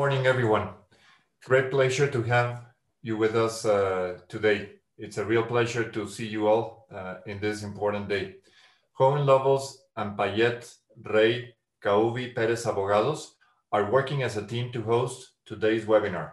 morning, 0.00 0.26
everyone. 0.26 0.70
Great 1.44 1.70
pleasure 1.70 2.10
to 2.10 2.22
have 2.22 2.64
you 3.02 3.18
with 3.18 3.36
us 3.36 3.66
uh, 3.66 4.16
today. 4.30 4.70
It's 4.96 5.18
a 5.18 5.24
real 5.26 5.42
pleasure 5.42 5.84
to 5.90 6.08
see 6.08 6.26
you 6.26 6.48
all 6.48 6.86
uh, 6.90 7.16
in 7.26 7.38
this 7.38 7.62
important 7.62 8.08
day. 8.08 8.36
Hogan 8.94 9.26
Lovells 9.26 9.76
and 9.98 10.16
Payet 10.16 10.74
Rey 11.04 11.54
Cauvi 11.84 12.34
Perez 12.34 12.64
Abogados 12.64 13.34
are 13.72 13.90
working 13.92 14.22
as 14.22 14.38
a 14.38 14.46
team 14.46 14.72
to 14.72 14.80
host 14.80 15.32
today's 15.44 15.84
webinar. 15.84 16.30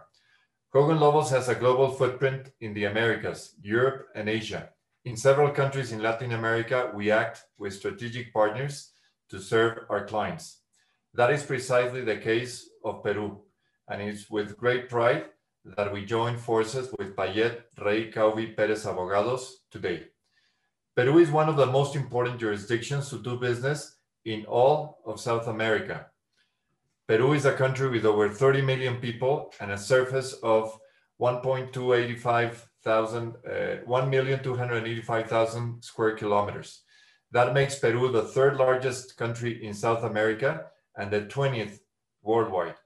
Hogan 0.72 0.98
Lovells 0.98 1.28
has 1.28 1.50
a 1.50 1.54
global 1.54 1.90
footprint 1.90 2.50
in 2.62 2.72
the 2.72 2.84
Americas, 2.84 3.54
Europe, 3.60 4.06
and 4.14 4.30
Asia. 4.30 4.70
In 5.04 5.14
several 5.14 5.50
countries 5.50 5.92
in 5.92 6.02
Latin 6.02 6.32
America, 6.32 6.90
we 6.94 7.10
act 7.10 7.42
with 7.58 7.74
strategic 7.74 8.32
partners 8.32 8.92
to 9.28 9.38
serve 9.38 9.80
our 9.90 10.06
clients. 10.06 10.60
That 11.12 11.30
is 11.30 11.42
precisely 11.42 12.00
the 12.00 12.16
case 12.16 12.66
of 12.82 13.02
Peru, 13.02 13.42
and 13.88 14.02
it's 14.02 14.30
with 14.30 14.56
great 14.56 14.88
pride 14.88 15.26
that 15.76 15.92
we 15.92 16.04
join 16.04 16.36
forces 16.36 16.94
with 16.98 17.16
Payet 17.16 17.62
Rey 17.84 18.10
Cauvi 18.10 18.56
Perez 18.56 18.86
Abogados 18.86 19.64
today. 19.70 20.04
Peru 20.96 21.18
is 21.18 21.30
one 21.30 21.48
of 21.48 21.56
the 21.56 21.66
most 21.66 21.94
important 21.94 22.40
jurisdictions 22.40 23.10
to 23.10 23.22
do 23.22 23.36
business 23.38 23.96
in 24.24 24.44
all 24.46 24.98
of 25.04 25.20
South 25.20 25.46
America. 25.46 26.06
Peru 27.06 27.32
is 27.32 27.44
a 27.44 27.52
country 27.52 27.88
with 27.88 28.04
over 28.04 28.28
30 28.28 28.62
million 28.62 28.96
people 28.96 29.52
and 29.60 29.70
a 29.70 29.78
surface 29.78 30.34
of 30.42 30.78
1.285 31.20 32.68
thousand, 32.84 33.34
uh, 33.46 33.84
1,285,000 33.86 35.84
square 35.84 36.14
kilometers. 36.16 36.82
That 37.32 37.52
makes 37.52 37.78
Peru 37.78 38.10
the 38.10 38.22
third 38.22 38.56
largest 38.56 39.16
country 39.16 39.64
in 39.64 39.74
South 39.74 40.04
America 40.04 40.66
and 40.96 41.10
the 41.10 41.22
20th 41.22 41.80
worldwide. 42.22 42.76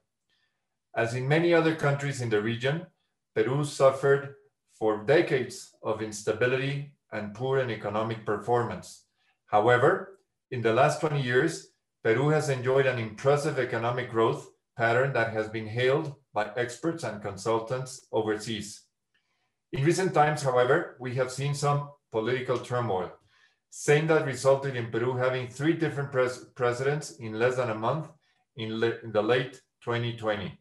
As 0.95 1.15
in 1.15 1.27
many 1.27 1.53
other 1.53 1.75
countries 1.75 2.21
in 2.21 2.29
the 2.29 2.41
region, 2.41 2.85
Peru 3.33 3.63
suffered 3.63 4.35
for 4.73 5.03
decades 5.03 5.75
of 5.81 6.01
instability 6.01 6.93
and 7.11 7.33
poor 7.33 7.59
economic 7.59 8.25
performance. 8.25 9.05
However, 9.47 10.19
in 10.51 10.61
the 10.61 10.73
last 10.73 11.01
20 11.01 11.21
years, 11.21 11.69
Peru 12.03 12.29
has 12.29 12.49
enjoyed 12.49 12.85
an 12.85 12.99
impressive 12.99 13.57
economic 13.57 14.11
growth 14.11 14.49
pattern 14.77 15.13
that 15.13 15.33
has 15.33 15.47
been 15.47 15.67
hailed 15.67 16.13
by 16.33 16.51
experts 16.55 17.03
and 17.03 17.21
consultants 17.21 18.07
overseas. 18.11 18.83
In 19.71 19.83
recent 19.83 20.13
times, 20.13 20.43
however, 20.43 20.97
we 20.99 21.15
have 21.15 21.31
seen 21.31 21.55
some 21.55 21.89
political 22.11 22.59
turmoil, 22.59 23.11
same 23.71 24.05
that 24.07 24.25
resulted 24.25 24.75
in 24.75 24.91
Peru 24.91 25.15
having 25.15 25.47
three 25.47 25.73
different 25.73 26.11
pres 26.11 26.45
presidents 26.55 27.11
in 27.17 27.39
less 27.39 27.55
than 27.55 27.71
a 27.71 27.75
month 27.75 28.09
in, 28.55 28.71
in 29.03 29.11
the 29.11 29.21
late 29.21 29.53
2020. 29.83 30.59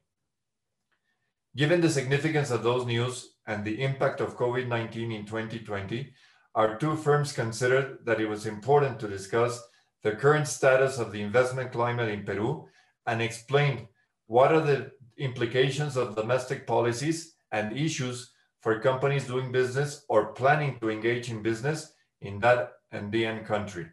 Given 1.54 1.82
the 1.82 1.90
significance 1.90 2.50
of 2.50 2.62
those 2.62 2.86
news 2.86 3.34
and 3.46 3.62
the 3.62 3.82
impact 3.82 4.22
of 4.22 4.38
COVID-19 4.38 5.14
in 5.14 5.26
2020, 5.26 6.14
our 6.54 6.78
two 6.78 6.96
firms 6.96 7.34
considered 7.34 7.98
that 8.06 8.20
it 8.20 8.28
was 8.28 8.46
important 8.46 8.98
to 9.00 9.08
discuss 9.08 9.62
the 10.02 10.12
current 10.12 10.48
status 10.48 10.98
of 10.98 11.12
the 11.12 11.20
investment 11.20 11.70
climate 11.70 12.08
in 12.08 12.24
Peru 12.24 12.68
and 13.06 13.20
explained 13.20 13.86
what 14.28 14.50
are 14.50 14.62
the 14.62 14.92
implications 15.18 15.98
of 15.98 16.16
domestic 16.16 16.66
policies 16.66 17.34
and 17.52 17.76
issues 17.76 18.32
for 18.62 18.80
companies 18.80 19.26
doing 19.26 19.52
business 19.52 20.06
or 20.08 20.32
planning 20.32 20.78
to 20.80 20.88
engage 20.88 21.30
in 21.30 21.42
business 21.42 21.92
in 22.22 22.38
that 22.38 22.72
Andean 22.92 23.44
country. 23.44 23.88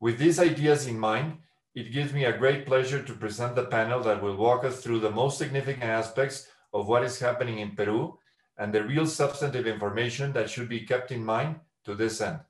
With 0.00 0.18
these 0.18 0.38
ideas 0.38 0.86
in 0.86 0.98
mind, 0.98 1.38
it 1.74 1.92
gives 1.92 2.12
me 2.12 2.26
a 2.26 2.36
great 2.36 2.66
pleasure 2.66 3.02
to 3.02 3.14
present 3.14 3.54
the 3.54 3.64
panel 3.64 4.00
that 4.02 4.22
will 4.22 4.36
walk 4.36 4.64
us 4.64 4.82
through 4.82 5.00
the 5.00 5.10
most 5.10 5.38
significant 5.38 5.82
aspects 5.82 6.46
of 6.72 6.88
what 6.88 7.04
is 7.04 7.18
happening 7.18 7.58
in 7.58 7.74
Peru 7.74 8.18
and 8.58 8.72
the 8.72 8.82
real 8.82 9.06
substantive 9.06 9.66
information 9.66 10.32
that 10.32 10.50
should 10.50 10.68
be 10.68 10.80
kept 10.80 11.12
in 11.12 11.24
mind 11.24 11.56
to 11.84 11.94
this 11.94 12.20
end. 12.20 12.40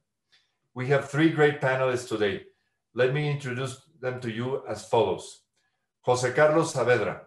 We 0.74 0.88
have 0.88 1.10
three 1.10 1.30
great 1.30 1.60
panelists 1.60 2.08
today. 2.08 2.44
Let 2.94 3.12
me 3.12 3.30
introduce 3.30 3.80
them 4.00 4.20
to 4.20 4.30
you 4.30 4.62
as 4.68 4.88
follows. 4.88 5.42
Jose 6.02 6.32
Carlos 6.32 6.72
Saavedra, 6.72 7.20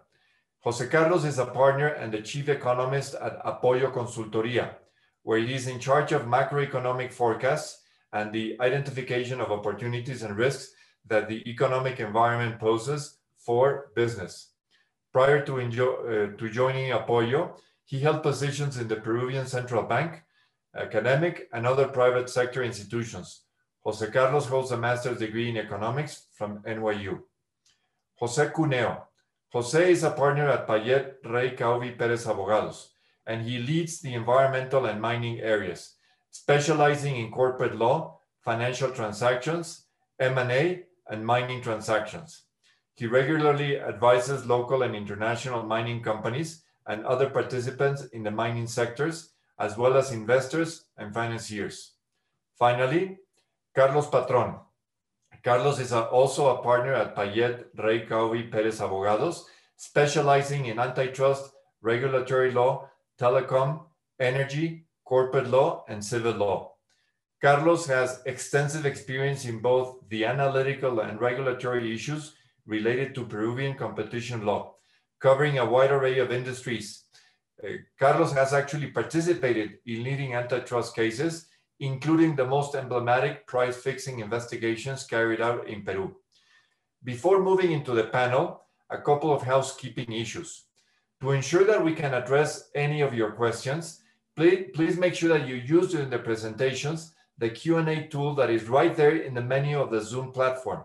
Jose 0.60 0.86
Carlos 0.86 1.24
is 1.24 1.38
a 1.40 1.46
partner 1.46 1.88
and 1.88 2.12
the 2.12 2.22
chief 2.22 2.48
economist 2.48 3.16
at 3.16 3.44
Apoyo 3.44 3.92
Consultoría, 3.92 4.76
where 5.24 5.38
he 5.38 5.54
is 5.54 5.66
in 5.66 5.80
charge 5.80 6.12
of 6.12 6.22
macroeconomic 6.22 7.12
forecasts 7.12 7.82
and 8.12 8.32
the 8.32 8.56
identification 8.60 9.40
of 9.40 9.50
opportunities 9.50 10.22
and 10.22 10.36
risks 10.36 10.72
that 11.06 11.28
the 11.28 11.42
economic 11.50 11.98
environment 11.98 12.60
poses 12.60 13.18
for 13.36 13.90
business. 13.96 14.51
Prior 15.12 15.44
to, 15.44 15.60
uh, 15.60 16.38
to 16.38 16.50
joining 16.50 16.90
Apoyo, 16.90 17.58
he 17.84 18.00
held 18.00 18.22
positions 18.22 18.78
in 18.78 18.88
the 18.88 18.96
Peruvian 18.96 19.46
Central 19.46 19.82
Bank, 19.82 20.22
academic, 20.74 21.48
and 21.52 21.66
other 21.66 21.88
private 21.88 22.30
sector 22.30 22.62
institutions. 22.62 23.42
Jose 23.84 24.10
Carlos 24.10 24.46
holds 24.46 24.70
a 24.70 24.76
master's 24.76 25.18
degree 25.18 25.50
in 25.50 25.56
economics 25.56 26.26
from 26.32 26.60
NYU. 26.60 27.20
Jose 28.16 28.50
Cuneo, 28.54 29.02
Jose 29.52 29.92
is 29.92 30.02
a 30.02 30.10
partner 30.10 30.48
at 30.48 30.66
Payet 30.66 31.16
Rey 31.24 31.50
Cauvi 31.50 31.98
Perez 31.98 32.24
Abogados, 32.26 32.92
and 33.26 33.42
he 33.42 33.58
leads 33.58 34.00
the 34.00 34.14
environmental 34.14 34.86
and 34.86 34.98
mining 34.98 35.40
areas, 35.40 35.96
specializing 36.30 37.16
in 37.16 37.30
corporate 37.30 37.76
law, 37.76 38.18
financial 38.40 38.90
transactions, 38.90 39.84
M&A, 40.18 40.84
and 41.06 41.26
mining 41.26 41.60
transactions. 41.60 42.41
He 42.94 43.06
regularly 43.06 43.80
advises 43.80 44.46
local 44.46 44.82
and 44.82 44.94
international 44.94 45.62
mining 45.62 46.02
companies 46.02 46.62
and 46.86 47.04
other 47.04 47.30
participants 47.30 48.04
in 48.06 48.22
the 48.22 48.30
mining 48.30 48.66
sectors, 48.66 49.30
as 49.58 49.76
well 49.76 49.96
as 49.96 50.12
investors 50.12 50.86
and 50.96 51.14
financiers. 51.14 51.92
Finally, 52.58 53.18
Carlos 53.74 54.08
Patron, 54.08 54.56
Carlos 55.42 55.80
is 55.80 55.92
a, 55.92 56.02
also 56.04 56.54
a 56.54 56.62
partner 56.62 56.92
at 56.94 57.16
Payet 57.16 57.64
Rey 57.76 58.06
Cauvi 58.06 58.50
Perez 58.50 58.80
Abogados, 58.80 59.46
specializing 59.76 60.66
in 60.66 60.78
antitrust, 60.78 61.52
regulatory 61.80 62.52
law, 62.52 62.88
telecom, 63.18 63.84
energy, 64.20 64.86
corporate 65.04 65.48
law, 65.48 65.84
and 65.88 66.04
civil 66.04 66.32
law. 66.32 66.72
Carlos 67.40 67.86
has 67.86 68.22
extensive 68.24 68.86
experience 68.86 69.44
in 69.44 69.58
both 69.58 69.96
the 70.08 70.24
analytical 70.24 71.00
and 71.00 71.20
regulatory 71.20 71.92
issues 71.92 72.34
related 72.66 73.14
to 73.14 73.26
Peruvian 73.26 73.74
competition 73.74 74.44
law, 74.44 74.74
covering 75.20 75.58
a 75.58 75.66
wide 75.66 75.90
array 75.90 76.18
of 76.18 76.32
industries. 76.32 77.04
Uh, 77.62 77.72
Carlos 77.98 78.32
has 78.32 78.52
actually 78.52 78.90
participated 78.90 79.78
in 79.86 80.02
leading 80.02 80.34
antitrust 80.34 80.94
cases 80.96 81.48
including 81.82 82.36
the 82.36 82.46
most 82.46 82.76
emblematic 82.76 83.44
price 83.44 83.76
fixing 83.76 84.20
investigations 84.20 85.04
carried 85.04 85.40
out 85.40 85.66
in 85.68 85.82
Peru. 85.82 86.14
Before 87.02 87.42
moving 87.42 87.72
into 87.72 87.92
the 87.92 88.04
panel, 88.04 88.62
a 88.88 88.98
couple 88.98 89.32
of 89.32 89.42
housekeeping 89.42 90.12
issues. 90.12 90.66
To 91.20 91.32
ensure 91.32 91.64
that 91.64 91.84
we 91.84 91.94
can 91.94 92.14
address 92.14 92.70
any 92.76 93.00
of 93.00 93.14
your 93.14 93.32
questions, 93.32 94.00
please, 94.36 94.70
please 94.74 94.96
make 94.96 95.16
sure 95.16 95.36
that 95.36 95.48
you 95.48 95.56
use 95.56 95.90
during 95.90 96.08
the 96.08 96.20
presentations 96.20 97.14
the 97.38 97.50
Q&A 97.50 98.06
tool 98.06 98.36
that 98.36 98.50
is 98.50 98.68
right 98.68 98.94
there 98.94 99.16
in 99.16 99.34
the 99.34 99.40
menu 99.40 99.80
of 99.80 99.90
the 99.90 100.00
Zoom 100.00 100.30
platform. 100.30 100.84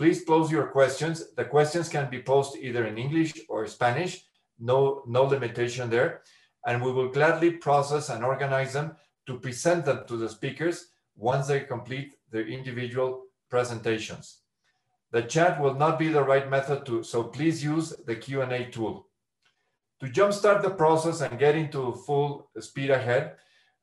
Please 0.00 0.24
pose 0.24 0.50
your 0.50 0.68
questions. 0.68 1.34
The 1.36 1.44
questions 1.44 1.90
can 1.90 2.08
be 2.08 2.22
posed 2.22 2.56
either 2.56 2.86
in 2.86 2.96
English 2.96 3.34
or 3.50 3.66
Spanish, 3.66 4.24
no, 4.58 5.02
no 5.06 5.24
limitation 5.24 5.90
there. 5.90 6.22
And 6.66 6.82
we 6.82 6.90
will 6.90 7.10
gladly 7.10 7.50
process 7.50 8.08
and 8.08 8.24
organize 8.24 8.72
them 8.72 8.96
to 9.26 9.38
present 9.38 9.84
them 9.84 10.04
to 10.08 10.16
the 10.16 10.30
speakers 10.30 10.86
once 11.16 11.48
they 11.48 11.60
complete 11.60 12.14
their 12.30 12.46
individual 12.46 13.24
presentations. 13.50 14.38
The 15.10 15.20
chat 15.20 15.60
will 15.60 15.74
not 15.74 15.98
be 15.98 16.08
the 16.08 16.24
right 16.24 16.48
method 16.48 16.86
to, 16.86 17.02
so 17.02 17.24
please 17.24 17.62
use 17.62 17.92
the 18.06 18.16
Q&A 18.16 18.70
tool. 18.70 19.06
To 20.00 20.06
jumpstart 20.06 20.62
the 20.62 20.70
process 20.70 21.20
and 21.20 21.38
get 21.38 21.56
into 21.56 21.92
full 22.06 22.48
speed 22.58 22.88
ahead 22.88 23.34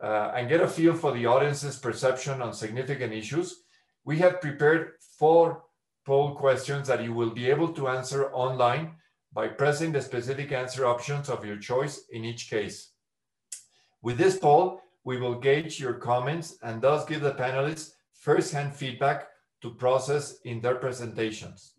uh, 0.02 0.31
and 0.36 0.50
get 0.50 0.62
a 0.62 0.68
feel 0.68 0.96
for 0.96 1.12
the 1.12 1.28
audience's 1.28 1.78
perception 1.78 2.42
on 2.42 2.54
significant 2.54 3.14
issues, 3.14 3.66
we 4.04 4.18
have 4.18 4.42
prepared 4.42 4.94
four 5.19 5.67
poll 6.07 6.33
questions 6.36 6.88
that 6.88 7.04
you 7.04 7.13
will 7.13 7.31
be 7.31 7.50
able 7.50 7.68
to 7.68 7.89
answer 7.89 8.31
online 8.31 8.95
by 9.33 9.45
pressing 9.45 9.92
the 9.92 10.01
specific 10.01 10.54
answer 10.54 10.86
options 10.86 11.30
of 11.30 11.44
your 11.44 11.57
choice 11.57 12.06
in 12.12 12.24
each 12.24 12.50
case. 12.50 12.92
With 14.01 14.18
this 14.18 14.39
poll, 14.39 14.81
we 15.04 15.19
will 15.19 15.36
gauge 15.36 15.81
your 15.81 15.95
comments 15.95 16.57
and 16.63 16.81
thus 16.81 17.04
give 17.04 17.19
the 17.19 17.33
panelists 17.33 17.92
first-hand 18.13 18.74
feedback 18.74 19.27
to 19.62 19.74
process 19.74 20.39
in 20.45 20.62
their 20.62 20.75
presentations. 20.75 21.74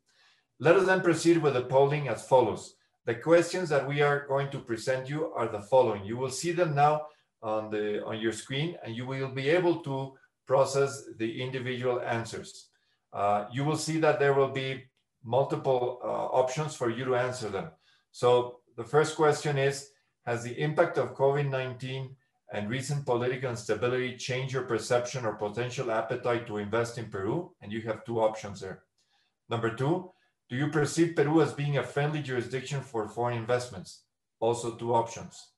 Let 0.61 0.77
us 0.77 0.85
then 0.85 1.01
proceed 1.01 1.39
with 1.39 1.55
the 1.55 1.63
polling 1.63 2.09
as 2.09 2.29
follows. 2.29 2.75
The 3.07 3.15
questions 3.15 3.71
that 3.71 3.89
we 3.89 4.03
are 4.03 4.27
going 4.29 4.51
to 4.51 4.59
present 4.59 5.09
you 5.09 5.33
are 5.33 5.49
the 5.49 5.63
following. 5.63 6.05
You 6.05 6.19
will 6.19 6.31
see 6.31 6.53
them 6.53 6.75
now 6.75 7.07
on, 7.43 7.71
the, 7.71 8.05
on 8.05 8.21
your 8.21 8.33
screen 8.33 8.77
and 8.85 8.95
you 8.95 9.07
will 9.07 9.31
be 9.31 9.49
able 9.49 9.77
to 9.85 10.13
process 10.47 11.05
the 11.17 11.41
individual 11.41 12.03
answers. 12.03 12.69
Uh, 13.13 13.47
you 13.53 13.65
will 13.65 13.77
see 13.77 13.99
that 13.99 14.19
there 14.19 14.35
will 14.35 14.51
be 14.51 14.85
multiple 15.25 16.01
uh, 16.03 16.07
options 16.07 16.75
for 16.75 16.91
you 16.91 17.05
to 17.05 17.17
answer 17.17 17.49
them. 17.49 17.71
So 18.13 18.61
the 18.77 18.85
first 18.85 19.17
question 19.17 19.59
is, 19.59 19.91
has 20.27 20.43
the 20.43 20.59
impact 20.61 20.99
of 20.99 21.15
COVID-19 21.15 22.11
and 22.53 22.71
recent 22.71 23.05
political 23.05 23.51
instability 23.51 24.17
changed 24.17 24.53
your 24.55 24.65
perception 24.65 25.25
or 25.25 25.35
potential 25.35 25.91
appetite 25.91 26.47
to 26.47 26.59
invest 26.59 26.99
in 26.99 27.07
Peru? 27.07 27.53
And 27.61 27.73
you 27.73 27.83
have 27.83 28.05
two 28.05 28.21
options 28.21 28.61
there. 28.61 28.83
Number 29.49 29.75
two, 29.75 30.11
do 30.49 30.57
you 30.57 30.69
perceive 30.69 31.17
Peru 31.17 31.43
as 31.43 31.53
being 31.53 31.77
a 31.77 31.83
friendly 31.83 32.23
jurisdiction 32.23 32.81
for 32.81 33.09
foreign 33.09 33.37
investments? 33.37 34.05
Also 34.41 34.75
two 34.75 34.95
options. 34.95 35.53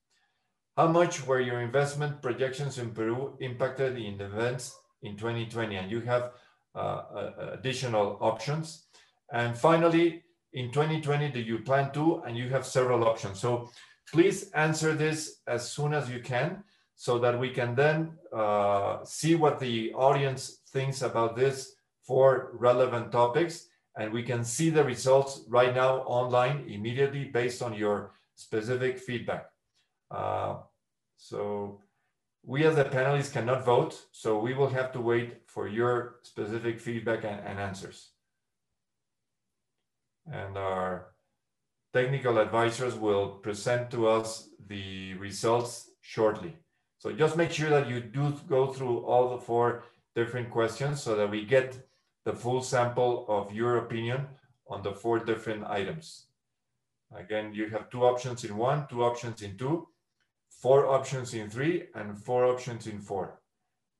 How 0.76 0.88
much 0.88 1.26
were 1.26 1.41
your 1.41 1.61
investment 1.61 2.23
projections 2.23 2.79
in 2.79 2.93
Peru 2.93 3.37
impacted 3.41 3.99
in 3.99 4.19
the 4.19 4.26
events 4.26 4.76
in 5.03 5.17
2020? 5.17 5.76
And 5.76 5.91
you 5.91 6.00
have 6.00 6.32
additional 6.75 8.19
options. 8.20 8.87
And 9.32 9.56
finally, 9.56 10.22
in 10.52 10.72
2020, 10.72 11.31
do 11.31 11.40
you 11.40 11.61
plan 11.61 11.93
to? 11.93 12.22
And 12.26 12.37
you 12.37 12.49
have 12.50 12.67
several 12.67 13.05
options. 13.05 13.40
So 13.40 13.70
please 14.12 14.50
answer 14.52 14.94
this 14.94 15.40
as 15.46 15.70
soon 15.70 15.94
as 15.94 16.11
you 16.11 16.20
can 16.20 16.64
so 16.96 17.19
that 17.19 17.38
we 17.38 17.50
can 17.50 17.75
then 17.75 18.12
uh, 18.32 19.05
see 19.05 19.34
what 19.34 19.58
the 19.58 19.93
audience 19.94 20.61
thinks 20.72 21.02
about 21.02 21.37
this 21.37 21.75
for 22.02 22.50
relevant 22.55 23.12
topics. 23.12 23.69
And 23.96 24.12
we 24.12 24.22
can 24.22 24.44
see 24.44 24.70
the 24.70 24.84
results 24.84 25.43
right 25.49 25.75
now 25.75 25.99
online 26.00 26.67
immediately 26.69 27.25
based 27.25 27.62
on 27.62 27.75
your 27.75 28.12
specific 28.34 28.99
feedback. 28.99 29.46
Uh, 30.11 30.56
so 31.17 31.81
we 32.43 32.65
as 32.65 32.77
the 32.77 32.85
panelists 32.85 33.33
cannot 33.33 33.65
vote, 33.65 34.07
so 34.13 34.39
we 34.39 34.55
will 34.55 34.71
have 34.71 34.93
to 34.93 35.01
wait 35.01 35.43
for 35.47 35.69
your 35.69 36.17
specific 36.23 36.81
feedback 36.81 37.25
and, 37.25 37.41
and 37.47 37.59
answers. 37.59 38.11
And 40.31 40.57
our 40.57 41.09
technical 41.93 42.39
advisors 42.39 42.95
will 42.95 43.29
present 43.29 43.91
to 43.91 44.09
us 44.09 44.49
the 44.69 45.15
results 45.15 45.91
shortly. 46.01 46.57
So 46.99 47.13
just 47.13 47.37
make 47.37 47.51
sure 47.51 47.71
that 47.71 47.89
you 47.89 48.01
do 48.01 48.35
go 48.49 48.73
through 48.73 48.99
all 49.01 49.31
the 49.31 49.43
four 49.43 49.85
different 50.15 50.51
questions 50.51 51.03
so 51.03 51.17
that 51.17 51.31
we 51.31 51.45
get 51.45 51.89
the 52.25 52.33
full 52.33 52.63
sample 52.63 53.25
of 53.29 53.53
your 53.53 53.79
opinion 53.79 54.27
on 54.69 54.83
the 54.83 54.93
four 54.93 55.19
different 55.19 55.65
items. 55.67 56.27
Again, 57.17 57.53
you 57.53 57.69
have 57.71 57.91
two 57.91 58.05
options 58.05 58.45
in 58.45 58.57
one, 58.57 58.87
two 58.89 59.03
options 59.03 59.43
in 59.43 59.57
two, 59.57 59.89
four 60.61 60.87
options 60.87 61.33
in 61.33 61.49
three, 61.49 61.85
and 61.95 62.19
four 62.19 62.45
options 62.45 62.87
in 62.87 63.01
four. 63.01 63.41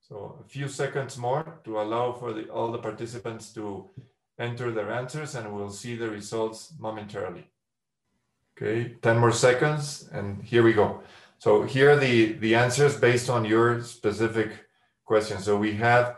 So 0.01 0.37
a 0.45 0.47
few 0.47 0.67
seconds 0.67 1.17
more 1.17 1.59
to 1.63 1.81
allow 1.81 2.11
for 2.11 2.33
the, 2.33 2.49
all 2.49 2.71
the 2.71 2.77
participants 2.77 3.51
to 3.53 3.89
enter 4.37 4.71
their 4.71 4.91
answers 4.91 5.35
and 5.35 5.53
we'll 5.53 5.71
see 5.71 5.95
the 5.95 6.09
results 6.09 6.73
momentarily. 6.79 7.49
Okay, 8.57 8.95
10 9.01 9.17
more 9.17 9.31
seconds 9.31 10.09
and 10.11 10.43
here 10.43 10.63
we 10.63 10.73
go. 10.73 11.01
So 11.39 11.63
here 11.63 11.91
are 11.91 11.95
the, 11.95 12.33
the 12.33 12.53
answers 12.55 12.95
based 12.95 13.29
on 13.29 13.45
your 13.45 13.81
specific 13.81 14.51
question. 15.05 15.39
So 15.39 15.57
we 15.57 15.73
have, 15.75 16.17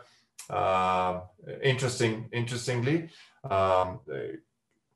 uh, 0.49 1.21
interesting, 1.61 2.27
interestingly, 2.33 3.09
um, 3.49 3.99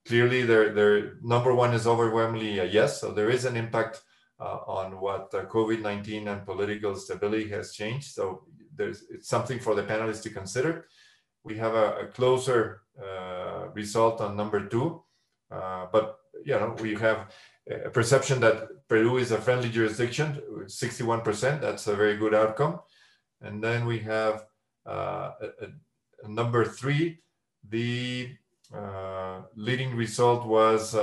clearly 0.05 0.43
their, 0.43 0.73
their 0.73 1.13
number 1.23 1.53
one 1.53 1.73
is 1.73 1.87
overwhelmingly 1.87 2.59
a 2.59 2.65
yes. 2.65 2.99
So 2.99 3.11
there 3.11 3.29
is 3.29 3.45
an 3.45 3.55
impact 3.55 4.01
uh, 4.39 4.59
on 4.67 4.99
what 4.99 5.33
uh, 5.33 5.45
COVID-19 5.45 6.27
and 6.27 6.45
political 6.45 6.95
stability 6.95 7.49
has 7.49 7.73
changed. 7.73 8.13
So 8.13 8.43
there's 8.75 9.03
it's 9.09 9.27
something 9.27 9.59
for 9.59 9.75
the 9.75 9.83
panelists 9.83 10.23
to 10.23 10.29
consider. 10.29 10.85
We 11.43 11.57
have 11.57 11.73
a, 11.73 11.87
a 12.01 12.07
closer 12.07 12.81
uh, 13.01 13.69
result 13.73 14.21
on 14.21 14.35
number 14.35 14.67
two, 14.67 15.03
uh, 15.51 15.87
but 15.91 16.17
you 16.45 16.53
know 16.53 16.75
we 16.79 16.95
have 16.95 17.31
a 17.69 17.89
perception 17.89 18.39
that 18.41 18.87
Peru 18.87 19.17
is 19.17 19.31
a 19.31 19.41
friendly 19.41 19.69
jurisdiction, 19.69 20.41
61%. 20.65 21.61
That's 21.61 21.87
a 21.87 21.95
very 21.95 22.15
good 22.17 22.33
outcome. 22.33 22.79
And 23.41 23.63
then 23.63 23.85
we 23.85 23.99
have 23.99 24.45
uh, 24.85 25.31
a, 25.41 25.67
a 26.23 26.29
number 26.29 26.63
three, 26.63 27.19
the 27.67 28.29
uh, 28.73 29.41
leading 29.55 29.95
result 29.95 30.45
was 30.45 30.95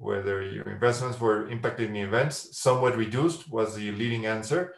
whether 0.00 0.42
your 0.42 0.70
investments 0.70 1.20
were 1.20 1.48
impacted 1.50 1.90
in 1.90 1.96
events, 1.96 2.56
somewhat 2.58 2.96
reduced 2.96 3.50
was 3.50 3.76
the 3.76 3.92
leading 3.92 4.24
answer. 4.24 4.74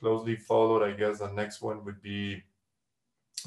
Closely 0.00 0.34
followed, 0.34 0.82
I 0.82 0.92
guess 0.92 1.20
the 1.20 1.30
next 1.30 1.62
one 1.62 1.84
would 1.84 2.02
be 2.02 2.42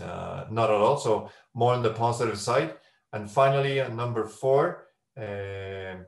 uh, 0.01 0.45
not 0.49 0.69
at 0.69 0.77
all. 0.77 0.97
So 0.97 1.29
more 1.53 1.73
on 1.73 1.83
the 1.83 1.91
positive 1.91 2.39
side. 2.39 2.75
And 3.11 3.29
finally, 3.29 3.81
at 3.81 3.93
number 3.93 4.25
four, 4.25 4.87
um, 5.17 6.05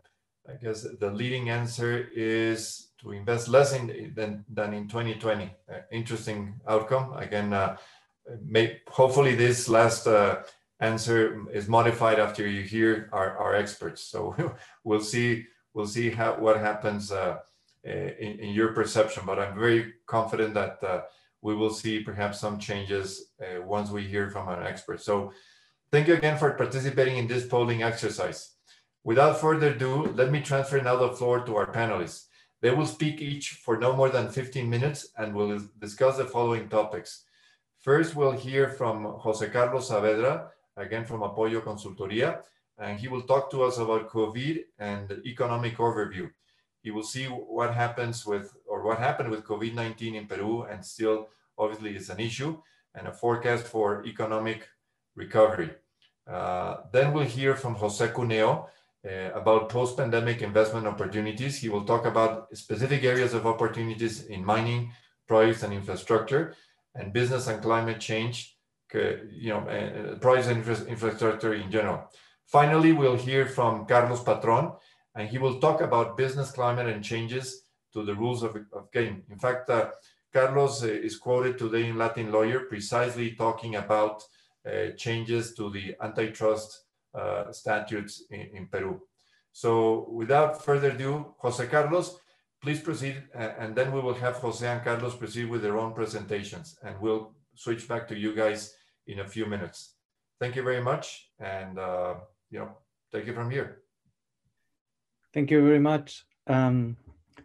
I 0.47 0.53
guess 0.61 0.87
the 0.99 1.11
leading 1.11 1.49
answer 1.49 2.07
is 2.15 2.87
to 3.01 3.11
invest 3.11 3.49
less 3.49 3.73
in 3.73 4.13
than, 4.15 4.45
than 4.49 4.73
in 4.73 4.87
2020. 4.87 5.43
Uh, 5.69 5.79
interesting 5.91 6.61
outcome. 6.65 7.13
Again, 7.17 7.51
uh, 7.51 7.75
may, 8.41 8.79
hopefully 8.87 9.35
this 9.35 9.67
last 9.67 10.07
uh, 10.07 10.43
answer 10.79 11.45
is 11.51 11.67
modified 11.67 12.19
after 12.19 12.47
you 12.47 12.61
hear 12.61 13.09
our, 13.11 13.37
our 13.37 13.55
experts. 13.55 14.03
So 14.03 14.35
we'll 14.83 15.01
see 15.01 15.45
we'll 15.73 15.87
see 15.87 16.09
how 16.09 16.33
what 16.39 16.57
happens 16.59 17.11
uh, 17.11 17.37
in, 17.83 18.39
in, 18.39 18.49
your 18.49 18.73
perception. 18.73 19.23
But 19.25 19.39
I'm 19.39 19.57
very 19.57 19.93
confident 20.07 20.53
that 20.55 20.83
uh, 20.83 21.01
we 21.41 21.55
will 21.55 21.69
see 21.69 21.99
perhaps 21.99 22.39
some 22.39 22.59
changes 22.59 23.31
uh, 23.41 23.61
once 23.61 23.89
we 23.89 24.03
hear 24.03 24.29
from 24.29 24.47
our 24.47 24.63
experts. 24.63 25.05
So 25.05 25.31
thank 25.91 26.07
you 26.07 26.15
again 26.15 26.37
for 26.37 26.51
participating 26.53 27.17
in 27.17 27.27
this 27.27 27.47
polling 27.47 27.83
exercise. 27.83 28.55
Without 29.03 29.39
further 29.39 29.69
ado, 29.69 30.11
let 30.15 30.31
me 30.31 30.41
transfer 30.41 30.81
now 30.81 30.97
the 30.97 31.09
floor 31.09 31.45
to 31.45 31.55
our 31.55 31.71
panelists. 31.71 32.25
They 32.61 32.71
will 32.71 32.85
speak 32.85 33.21
each 33.21 33.51
for 33.51 33.77
no 33.77 33.95
more 33.95 34.09
than 34.09 34.29
15 34.29 34.69
minutes 34.69 35.07
and 35.17 35.33
will 35.33 35.61
discuss 35.79 36.17
the 36.17 36.25
following 36.25 36.67
topics. 36.67 37.23
First, 37.79 38.15
we'll 38.15 38.33
hear 38.33 38.67
from 38.67 39.05
Jose 39.05 39.47
Carlos 39.49 39.89
Saavedra, 39.89 40.49
again 40.79 41.05
from 41.05 41.21
Apoyo 41.21 41.61
Consultoría, 41.61 42.41
and 42.77 42.99
he 42.99 43.07
will 43.07 43.23
talk 43.23 43.51
to 43.51 43.63
us 43.63 43.77
about 43.77 44.09
COVID 44.09 44.63
and 44.79 45.21
economic 45.25 45.77
overview. 45.77 46.29
He 46.81 46.91
will 46.91 47.03
see 47.03 47.25
what 47.25 47.73
happens 47.73 48.25
with, 48.25 48.53
or 48.65 48.83
what 48.83 48.99
happened 48.99 49.29
with 49.29 49.43
COVID-19 49.43 50.15
in 50.15 50.27
Peru, 50.27 50.63
and 50.63 50.83
still 50.83 51.27
obviously 51.57 51.95
is 51.95 52.09
an 52.09 52.19
issue, 52.19 52.57
and 52.95 53.07
a 53.07 53.11
forecast 53.11 53.65
for 53.67 54.05
economic 54.05 54.67
recovery. 55.15 55.71
Uh, 56.25 56.77
then 56.93 57.11
we'll 57.11 57.25
hear 57.25 57.55
from 57.55 57.75
Jose 57.75 58.07
Cuneo 58.09 58.69
uh, 59.05 59.31
about 59.33 59.69
post-pandemic 59.69 60.41
investment 60.41 60.87
opportunities. 60.87 61.57
He 61.57 61.69
will 61.69 61.83
talk 61.83 62.05
about 62.05 62.55
specific 62.55 63.03
areas 63.03 63.33
of 63.33 63.45
opportunities 63.45 64.25
in 64.25 64.45
mining, 64.45 64.91
projects 65.27 65.63
and 65.63 65.73
infrastructure, 65.73 66.55
and 66.95 67.13
business 67.13 67.47
and 67.47 67.61
climate 67.61 67.99
change, 67.99 68.57
you 68.93 69.49
know, 69.49 69.59
uh, 69.67 70.29
and 70.31 70.57
infra 70.57 70.85
infrastructure 70.85 71.53
in 71.53 71.71
general. 71.71 72.09
Finally, 72.45 72.93
we'll 72.93 73.15
hear 73.15 73.45
from 73.45 73.85
Carlos 73.85 74.23
Patron, 74.23 74.71
and 75.15 75.29
he 75.29 75.37
will 75.37 75.59
talk 75.59 75.81
about 75.81 76.17
business 76.17 76.51
climate 76.51 76.87
and 76.87 77.03
changes 77.03 77.63
to 77.93 78.03
the 78.03 78.15
rules 78.15 78.43
of, 78.43 78.55
of 78.73 78.91
game. 78.91 79.23
In 79.29 79.37
fact, 79.37 79.69
uh, 79.69 79.89
Carlos 80.33 80.83
uh, 80.83 80.87
is 80.87 81.17
quoted 81.17 81.57
today 81.57 81.89
in 81.89 81.97
Latin 81.97 82.31
Lawyer 82.31 82.61
precisely 82.61 83.31
talking 83.31 83.75
about 83.75 84.23
uh, 84.65 84.91
changes 84.97 85.53
to 85.55 85.69
the 85.69 85.95
antitrust 86.01 86.85
uh, 87.13 87.51
statutes 87.51 88.23
in, 88.29 88.41
in, 88.53 88.67
Peru. 88.67 89.01
So 89.51 90.07
without 90.11 90.63
further 90.63 90.91
ado, 90.91 91.33
Jose 91.39 91.65
Carlos, 91.67 92.19
please 92.61 92.79
proceed, 92.79 93.23
and 93.33 93.75
then 93.75 93.91
we 93.91 93.99
will 93.99 94.13
have 94.13 94.35
Jose 94.35 94.65
and 94.65 94.83
Carlos 94.83 95.15
proceed 95.15 95.49
with 95.49 95.63
their 95.63 95.77
own 95.77 95.93
presentations, 95.93 96.77
and 96.83 96.99
we'll 96.99 97.31
switch 97.55 97.87
back 97.87 98.07
to 98.09 98.17
you 98.17 98.35
guys 98.35 98.75
in 99.09 99.19
a 99.19 99.27
few 99.27 99.45
minutes. 99.45 99.95
Thank 100.39 100.55
you 100.55 100.63
very 100.63 100.81
much, 100.81 101.31
and 101.39 101.77
uh, 101.77 102.15
you 102.49 102.59
know, 102.59 102.69
take 103.11 103.27
it 103.27 103.35
from 103.35 103.49
here. 103.49 103.81
Thank 105.33 105.51
you 105.51 105.61
very 105.65 105.79
much. 105.79 106.25
Um, 106.47 106.95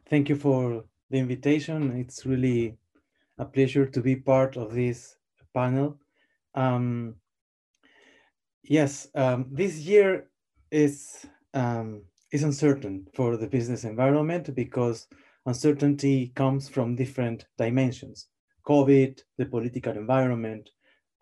thank 0.09 0.28
you 0.28 0.37
for 0.37 0.85
the 1.11 1.18
invitation. 1.18 1.99
It's 1.99 2.25
really 2.25 2.78
a 3.38 3.44
pleasure 3.44 3.87
to 3.87 4.00
be 4.00 4.16
part 4.16 4.56
of 4.56 4.75
this 4.75 5.16
panel. 5.54 5.99
Um, 6.54 7.16
yes, 8.62 9.09
um, 9.14 9.47
this 9.50 9.78
year 9.78 10.28
is 10.71 11.26
um, 11.54 12.02
is 12.30 12.42
uncertain 12.42 13.06
for 13.14 13.37
the 13.37 13.47
business 13.47 13.85
environment 13.85 14.54
because 14.54 15.09
uncertainty 15.47 16.33
comes 16.35 16.68
from 16.68 16.94
different 16.94 17.47
dimensions. 17.59 18.28
COVID, 18.66 19.21
the 19.38 19.47
political 19.47 19.92
environment, 19.92 20.71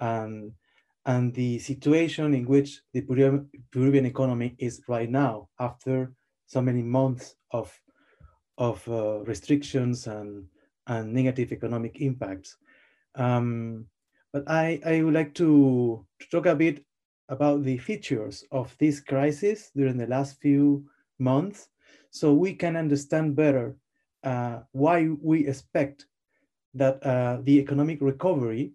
and, 0.02 0.52
and 1.06 1.32
the 1.32 1.58
situation 1.60 2.34
in 2.34 2.44
which 2.46 2.80
the 2.92 3.02
Peruvian, 3.02 3.48
Peruvian 3.70 4.04
economy 4.04 4.54
is 4.58 4.82
right 4.88 5.08
now 5.08 5.48
after 5.60 6.12
so 6.46 6.60
many 6.60 6.82
months 6.82 7.36
of, 7.52 7.72
of 8.58 8.86
uh, 8.88 9.20
restrictions 9.20 10.06
and, 10.08 10.44
and 10.88 11.12
negative 11.14 11.52
economic 11.52 12.00
impacts. 12.00 12.56
Um, 13.14 13.86
but 14.32 14.44
I, 14.50 14.80
I 14.84 15.02
would 15.02 15.14
like 15.14 15.34
to, 15.34 16.04
to 16.20 16.26
talk 16.30 16.46
a 16.46 16.56
bit 16.56 16.84
about 17.28 17.62
the 17.62 17.78
features 17.78 18.44
of 18.50 18.76
this 18.78 19.00
crisis 19.00 19.70
during 19.76 19.96
the 19.96 20.06
last 20.06 20.40
few 20.40 20.84
months 21.18 21.68
so 22.10 22.34
we 22.34 22.54
can 22.54 22.76
understand 22.76 23.36
better 23.36 23.76
uh, 24.24 24.60
why 24.72 25.08
we 25.22 25.46
expect 25.46 26.06
that 26.74 27.04
uh, 27.06 27.38
the 27.44 27.58
economic 27.58 28.00
recovery 28.00 28.72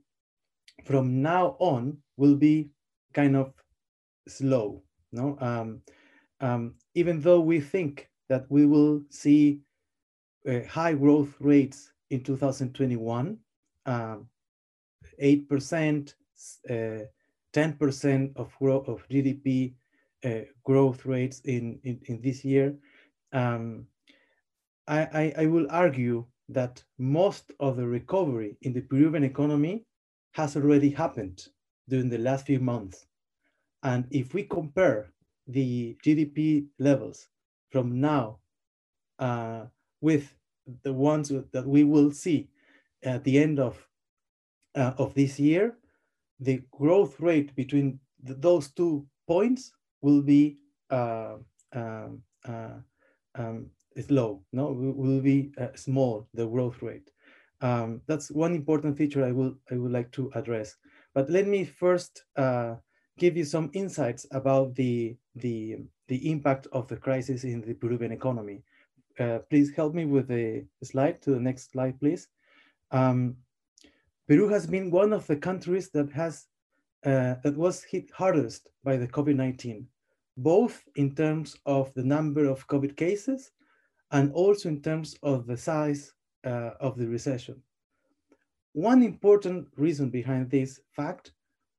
from 0.83 1.21
now 1.21 1.55
on 1.59 1.97
will 2.17 2.35
be 2.35 2.69
kind 3.13 3.35
of 3.35 3.53
slow. 4.27 4.83
No, 5.11 5.37
um, 5.39 5.81
um, 6.41 6.75
even 6.95 7.21
though 7.21 7.39
we 7.39 7.59
think 7.59 8.09
that 8.29 8.45
we 8.49 8.65
will 8.65 9.01
see 9.09 9.61
uh, 10.47 10.59
high 10.69 10.93
growth 10.93 11.33
rates 11.39 11.91
in 12.09 12.23
2021, 12.23 13.37
um, 13.85 14.27
8%, 15.21 16.13
10% 16.69 16.69
uh, 16.69 18.41
of, 18.41 18.51
growth 18.59 18.87
of 18.87 19.07
GDP 19.09 19.73
uh, 20.25 20.45
growth 20.63 21.05
rates 21.05 21.41
in, 21.41 21.79
in, 21.83 21.99
in 22.05 22.21
this 22.21 22.43
year. 22.43 22.75
Um, 23.33 23.87
I, 24.87 24.99
I, 24.99 25.33
I 25.39 25.45
will 25.47 25.67
argue 25.69 26.25
that 26.49 26.83
most 26.97 27.51
of 27.59 27.75
the 27.75 27.85
recovery 27.85 28.57
in 28.61 28.73
the 28.73 28.81
Peruvian 28.81 29.23
economy 29.23 29.85
has 30.37 30.55
already 30.55 30.91
happened 30.91 31.47
during 31.89 32.09
the 32.09 32.17
last 32.19 32.45
few 32.45 32.59
months. 32.59 33.07
And 33.81 34.05
if 34.11 34.35
we 34.35 34.43
compare 34.43 35.11
the 35.47 35.97
GDP 36.05 36.67
levels 36.77 37.27
from 37.71 37.99
now 37.99 38.37
uh, 39.17 39.65
with 39.99 40.31
the 40.83 40.93
ones 40.93 41.29
that 41.29 41.65
we 41.65 41.83
will 41.83 42.11
see 42.11 42.49
at 43.01 43.23
the 43.23 43.39
end 43.39 43.59
of, 43.59 43.83
uh, 44.75 44.93
of 44.99 45.15
this 45.15 45.39
year, 45.39 45.75
the 46.39 46.61
growth 46.69 47.19
rate 47.19 47.55
between 47.55 47.99
those 48.21 48.69
two 48.69 49.07
points 49.27 49.71
will 50.03 50.21
be 50.21 50.59
uh, 50.91 51.37
um, 51.73 52.21
uh 52.47 52.77
um, 53.35 53.69
is 53.95 54.09
low, 54.11 54.43
no, 54.53 54.71
will 54.71 55.21
be 55.21 55.51
uh, 55.59 55.67
small, 55.75 56.27
the 56.33 56.45
growth 56.45 56.81
rate. 56.81 57.09
Um, 57.61 58.01
that's 58.07 58.31
one 58.31 58.53
important 58.53 58.97
feature 58.97 59.25
I 59.25 59.31
will, 59.31 59.55
I 59.71 59.75
would 59.75 59.91
like 59.91 60.11
to 60.11 60.31
address. 60.35 60.75
But 61.13 61.29
let 61.29 61.47
me 61.47 61.65
first 61.65 62.23
uh, 62.35 62.75
give 63.17 63.35
you 63.35 63.43
some 63.43 63.71
insights 63.73 64.25
about 64.31 64.75
the, 64.75 65.17
the, 65.35 65.77
the 66.07 66.31
impact 66.31 66.67
of 66.71 66.87
the 66.87 66.97
crisis 66.97 67.43
in 67.43 67.61
the 67.61 67.73
Peruvian 67.73 68.11
economy. 68.11 68.63
Uh, 69.19 69.39
please 69.49 69.73
help 69.75 69.95
me 69.95 70.05
with 70.05 70.27
the 70.27 70.65
slide 70.83 71.21
to 71.23 71.31
the 71.31 71.39
next 71.39 71.71
slide, 71.71 71.99
please. 71.99 72.27
Um, 72.91 73.37
Peru 74.27 74.47
has 74.49 74.67
been 74.67 74.91
one 74.91 75.13
of 75.13 75.25
the 75.25 75.37
countries 75.37 75.89
that 75.91 76.11
has 76.11 76.45
uh, 77.05 77.35
that 77.43 77.55
was 77.55 77.83
hit 77.83 78.11
hardest 78.11 78.69
by 78.83 78.97
the 78.97 79.07
COVID-19, 79.07 79.85
both 80.35 80.83
in 80.95 81.15
terms 81.15 81.55
of 81.65 81.93
the 81.93 82.03
number 82.03 82.45
of 82.45 82.67
COVID 82.67 82.97
cases 82.97 83.51
and 84.11 84.31
also 84.33 84.67
in 84.67 84.81
terms 84.81 85.15
of 85.23 85.47
the 85.47 85.55
size 85.55 86.13
uh, 86.47 86.71
of 86.79 86.97
the 86.97 87.07
recession. 87.07 87.61
One 88.73 89.03
important 89.03 89.67
reason 89.75 90.09
behind 90.09 90.49
this 90.49 90.79
fact 90.91 91.31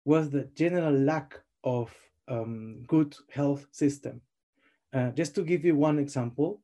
was 0.04 0.30
the 0.30 0.44
general 0.54 0.92
lack 0.92 1.40
of 1.64 1.94
um, 2.28 2.84
good 2.86 3.16
health 3.30 3.66
system. 3.72 4.20
Uh, 4.92 5.10
just 5.10 5.34
to 5.34 5.42
give 5.42 5.64
you 5.64 5.74
one 5.76 5.98
example, 5.98 6.60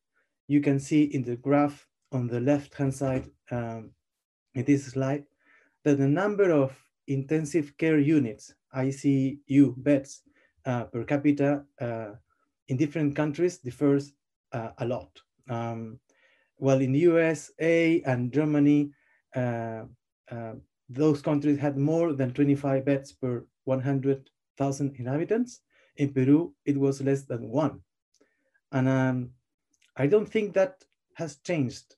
you 0.47 0.61
can 0.61 0.79
see 0.79 1.03
in 1.03 1.23
the 1.23 1.35
graph 1.35 1.87
on 2.11 2.27
the 2.27 2.39
left-hand 2.39 2.93
side 2.93 3.29
um, 3.51 3.91
in 4.53 4.63
this 4.65 4.85
slide 4.85 5.25
that 5.83 5.97
the 5.97 6.07
number 6.07 6.51
of 6.51 6.75
intensive 7.07 7.77
care 7.77 7.99
units, 7.99 8.53
ICU 8.75 9.73
beds 9.77 10.21
uh, 10.65 10.85
per 10.85 11.03
capita 11.03 11.63
uh, 11.79 12.11
in 12.67 12.77
different 12.77 13.15
countries 13.15 13.59
differs 13.59 14.13
uh, 14.53 14.69
a 14.79 14.85
lot. 14.85 15.21
Um, 15.49 15.99
well, 16.57 16.81
in 16.81 16.91
the 16.93 16.99
USA 16.99 18.01
and 18.05 18.31
Germany, 18.31 18.91
uh, 19.35 19.83
uh, 20.31 20.53
those 20.89 21.21
countries 21.21 21.59
had 21.59 21.77
more 21.77 22.13
than 22.13 22.33
25 22.33 22.85
beds 22.85 23.11
per 23.11 23.45
100,000 23.65 24.95
inhabitants. 24.97 25.61
In 25.97 26.13
Peru, 26.13 26.53
it 26.65 26.77
was 26.77 27.01
less 27.01 27.23
than 27.23 27.49
one. 27.49 27.81
And 28.71 28.87
um, 28.87 29.29
I 29.95 30.07
don't 30.07 30.27
think 30.27 30.53
that 30.53 30.83
has 31.15 31.37
changed 31.37 31.95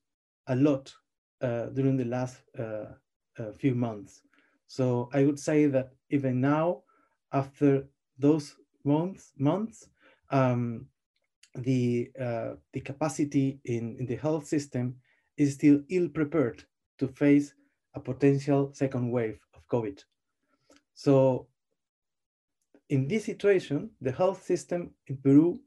a 0.47 0.55
lot 0.55 0.93
uh, 1.41 1.67
during 1.67 1.97
the 1.97 2.05
last 2.05 2.37
uh, 2.57 2.85
uh, 3.37 3.51
few 3.57 3.75
months. 3.75 4.21
So 4.67 5.09
I 5.13 5.23
would 5.23 5.39
say 5.39 5.67
that 5.67 5.93
even 6.09 6.41
now, 6.41 6.83
after 7.31 7.87
those 8.17 8.55
months, 8.83 9.31
months 9.37 9.89
um, 10.29 10.87
the, 11.55 12.11
uh, 12.19 12.53
the 12.73 12.81
capacity 12.81 13.59
in, 13.65 13.97
in 13.99 14.05
the 14.05 14.15
health 14.15 14.45
system 14.47 14.95
is 15.37 15.53
still 15.53 15.81
ill 15.89 16.09
prepared 16.09 16.63
to 16.99 17.07
face 17.07 17.53
a 17.95 17.99
potential 17.99 18.71
second 18.73 19.11
wave 19.11 19.39
of 19.55 19.67
COVID. 19.67 20.03
So 20.93 21.47
in 22.89 23.07
this 23.07 23.25
situation, 23.25 23.91
the 24.01 24.11
health 24.11 24.43
system 24.43 24.91
in 25.07 25.17
Peru 25.17 25.59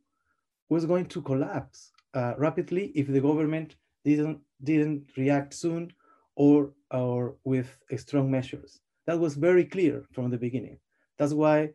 was 0.68 0.86
going 0.86 1.06
to 1.06 1.22
collapse 1.22 1.92
uh, 2.14 2.34
rapidly 2.38 2.92
if 2.94 3.06
the 3.08 3.20
government 3.20 3.76
didn't, 4.04 4.38
didn't 4.62 5.10
react 5.16 5.54
soon 5.54 5.92
or, 6.36 6.72
or 6.90 7.36
with 7.44 7.68
strong 7.96 8.30
measures. 8.30 8.80
That 9.06 9.18
was 9.18 9.34
very 9.34 9.64
clear 9.64 10.04
from 10.12 10.30
the 10.30 10.38
beginning. 10.38 10.78
That's 11.18 11.32
why 11.32 11.70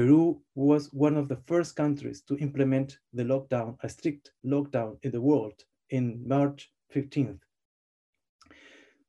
Peru 0.00 0.40
was 0.54 0.90
one 0.94 1.18
of 1.18 1.28
the 1.28 1.36
first 1.46 1.76
countries 1.76 2.22
to 2.22 2.38
implement 2.38 3.00
the 3.12 3.22
lockdown, 3.22 3.76
a 3.82 3.88
strict 3.90 4.30
lockdown 4.46 4.96
in 5.02 5.10
the 5.10 5.20
world 5.20 5.62
in 5.90 6.26
March 6.26 6.72
15th. 6.94 7.40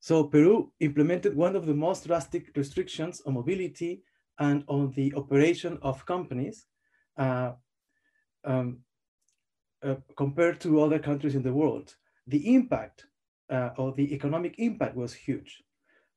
So 0.02 0.26
Peru 0.26 0.74
implemented 0.82 1.34
one 1.34 1.56
of 1.56 1.66
the 1.66 1.74
most 1.74 2.08
drastic 2.08 2.52
restrictions 2.58 3.22
on 3.26 3.36
mobility 3.36 4.04
and 4.38 4.66
on 4.68 4.92
the 4.92 5.14
operation 5.16 5.80
of 5.82 6.06
companies 6.06 6.66
uh, 7.18 7.54
um, 8.44 8.80
uh, 9.82 9.96
compared 10.18 10.60
to 10.60 10.82
other 10.82 11.00
countries 11.00 11.36
in 11.36 11.44
the 11.44 11.54
world. 11.54 11.96
The 12.28 12.54
impact 12.54 13.06
uh, 13.50 13.70
or 13.78 13.94
the 13.94 14.14
economic 14.14 14.56
impact 14.58 14.98
was 14.98 15.14
huge. 15.14 15.64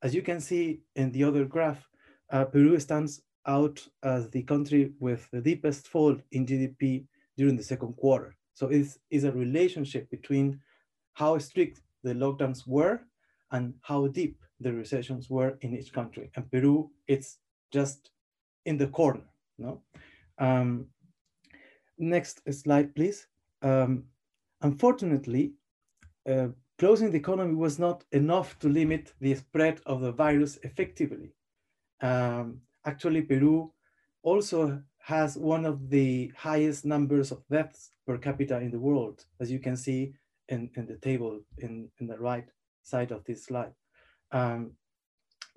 As 0.03 0.17
you 0.17 0.23
can 0.23 0.41
see 0.41 0.81
in 0.97 1.13
the 1.13 1.23
other 1.23 1.45
graph, 1.45 1.89
uh, 2.33 2.47
Peru 2.47 2.81
stands 2.81 3.23
out 3.47 3.87
as 4.03 4.31
the 4.31 4.43
country 4.43 4.93
with 5.01 5.29
the 5.31 5.41
deepest 5.41 5.89
fall 5.89 6.17
in 6.33 6.47
GDP 6.47 7.07
during 7.37 7.57
the 7.57 7.63
second 7.63 7.95
quarter. 7.97 8.35
So 8.55 8.69
it's, 8.69 8.99
a 9.13 9.33
relationship 9.33 10.09
between 10.11 10.61
how 11.15 11.39
strict 11.39 11.81
the 12.03 12.15
lockdowns 12.15 12.67
were 12.67 13.01
and 13.51 13.75
how 13.83 14.07
deep 14.09 14.39
the 14.61 14.73
recessions 14.73 15.29
were 15.29 15.59
in 15.61 15.77
each 15.77 15.93
country. 15.93 16.31
And 16.37 16.51
Peru, 16.51 16.91
it's 17.09 17.39
just 17.73 18.11
in 18.65 18.79
the 18.79 18.87
corner. 18.87 19.25
No. 19.59 19.83
Um, 20.39 20.87
next 21.99 22.41
slide, 22.53 22.95
please. 22.95 23.27
Um, 23.63 24.05
unfortunately, 24.63 25.55
uh, 26.29 26.49
closing 26.79 27.11
the 27.11 27.19
economy 27.19 27.55
was 27.55 27.79
not 27.79 28.05
enough 28.13 28.59
to 28.61 28.69
limit 28.69 29.13
the 29.21 29.35
spread 29.35 29.81
of 29.87 30.01
the 30.01 30.13
virus 30.13 30.59
effectively. 30.63 31.35
Um, 32.01 32.61
actually 32.85 33.23
Peru 33.23 33.73
also 34.23 34.83
has 34.99 35.37
one 35.37 35.67
of 35.67 35.91
the 35.91 36.33
highest 36.37 36.85
numbers 36.85 37.31
of 37.31 37.43
deaths 37.51 37.91
per 38.07 38.17
capita 38.19 38.59
in 38.59 38.71
the 38.71 38.79
world, 38.79 39.25
as 39.41 39.51
you 39.51 39.59
can 39.59 39.77
see 39.77 40.15
in, 40.49 40.71
in 40.77 40.87
the 40.87 40.97
table 40.97 41.41
in, 41.59 41.89
in 41.99 42.07
the 42.07 42.19
right 42.19 42.49
side 42.83 43.11
of 43.11 43.25
this 43.25 43.45
slide. 43.45 43.73
Um, 44.33 44.73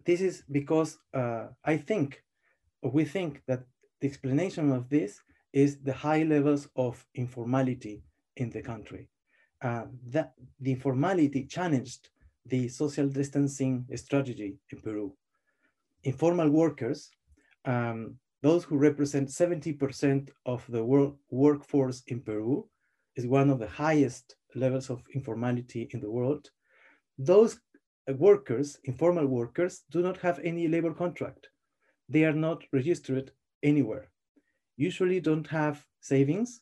this 0.06 0.22
is 0.22 0.44
because 0.52 0.98
uh, 1.14 1.48
I 1.64 1.78
think, 1.78 2.24
we 2.84 3.06
think 3.06 3.42
that 3.48 3.64
the 4.00 4.08
explanation 4.08 4.72
of 4.72 4.90
this 4.90 5.22
is 5.54 5.78
the 5.80 5.94
high 5.94 6.24
levels 6.24 6.68
of 6.76 7.06
informality 7.16 8.04
in 8.36 8.50
the 8.50 8.62
country. 8.62 9.10
Uh, 9.62 9.86
that 10.10 10.34
the 10.60 10.72
informality 10.72 11.46
challenged 11.46 12.10
the 12.46 12.68
social 12.68 13.08
distancing 13.08 13.86
strategy 13.96 14.58
in 14.72 14.80
Peru. 14.82 15.14
Informal 16.04 16.50
workers 16.50 17.10
um, 17.68 18.16
those 18.42 18.64
who 18.64 18.78
represent 18.78 19.28
70% 19.30 20.30
of 20.46 20.66
the 20.70 20.84
work 20.84 21.16
workforce 21.30 22.02
in 22.08 22.22
Peru 22.22 22.68
is 23.16 23.28
one 23.28 23.50
of 23.50 23.60
the 23.60 23.68
highest 23.68 24.36
levels 24.56 24.90
of 24.90 25.04
informality 25.14 25.90
in 25.92 26.00
the 26.00 26.10
world. 26.10 26.50
Those 27.18 27.60
workers, 28.08 28.80
informal 28.86 29.28
workers, 29.28 29.84
do 29.92 30.02
not 30.02 30.18
have 30.18 30.40
any 30.44 30.68
labor 30.68 30.94
contract. 30.94 31.50
They 32.08 32.24
are 32.24 32.40
not 32.48 32.64
registered 32.72 33.32
anywhere. 33.64 34.10
Usually 34.78 35.20
don't 35.20 35.48
have 35.48 35.84
savings. 36.00 36.62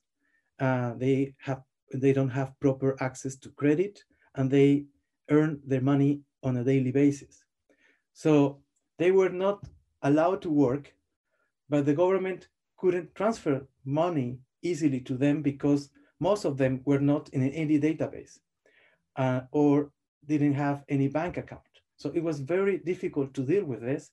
Uh, 0.60 0.94
they 0.98 1.36
have 1.40 1.62
they 1.94 2.14
don't 2.14 2.30
have 2.30 2.60
proper 2.60 2.96
access 3.00 3.36
to 3.38 3.50
credit 3.52 4.04
and 4.36 4.50
they 4.50 4.86
earn 5.30 5.62
their 5.68 5.82
money 5.82 6.22
on 6.42 6.58
a 6.58 6.64
daily 6.64 6.92
basis. 6.92 7.44
So 8.14 8.62
they 8.98 9.12
were 9.12 9.30
not 9.30 9.64
allowed 10.02 10.42
to 10.42 10.50
work 10.50 10.95
but 11.70 11.86
the 11.86 11.94
government 11.94 12.48
couldn't 12.78 13.14
transfer 13.16 13.68
money 13.86 14.40
easily 14.62 15.00
to 15.02 15.16
them 15.16 15.42
because 15.42 15.90
most 16.20 16.46
of 16.46 16.58
them 16.58 16.82
were 16.86 17.00
not 17.00 17.30
in 17.30 17.50
any 17.52 17.80
database 17.80 18.40
uh, 19.18 19.42
or 19.52 19.92
didn't 20.26 20.54
have 20.54 20.84
any 20.90 21.08
bank 21.08 21.38
account. 21.38 21.62
So 21.98 22.12
it 22.14 22.24
was 22.24 22.40
very 22.40 22.78
difficult 22.80 23.34
to 23.36 23.44
deal 23.44 23.66
with 23.66 23.82
this 23.82 24.12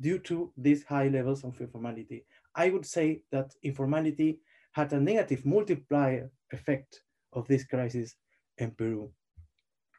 due 0.00 0.18
to 0.20 0.52
these 0.56 0.84
high 0.84 1.08
levels 1.08 1.44
of 1.44 1.60
informality. 1.60 2.24
I 2.54 2.70
would 2.70 2.86
say 2.86 3.22
that 3.32 3.54
informality 3.62 4.40
had 4.72 4.92
a 4.92 5.00
negative 5.00 5.44
multiplier 5.44 6.30
effect 6.52 7.00
of 7.32 7.48
this 7.48 7.64
crisis 7.64 8.14
in 8.58 8.70
Peru. 8.72 9.10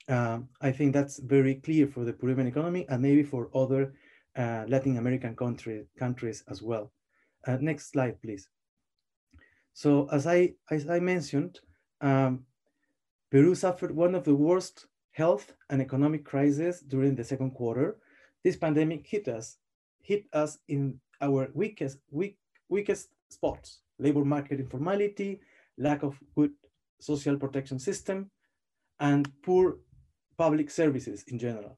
Um, 0.10 0.50
I 0.62 0.72
think 0.72 0.94
that's 0.94 1.20
very 1.20 1.56
clear 1.56 1.88
for 1.88 2.06
the 2.06 2.14
Peruvian 2.14 2.48
economy 2.48 2.86
and 2.88 3.02
maybe 3.02 3.24
for 3.24 3.50
other 3.54 3.94
uh, 4.38 4.66
Latin 4.68 4.98
American 4.98 5.36
country, 5.36 5.86
countries 5.98 6.44
as 6.50 6.62
well. 6.62 6.92
Uh, 7.46 7.58
next 7.60 7.92
slide, 7.92 8.22
please. 8.22 8.50
So 9.74 10.08
as 10.12 10.28
I, 10.28 10.54
as 10.72 10.90
I 10.90 11.00
mentioned, 11.00 11.60
um, 12.02 12.46
Peru 13.32 13.56
suffered 13.56 13.96
one 13.96 14.16
of 14.16 14.24
the 14.24 14.36
worst 14.36 14.86
health 15.12 15.54
and 15.70 15.82
economic 15.82 16.24
crises 16.24 16.82
during 16.82 17.16
the 17.16 17.24
second 17.24 17.52
quarter. 17.52 17.98
This 18.44 18.56
pandemic 18.56 19.06
hit 19.06 19.28
us, 19.28 19.58
hit 20.02 20.26
us 20.34 20.60
in 20.68 21.00
our 21.22 21.50
weakest, 21.54 21.98
weak, 22.12 22.38
weakest 22.70 23.10
spots, 23.30 23.80
labor 24.00 24.24
market 24.24 24.60
informality, 24.60 25.42
lack 25.78 26.04
of 26.04 26.20
good 26.36 26.52
social 27.00 27.38
protection 27.38 27.80
system, 27.80 28.30
and 29.00 29.32
poor 29.44 29.78
public 30.38 30.70
services 30.70 31.24
in 31.28 31.40
general. 31.40 31.78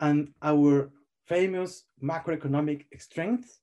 And 0.00 0.32
our 0.42 0.90
famous 1.28 1.84
macroeconomic 2.02 2.86
strength 2.98 3.60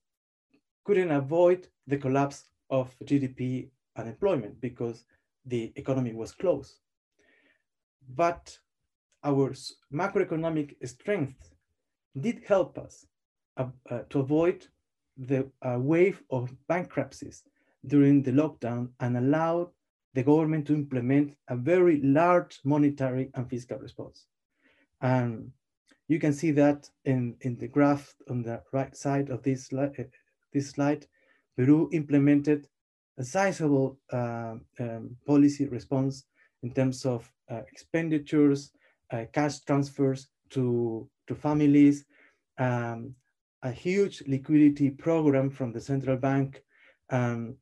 couldn't 0.84 1.10
avoid 1.10 1.66
the 1.86 1.98
collapse 1.98 2.44
of 2.70 2.94
GDP 3.04 3.70
unemployment 3.96 4.60
because 4.60 5.04
the 5.44 5.72
economy 5.76 6.12
was 6.12 6.32
closed. 6.32 6.74
But 8.08 8.56
our 9.24 9.52
macroeconomic 9.92 10.76
strength 10.86 11.50
did 12.20 12.42
help 12.46 12.78
us 12.78 13.04
uh, 13.56 13.66
uh, 13.90 14.00
to 14.10 14.20
avoid 14.20 14.66
the 15.16 15.50
uh, 15.62 15.78
wave 15.80 16.22
of 16.30 16.54
bankruptcies 16.68 17.42
during 17.86 18.22
the 18.22 18.32
lockdown 18.32 18.90
and 19.00 19.16
allowed 19.16 19.68
the 20.14 20.22
government 20.22 20.66
to 20.66 20.74
implement 20.74 21.36
a 21.48 21.56
very 21.56 22.00
large 22.02 22.60
monetary 22.64 23.30
and 23.34 23.48
fiscal 23.50 23.78
response. 23.78 24.26
And 25.00 25.50
you 26.08 26.18
can 26.18 26.32
see 26.32 26.50
that 26.52 26.88
in, 27.04 27.36
in 27.40 27.56
the 27.56 27.68
graph 27.68 28.14
on 28.30 28.42
the 28.42 28.62
right 28.72 28.96
side 28.96 29.30
of 29.30 29.42
this, 29.42 29.72
uh, 29.72 29.88
this 30.52 30.70
slide, 30.70 31.06
Peru 31.56 31.88
implemented 31.92 32.68
a 33.18 33.24
sizable 33.24 33.98
uh, 34.12 34.54
um, 34.78 35.16
policy 35.26 35.66
response 35.66 36.24
in 36.62 36.70
terms 36.70 37.04
of 37.04 37.30
uh, 37.50 37.62
expenditures, 37.72 38.72
uh, 39.12 39.24
cash 39.32 39.60
transfers 39.60 40.28
to, 40.50 41.08
to 41.26 41.34
families, 41.34 42.04
um, 42.58 43.14
a 43.62 43.70
huge 43.70 44.22
liquidity 44.26 44.90
program 44.90 45.50
from 45.50 45.72
the 45.72 45.80
central 45.80 46.16
bank 46.16 46.62
um, 47.10 47.56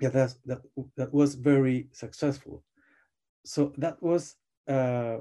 yeah, 0.00 0.08
that, 0.08 0.34
that, 0.46 0.60
that 0.96 1.12
was 1.12 1.34
very 1.34 1.88
successful. 1.92 2.64
So 3.44 3.72
that 3.76 4.02
was 4.02 4.36
uh, 4.68 5.18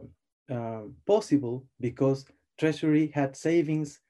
uh, 0.52 0.82
possible 1.06 1.66
because 1.80 2.26
Treasury 2.62 3.08
had 3.16 3.36
savings 3.36 4.02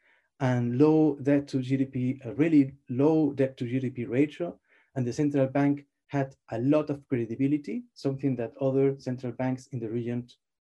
and 0.41 0.77
low 0.77 1.15
debt 1.23 1.47
to 1.47 1.59
GDP, 1.59 2.19
a 2.25 2.33
really 2.33 2.73
low 2.89 3.31
debt 3.31 3.55
to 3.55 3.63
GDP 3.63 4.05
ratio, 4.09 4.59
and 4.93 5.07
the 5.07 5.13
central 5.13 5.47
bank 5.47 5.85
had 6.07 6.35
a 6.51 6.59
lot 6.59 6.89
of 6.89 7.07
credibility, 7.07 7.83
something 7.93 8.35
that 8.35 8.51
other 8.59 8.99
central 8.99 9.31
banks 9.31 9.67
in 9.71 9.79
the 9.79 9.89
region 9.89 10.27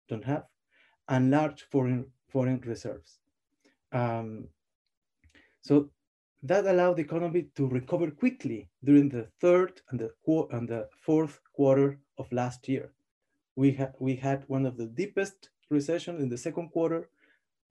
don't 0.08 0.24
have, 0.24 0.44
and 1.08 1.32
large 1.32 1.62
foreign, 1.72 2.06
foreign 2.28 2.60
reserves. 2.60 3.18
Um, 3.90 4.46
so 5.60 5.90
that 6.44 6.66
allowed 6.66 6.98
the 6.98 7.02
economy 7.02 7.48
to 7.56 7.66
recover 7.66 8.08
quickly 8.12 8.68
during 8.84 9.08
the 9.08 9.26
third 9.40 9.80
and 9.90 9.98
the, 9.98 10.12
and 10.52 10.68
the 10.68 10.88
fourth 11.00 11.40
quarter 11.52 11.98
of 12.18 12.30
last 12.30 12.68
year. 12.68 12.92
We, 13.56 13.72
ha 13.72 13.88
we 13.98 14.14
had 14.14 14.44
one 14.46 14.64
of 14.64 14.76
the 14.76 14.86
deepest 14.86 15.50
recessions 15.70 16.22
in 16.22 16.28
the 16.28 16.38
second 16.38 16.68
quarter, 16.68 17.08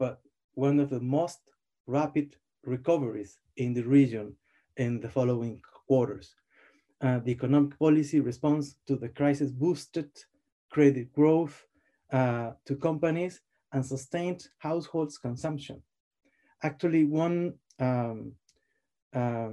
but 0.04 0.20
one 0.68 0.82
of 0.82 0.90
the 0.90 1.00
most 1.00 1.40
rapid 1.88 2.36
recoveries 2.76 3.32
in 3.56 3.74
the 3.74 3.86
region 3.98 4.28
in 4.76 5.00
the 5.00 5.12
following 5.18 5.62
quarters. 5.88 6.36
Uh, 7.06 7.20
the 7.20 7.32
economic 7.32 7.74
policy 7.80 8.20
response 8.20 8.66
to 8.88 8.98
the 8.98 9.08
crisis 9.20 9.50
boosted 9.64 10.12
credit 10.76 11.08
growth 11.14 11.56
uh, 12.12 12.50
to 12.66 12.76
companies 12.90 13.40
and 13.72 13.86
sustained 13.86 14.42
households 14.58 15.18
consumption. 15.18 15.82
Actually, 16.62 17.06
one, 17.06 17.54
um, 17.80 18.34
uh, 19.14 19.52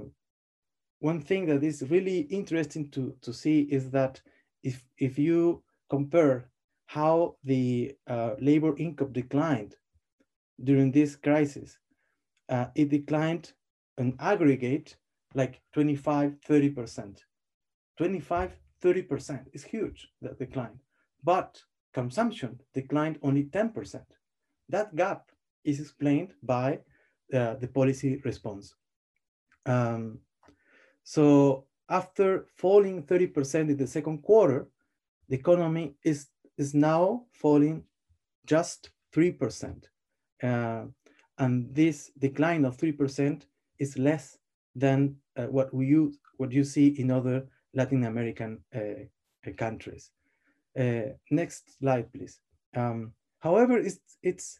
one 0.99 1.21
thing 1.21 1.45
that 1.45 1.63
is 1.63 1.89
really 1.89 2.19
interesting 2.39 2.89
to, 2.89 3.15
to 3.21 3.31
see 3.33 3.61
is 3.77 3.89
that 3.91 4.19
if, 4.63 4.83
if 4.97 5.17
you 5.17 5.63
compare 5.89 6.49
how 6.87 7.35
the 7.45 7.95
uh, 8.07 8.31
labor 8.39 8.75
income 8.77 9.13
declined 9.13 9.75
during 10.63 10.91
this 10.91 11.15
crisis, 11.15 11.77
uh, 12.49 12.67
it 12.75 12.89
declined 12.89 13.53
an 13.97 14.15
aggregate 14.19 14.95
like 15.33 15.61
25, 15.73 16.35
30%. 16.47 17.17
25, 17.97 18.51
30% 18.83 19.45
is 19.53 19.63
huge, 19.63 20.09
that 20.21 20.39
decline. 20.39 20.79
But 21.23 21.61
consumption 21.93 22.59
declined 22.73 23.19
only 23.21 23.43
10%. 23.43 24.01
That 24.69 24.95
gap 24.95 25.31
is 25.63 25.79
explained 25.79 26.33
by 26.43 26.79
uh, 27.33 27.55
the 27.55 27.67
policy 27.67 28.21
response. 28.25 28.75
Um, 29.65 30.19
so 31.03 31.65
after 31.89 32.47
falling 32.57 33.03
30% 33.03 33.69
in 33.69 33.77
the 33.77 33.87
second 33.87 34.23
quarter, 34.23 34.67
the 35.29 35.35
economy 35.35 35.95
is, 36.03 36.27
is 36.57 36.73
now 36.73 37.25
falling 37.31 37.83
just 38.45 38.89
3%. 39.13 39.83
Uh, 40.41 40.85
and 41.37 41.73
this 41.73 42.11
decline 42.19 42.65
of 42.65 42.77
3% 42.77 43.43
is 43.79 43.97
less 43.97 44.37
than 44.75 45.15
uh, 45.37 45.45
what, 45.45 45.73
we 45.73 45.87
use, 45.87 46.17
what 46.37 46.51
you 46.51 46.63
see 46.63 46.87
in 46.99 47.11
other 47.11 47.47
Latin 47.73 48.05
American 48.05 48.59
uh, 48.75 48.79
uh, 49.47 49.51
countries. 49.57 50.11
Uh, 50.79 51.13
next 51.29 51.79
slide, 51.79 52.11
please. 52.13 52.39
Um, 52.75 53.13
however, 53.39 53.77
it's, 53.79 53.99
it's, 54.21 54.59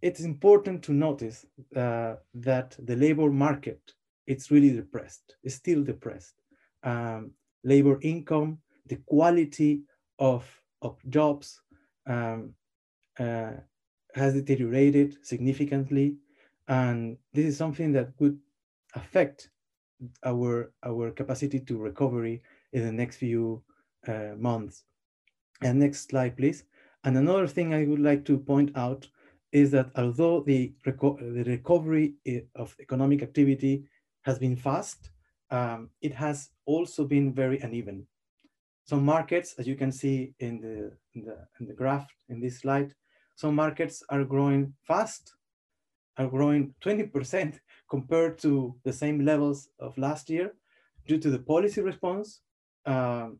it's 0.00 0.20
important 0.20 0.82
to 0.84 0.92
notice 0.92 1.46
that 1.72 2.76
the 2.78 2.96
labor 2.96 3.30
market, 3.30 3.80
it's 4.26 4.50
really 4.50 4.70
depressed, 4.70 5.36
it's 5.44 5.54
still 5.54 5.82
depressed. 5.84 6.34
Um, 6.82 7.32
labor 7.62 7.98
income, 8.02 8.58
the 8.86 8.96
quality 9.06 9.82
of, 10.18 10.44
of 10.82 10.98
jobs 11.08 11.60
um, 12.08 12.54
has 14.14 14.34
deteriorated 14.34 15.16
significantly. 15.22 16.16
And 16.68 17.16
this 17.32 17.46
is 17.46 17.56
something 17.56 17.92
that 17.92 18.16
could 18.16 18.38
affect 18.94 19.50
our, 20.24 20.72
our 20.84 21.10
capacity 21.10 21.60
to 21.60 21.78
recovery 21.78 22.42
in 22.72 22.84
the 22.84 22.92
next 22.92 23.16
few 23.16 23.62
uh, 24.06 24.34
months. 24.36 24.84
And 25.62 25.78
next 25.78 26.10
slide, 26.10 26.36
please. 26.36 26.64
And 27.04 27.16
another 27.16 27.46
thing 27.46 27.74
I 27.74 27.84
would 27.84 28.00
like 28.00 28.24
to 28.26 28.38
point 28.38 28.70
out 28.76 29.08
is 29.52 29.70
that 29.72 29.90
although 29.96 30.40
the, 30.40 30.72
reco 30.86 31.18
the 31.18 31.44
recovery 31.44 32.14
of 32.56 32.74
economic 32.80 33.22
activity 33.22 33.84
has 34.22 34.38
been 34.38 34.56
fast, 34.56 35.10
um, 35.50 35.90
it 36.00 36.14
has 36.14 36.50
also 36.64 37.04
been 37.04 37.32
very 37.32 37.58
uneven. 37.60 38.06
Some 38.84 39.04
markets, 39.04 39.54
as 39.58 39.66
you 39.66 39.76
can 39.76 39.92
see 39.92 40.34
in 40.40 40.60
the, 40.60 40.92
in 41.14 41.24
the, 41.24 41.36
in 41.60 41.66
the 41.66 41.74
graph 41.74 42.08
in 42.28 42.40
this 42.40 42.60
slide, 42.60 42.94
some 43.34 43.54
markets 43.54 44.02
are 44.08 44.24
growing 44.24 44.74
fast, 44.86 45.34
are 46.16 46.28
growing 46.28 46.74
20% 46.84 47.58
compared 47.88 48.38
to 48.38 48.74
the 48.84 48.92
same 48.92 49.24
levels 49.24 49.68
of 49.78 49.96
last 49.98 50.30
year 50.30 50.54
due 51.06 51.18
to 51.18 51.30
the 51.30 51.38
policy 51.38 51.80
response 51.80 52.40
um, 52.86 53.38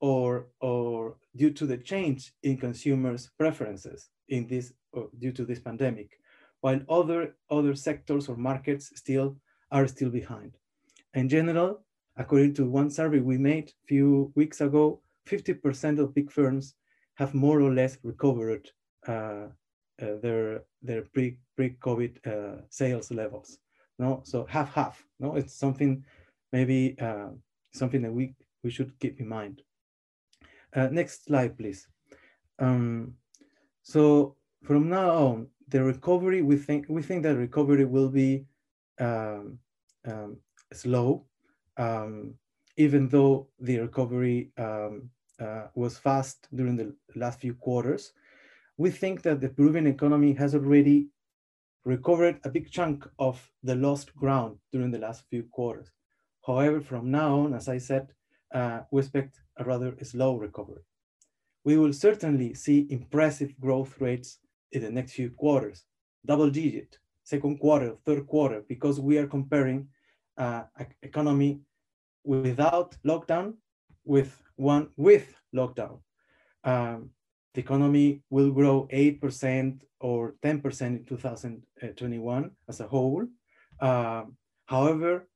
or, 0.00 0.46
or 0.60 1.16
due 1.36 1.50
to 1.50 1.66
the 1.66 1.76
change 1.76 2.32
in 2.42 2.56
consumers' 2.56 3.30
preferences 3.38 4.10
in 4.28 4.46
this, 4.46 4.72
uh, 4.96 5.02
due 5.18 5.32
to 5.32 5.44
this 5.44 5.60
pandemic, 5.60 6.18
while 6.60 6.80
other, 6.88 7.36
other 7.50 7.74
sectors 7.74 8.28
or 8.28 8.36
markets 8.36 8.90
still 8.94 9.36
are 9.70 9.86
still 9.86 10.10
behind. 10.10 10.56
In 11.14 11.28
general, 11.28 11.84
according 12.16 12.54
to 12.54 12.68
one 12.68 12.90
survey 12.90 13.20
we 13.20 13.38
made 13.38 13.68
a 13.68 13.86
few 13.86 14.32
weeks 14.34 14.60
ago, 14.60 15.00
50% 15.28 15.98
of 15.98 16.14
big 16.14 16.30
firms 16.30 16.74
have 17.14 17.34
more 17.34 17.60
or 17.60 17.72
less 17.72 17.98
recovered 18.02 18.70
their, 19.06 20.62
their 20.82 21.02
pre, 21.14 21.38
pre-COVID 21.56 22.26
uh, 22.26 22.62
sales 22.68 23.10
levels 23.10 23.58
no 23.98 24.22
so 24.24 24.44
half 24.48 24.72
half 24.74 25.04
no 25.20 25.36
it's 25.36 25.54
something 25.54 26.04
maybe 26.52 26.96
uh, 27.00 27.28
something 27.72 28.02
that 28.02 28.12
we 28.12 28.34
we 28.62 28.70
should 28.70 28.92
keep 28.98 29.20
in 29.20 29.28
mind 29.28 29.62
Uh, 30.74 30.88
next 30.90 31.24
slide, 31.28 31.52
please. 31.58 31.86
Um, 32.58 33.14
so 33.82 34.36
from 34.64 34.88
now 34.88 35.10
on, 35.10 35.48
the 35.68 35.82
recovery, 35.84 36.40
we 36.40 36.56
think, 36.56 36.86
we 36.88 37.02
think 37.02 37.22
that 37.22 37.36
recovery 37.36 37.84
will 37.84 38.08
be 38.08 38.46
um, 38.98 39.58
um, 40.04 40.40
slow, 40.72 41.26
um, 41.76 42.34
even 42.76 43.08
though 43.08 43.48
the 43.60 43.78
recovery 43.80 44.50
um, 44.56 45.10
uh, 45.40 45.68
was 45.74 45.98
fast 45.98 46.48
during 46.54 46.76
the 46.76 46.94
last 47.14 47.40
few 47.40 47.54
quarters. 47.54 48.12
We 48.82 48.90
think 48.90 49.22
that 49.22 49.40
the 49.40 49.48
Peruvian 49.48 49.86
economy 49.86 50.32
has 50.32 50.56
already 50.56 51.06
recovered 51.84 52.40
a 52.42 52.50
big 52.50 52.68
chunk 52.68 53.08
of 53.16 53.36
the 53.62 53.76
lost 53.76 54.12
ground 54.16 54.58
during 54.72 54.90
the 54.90 54.98
last 54.98 55.22
few 55.30 55.44
quarters. 55.44 55.92
However, 56.44 56.80
from 56.80 57.08
now 57.08 57.38
on, 57.42 57.54
as 57.54 57.68
I 57.68 57.78
said, 57.78 58.08
uh, 58.52 58.80
we 58.90 59.02
expect 59.02 59.40
a 59.56 59.62
rather 59.62 59.94
slow 60.02 60.34
recovery. 60.34 60.82
We 61.62 61.76
will 61.78 61.92
certainly 61.92 62.54
see 62.54 62.88
impressive 62.90 63.52
growth 63.60 64.00
rates 64.00 64.38
in 64.72 64.82
the 64.82 64.90
next 64.90 65.12
few 65.12 65.30
quarters, 65.30 65.84
double 66.26 66.50
digit, 66.50 66.98
second 67.22 67.60
quarter, 67.60 67.94
third 68.04 68.26
quarter, 68.26 68.64
because 68.68 68.98
we 68.98 69.16
are 69.16 69.28
comparing 69.28 69.86
uh, 70.36 70.64
economy 71.04 71.60
without 72.24 72.96
lockdown 73.06 73.54
with 74.04 74.42
one 74.56 74.88
with 74.96 75.26
lockdown. 75.54 76.00
Um, 76.64 77.10
the 77.54 77.60
economy 77.60 78.22
will 78.30 78.50
grow 78.50 78.88
8% 78.92 79.80
or 80.00 80.34
10% 80.42 80.80
in 80.82 81.04
2021 81.04 82.50
as 82.68 82.80
a 82.80 82.86
whole. 82.86 83.26
Um, 83.80 84.36
however, 84.66 85.28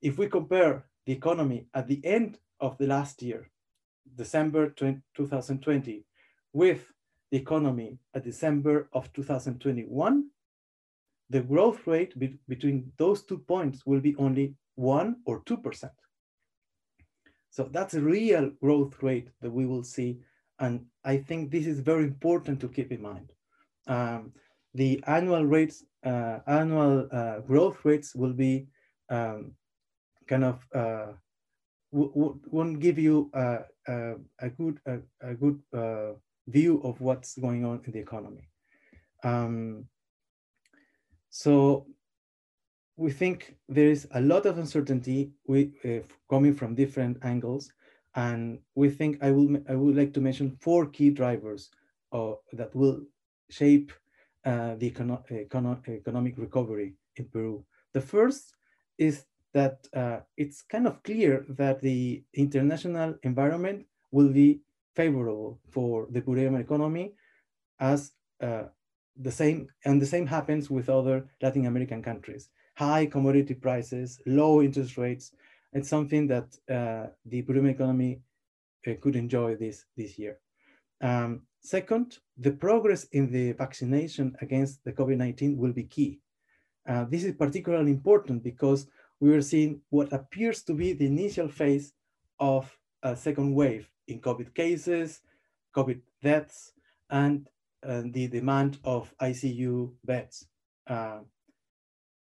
if 0.00 0.18
we 0.18 0.28
compare 0.28 0.86
the 1.06 1.12
economy 1.12 1.66
at 1.74 1.88
the 1.88 2.04
end 2.04 2.38
of 2.60 2.78
the 2.78 2.86
last 2.86 3.22
year, 3.22 3.50
December 4.16 4.70
20, 4.70 5.00
2020, 5.16 6.04
with 6.52 6.92
the 7.30 7.38
economy 7.38 7.98
at 8.14 8.24
December 8.24 8.88
of 8.92 9.12
2021, 9.12 10.30
the 11.30 11.40
growth 11.40 11.86
rate 11.86 12.16
be 12.18 12.38
between 12.48 12.92
those 12.98 13.22
two 13.24 13.38
points 13.38 13.84
will 13.86 14.00
be 14.00 14.14
only 14.16 14.54
one 14.76 15.16
or 15.26 15.42
2%. 15.42 15.90
So 17.50 17.68
that's 17.70 17.94
a 17.94 18.00
real 18.00 18.50
growth 18.62 19.02
rate 19.02 19.30
that 19.40 19.50
we 19.50 19.66
will 19.66 19.84
see. 19.84 20.20
And 20.58 20.86
I 21.04 21.18
think 21.18 21.50
this 21.50 21.66
is 21.66 21.80
very 21.80 22.04
important 22.04 22.60
to 22.60 22.68
keep 22.68 22.92
in 22.92 23.02
mind. 23.02 23.32
Um, 23.86 24.32
the 24.74 25.02
annual 25.06 25.44
rates, 25.44 25.84
uh, 26.04 26.38
annual 26.46 27.08
uh, 27.10 27.40
growth 27.40 27.84
rates 27.84 28.14
will 28.14 28.32
be 28.32 28.66
um, 29.10 29.52
kind 30.26 30.44
of 30.44 30.66
uh, 30.74 31.12
won't 31.92 32.80
give 32.80 32.98
you 32.98 33.30
a, 33.34 33.58
a, 33.86 34.14
a 34.40 34.48
good 34.50 34.80
a, 34.86 34.98
a 35.20 35.34
good 35.34 35.60
uh, 35.72 36.12
view 36.48 36.80
of 36.82 37.00
what's 37.00 37.38
going 37.38 37.64
on 37.64 37.80
in 37.84 37.92
the 37.92 38.00
economy. 38.00 38.48
Um, 39.22 39.86
so 41.30 41.86
we 42.96 43.10
think 43.10 43.56
there 43.68 43.88
is 43.88 44.06
a 44.12 44.20
lot 44.20 44.46
of 44.46 44.58
uncertainty 44.58 45.32
we, 45.46 45.72
uh, 45.84 46.06
coming 46.30 46.54
from 46.54 46.74
different 46.74 47.18
angles, 47.22 47.72
and 48.14 48.60
we 48.74 48.90
think 48.90 49.18
I 49.22 49.30
will 49.30 49.56
I 49.68 49.74
would 49.74 49.96
like 49.96 50.12
to 50.14 50.20
mention 50.20 50.56
four 50.60 50.86
key 50.86 51.10
drivers 51.10 51.70
uh, 52.12 52.34
that 52.52 52.74
will 52.74 53.02
shape 53.50 53.92
uh, 54.44 54.74
the 54.76 54.90
econo 54.90 55.22
econo 55.30 55.86
economic 55.88 56.38
recovery 56.38 56.94
in 57.16 57.26
Peru. 57.26 57.64
The 57.92 58.00
first 58.00 58.54
is 58.98 59.26
that 59.52 59.86
uh, 59.94 60.20
it's 60.36 60.62
kind 60.62 60.86
of 60.86 61.02
clear 61.02 61.44
that 61.48 61.80
the 61.80 62.24
international 62.34 63.16
environment 63.22 63.86
will 64.10 64.28
be 64.28 64.60
favorable 64.96 65.60
for 65.70 66.06
the 66.10 66.20
Peruvian 66.20 66.56
economy 66.56 67.14
as 67.80 68.12
uh, 68.40 68.64
the 69.16 69.30
same, 69.30 69.68
and 69.84 70.00
the 70.00 70.06
same 70.06 70.26
happens 70.26 70.70
with 70.70 70.88
other 70.88 71.26
Latin 71.40 71.66
American 71.66 72.02
countries. 72.02 72.48
High 72.76 73.06
commodity 73.06 73.54
prices, 73.54 74.20
low 74.26 74.60
interest 74.62 74.98
rates, 74.98 75.32
it's 75.74 75.88
something 75.88 76.26
that 76.28 76.56
uh, 76.70 77.10
the 77.26 77.42
Peruvian 77.42 77.74
economy 77.74 78.20
uh, 78.86 78.92
could 79.00 79.16
enjoy 79.16 79.56
this, 79.56 79.84
this 79.96 80.18
year. 80.18 80.38
Um, 81.00 81.42
second, 81.60 82.18
the 82.38 82.52
progress 82.52 83.04
in 83.12 83.30
the 83.30 83.52
vaccination 83.52 84.36
against 84.40 84.84
the 84.84 84.92
COVID-19 84.92 85.56
will 85.56 85.72
be 85.72 85.84
key. 85.84 86.20
Uh, 86.88 87.04
this 87.08 87.24
is 87.24 87.34
particularly 87.34 87.90
important 87.90 88.42
because 88.42 88.86
we 89.20 89.34
are 89.34 89.40
seeing 89.40 89.80
what 89.90 90.12
appears 90.12 90.62
to 90.62 90.74
be 90.74 90.92
the 90.92 91.06
initial 91.06 91.48
phase 91.48 91.92
of 92.38 92.70
a 93.02 93.16
second 93.16 93.54
wave 93.54 93.88
in 94.06 94.20
COVID 94.20 94.54
cases, 94.54 95.20
COVID 95.74 96.00
deaths, 96.22 96.72
and 97.10 97.48
uh, 97.86 98.02
the 98.04 98.28
demand 98.28 98.78
of 98.84 99.12
ICU 99.20 99.92
beds. 100.04 100.46
Uh, 100.86 101.20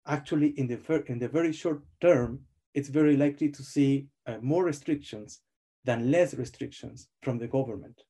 actually, 0.05 0.49
in 0.57 0.67
the, 0.67 1.03
in 1.07 1.19
the 1.19 1.27
very 1.27 1.51
short 1.51 1.83
term, 2.01 2.46
it's 2.77 2.89
very 2.89 3.17
likely 3.17 3.49
to 3.49 3.63
see 3.63 4.07
uh, 4.27 4.37
more 4.39 4.63
restrictions 4.63 5.41
than 5.83 6.11
less 6.11 6.35
restrictions 6.35 7.07
from 7.23 7.39
the 7.39 7.47
government. 7.47 8.03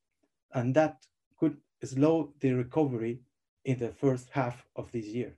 And 0.54 0.76
that 0.76 0.98
could 1.40 1.56
slow 1.86 2.34
the 2.42 2.52
recovery 2.52 3.22
in 3.64 3.80
the 3.80 3.94
first 3.94 4.28
half 4.30 4.66
of 4.76 4.92
this 4.92 5.06
year. 5.06 5.38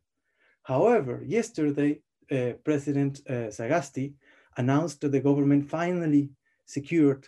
However, 0.64 1.22
yesterday, 1.24 2.02
uh, 2.32 2.54
President 2.64 3.22
uh, 3.30 3.52
Sagasti 3.58 4.14
announced 4.58 5.02
that 5.02 5.12
the 5.12 5.20
government 5.20 5.70
finally 5.70 6.32
secured 6.66 7.28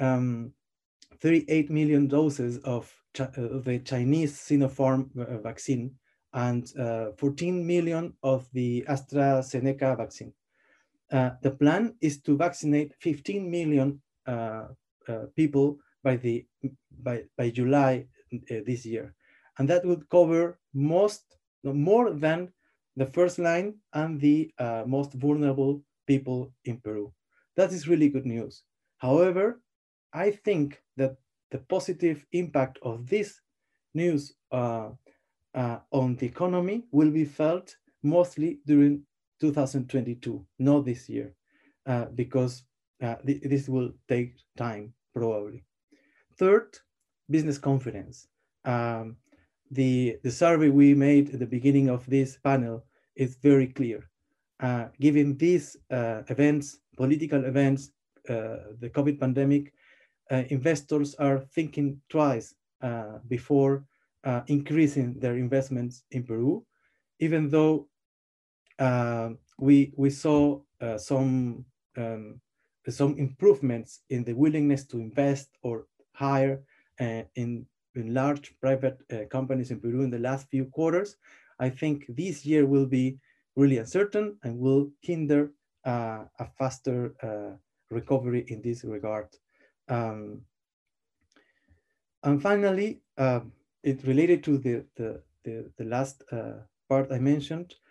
um, 0.00 0.52
38 1.20 1.70
million 1.70 2.08
doses 2.08 2.56
of, 2.64 2.90
uh, 3.20 3.26
the 3.68 3.82
Chinese 3.84 4.32
Sinopharm 4.38 5.02
uh, 5.18 5.38
vaccine 5.42 5.90
and 6.32 6.72
uh, 6.78 7.12
14 7.18 7.66
million 7.66 8.14
of 8.22 8.48
the 8.54 8.82
AstraZeneca 8.88 9.98
vaccine. 9.98 10.32
Uh, 11.12 11.30
the 11.42 11.50
plan 11.50 11.94
is 12.00 12.20
to 12.22 12.36
vaccinate 12.36 12.94
15 13.00 13.50
million 13.50 14.00
people 15.36 15.78
by 16.02 16.16
the 16.16 16.46
by 17.02 17.24
by 17.36 17.50
July 17.50 18.06
this 18.48 18.84
year, 18.86 19.14
and 19.58 19.68
that 19.68 19.84
would 19.84 20.08
cover 20.08 20.58
most 20.72 21.36
more 21.62 22.10
than 22.10 22.52
the 22.96 23.06
first 23.06 23.38
line 23.38 23.74
and 23.92 24.20
the 24.20 24.50
uh, 24.58 24.84
most 24.86 25.12
vulnerable 25.14 25.82
people 26.06 26.52
in 26.64 26.78
Peru. 26.80 27.12
That 27.56 27.72
is 27.72 27.88
really 27.88 28.08
good 28.08 28.26
news. 28.26 28.62
However, 28.98 29.62
I 30.12 30.30
think 30.30 30.82
that 30.96 31.16
the 31.50 31.58
positive 31.58 32.24
impact 32.32 32.78
of 32.82 33.08
this 33.08 33.40
news 33.94 34.34
uh, 34.52 34.90
uh, 35.54 35.78
on 35.92 36.16
the 36.16 36.26
economy 36.26 36.84
will 36.90 37.10
be 37.10 37.24
felt 37.24 37.76
mostly 38.02 38.60
during 38.66 39.02
2022, 39.52 40.46
not 40.58 40.84
this 40.84 41.08
year, 41.08 41.34
uh, 41.86 42.06
because 42.14 42.64
uh, 43.02 43.16
th 43.26 43.42
this 43.42 43.68
will 43.68 43.90
take 44.08 44.30
time 44.56 44.94
probably. 45.12 45.60
Third, 46.38 46.68
business 47.28 47.58
confidence. 47.58 48.16
Um, 48.64 49.16
the, 49.70 50.18
the 50.22 50.30
survey 50.30 50.70
we 50.70 50.94
made 50.94 51.26
at 51.34 51.40
the 51.40 51.52
beginning 51.56 51.88
of 51.90 52.06
this 52.06 52.38
panel 52.38 52.84
is 53.16 53.36
very 53.42 53.68
clear. 53.78 54.00
Uh, 54.60 54.86
given 55.00 55.36
these 55.36 55.76
uh, 55.90 56.22
events, 56.28 56.80
political 56.96 57.44
events, 57.44 57.90
uh, 58.28 58.72
the 58.80 58.90
COVID 58.96 59.18
pandemic, 59.20 59.72
uh, 60.30 60.44
investors 60.48 61.14
are 61.16 61.38
thinking 61.56 62.00
twice 62.08 62.54
before 63.28 63.84
increasing 64.46 65.18
their 65.22 65.36
investments 65.36 66.04
in 66.10 66.22
Peru, 66.22 66.64
even 67.18 67.48
though 67.48 67.88
we, 69.58 69.92
we 69.96 70.10
saw 70.10 70.60
some, 70.96 71.64
um, 71.96 72.40
some 72.88 73.16
improvements 73.18 74.00
in 74.10 74.24
the 74.24 74.32
willingness 74.32 74.84
to 74.86 74.98
invest 74.98 75.48
or 75.62 75.86
hire 76.12 76.62
in 76.98 77.66
in 77.94 78.12
large 78.12 78.54
private 78.60 78.98
uh, 79.12 79.24
companies 79.30 79.70
in 79.70 79.80
Peru 79.80 80.02
in 80.02 80.10
the 80.10 80.18
last 80.18 80.48
few 80.50 80.66
quarters, 80.66 81.16
I 81.58 81.70
think 81.70 82.04
this 82.08 82.44
year 82.44 82.66
will 82.66 82.86
be 82.86 83.18
really 83.56 83.78
uncertain 83.78 84.36
and 84.42 84.58
will 84.58 84.90
hinder 85.00 85.52
uh, 85.84 86.24
a 86.38 86.46
faster 86.58 87.14
uh, 87.22 87.56
recovery 87.90 88.44
in 88.48 88.62
this 88.62 88.84
regard. 88.84 89.28
Um, 89.88 90.42
and 92.22 92.42
finally, 92.42 93.02
uh, 93.18 93.40
it 93.82 94.04
related 94.04 94.42
to 94.44 94.58
the, 94.58 94.84
the, 94.96 95.22
the, 95.44 95.70
the 95.76 95.84
last 95.84 96.24
uh, 96.32 96.64
part 96.88 97.12
I 97.12 97.18
mentioned, 97.18 97.74
uh, 97.74 97.83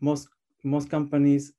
most, 0.00 0.28
most 0.64 0.90
companies 0.90 1.52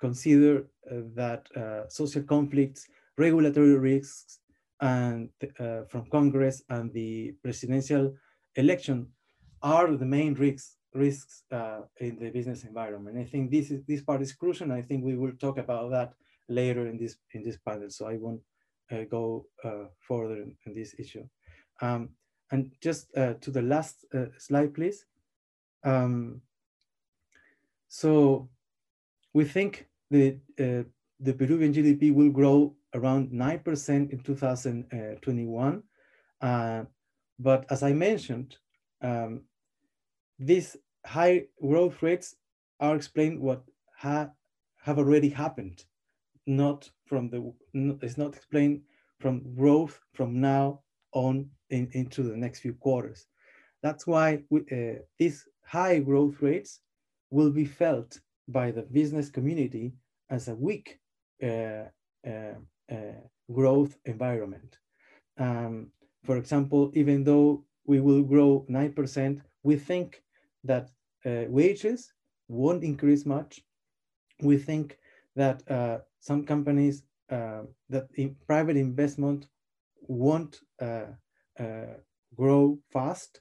consider 0.00 0.66
that 1.14 1.48
social 1.88 2.22
conflicts, 2.22 2.86
regulatory 3.16 3.76
risks, 3.78 4.40
and 4.80 5.28
uh, 5.58 5.82
from 5.88 6.06
Congress 6.10 6.62
and 6.68 6.92
the 6.92 7.34
presidential 7.42 8.14
election 8.54 9.08
are 9.62 9.96
the 9.96 10.06
main 10.06 10.34
risks 10.34 10.76
risks 10.94 11.42
uh, 11.52 11.80
in 12.00 12.18
the 12.18 12.30
business 12.30 12.64
environment. 12.64 13.18
I 13.18 13.24
think 13.24 13.50
this 13.50 13.70
is 13.70 13.82
this 13.86 14.02
part 14.02 14.22
is 14.22 14.32
crucial. 14.32 14.72
I 14.72 14.82
think 14.82 15.04
we 15.04 15.16
will 15.16 15.32
talk 15.32 15.58
about 15.58 15.90
that 15.90 16.14
later 16.48 16.86
in 16.86 16.96
this 16.96 17.16
in 17.32 17.42
this 17.42 17.58
panel. 17.58 17.90
So 17.90 18.06
I 18.06 18.16
won't 18.16 18.40
uh, 18.90 19.04
go 19.10 19.46
uh, 19.64 19.86
further 20.00 20.36
in, 20.36 20.56
in, 20.64 20.74
this 20.74 20.94
issue. 20.98 21.26
Um, 21.82 22.10
and 22.50 22.72
just 22.80 23.14
uh, 23.16 23.34
to 23.40 23.50
the 23.50 23.62
last 23.62 24.06
uh, 24.14 24.26
slide, 24.38 24.74
please. 24.74 25.04
Um, 25.84 26.40
so 27.88 28.48
we 29.34 29.44
think 29.44 29.86
the, 30.10 30.38
uh, 30.58 30.84
the 31.20 31.32
Peruvian 31.32 31.72
GDP 31.72 32.12
will 32.12 32.30
grow 32.30 32.74
around 32.94 33.30
9% 33.30 34.10
in 34.10 34.18
2021. 34.20 35.82
Uh, 36.40 36.84
but 37.38 37.66
as 37.70 37.82
I 37.82 37.92
mentioned, 37.92 38.56
um, 39.02 39.42
these 40.38 40.76
high 41.04 41.46
growth 41.60 42.02
rates 42.02 42.36
are 42.80 42.96
explained 42.96 43.40
what 43.40 43.62
ha 43.96 44.30
have 44.82 44.98
already 44.98 45.28
happened, 45.28 45.84
not 46.46 46.88
from 47.04 47.28
the, 47.28 47.52
it's 48.02 48.16
not 48.16 48.34
explained 48.34 48.80
from 49.18 49.54
growth 49.56 50.00
from 50.14 50.40
now 50.40 50.80
on 51.12 51.50
in, 51.70 51.88
into 51.92 52.22
the 52.22 52.36
next 52.36 52.60
few 52.60 52.74
quarters. 52.74 53.26
That's 53.82 54.06
why 54.06 54.42
we, 54.50 54.60
uh, 54.72 55.00
these 55.18 55.46
high 55.64 55.98
growth 55.98 56.40
rates 56.40 56.80
will 57.30 57.50
be 57.50 57.64
felt 57.64 58.18
by 58.48 58.70
the 58.70 58.82
business 58.82 59.28
community 59.30 59.92
as 60.30 60.48
a 60.48 60.54
weak 60.54 60.98
uh, 61.42 61.84
uh, 62.26 62.54
uh, 62.90 63.20
growth 63.52 63.96
environment. 64.04 64.78
Um, 65.38 65.90
for 66.24 66.36
example, 66.36 66.90
even 66.94 67.24
though 67.24 67.64
we 67.86 68.00
will 68.00 68.22
grow 68.22 68.66
9%, 68.68 69.40
we 69.62 69.76
think 69.76 70.22
that 70.64 70.90
uh, 71.24 71.44
wages 71.48 72.12
won't 72.48 72.84
increase 72.84 73.24
much. 73.24 73.60
We 74.42 74.56
think 74.58 74.98
that 75.36 75.62
uh, 75.70 75.98
some 76.20 76.44
companies, 76.44 77.04
uh, 77.30 77.62
that 77.88 78.08
in 78.14 78.36
private 78.46 78.76
investment 78.76 79.46
won't 80.02 80.60
grow 82.36 82.78
fast 82.92 83.40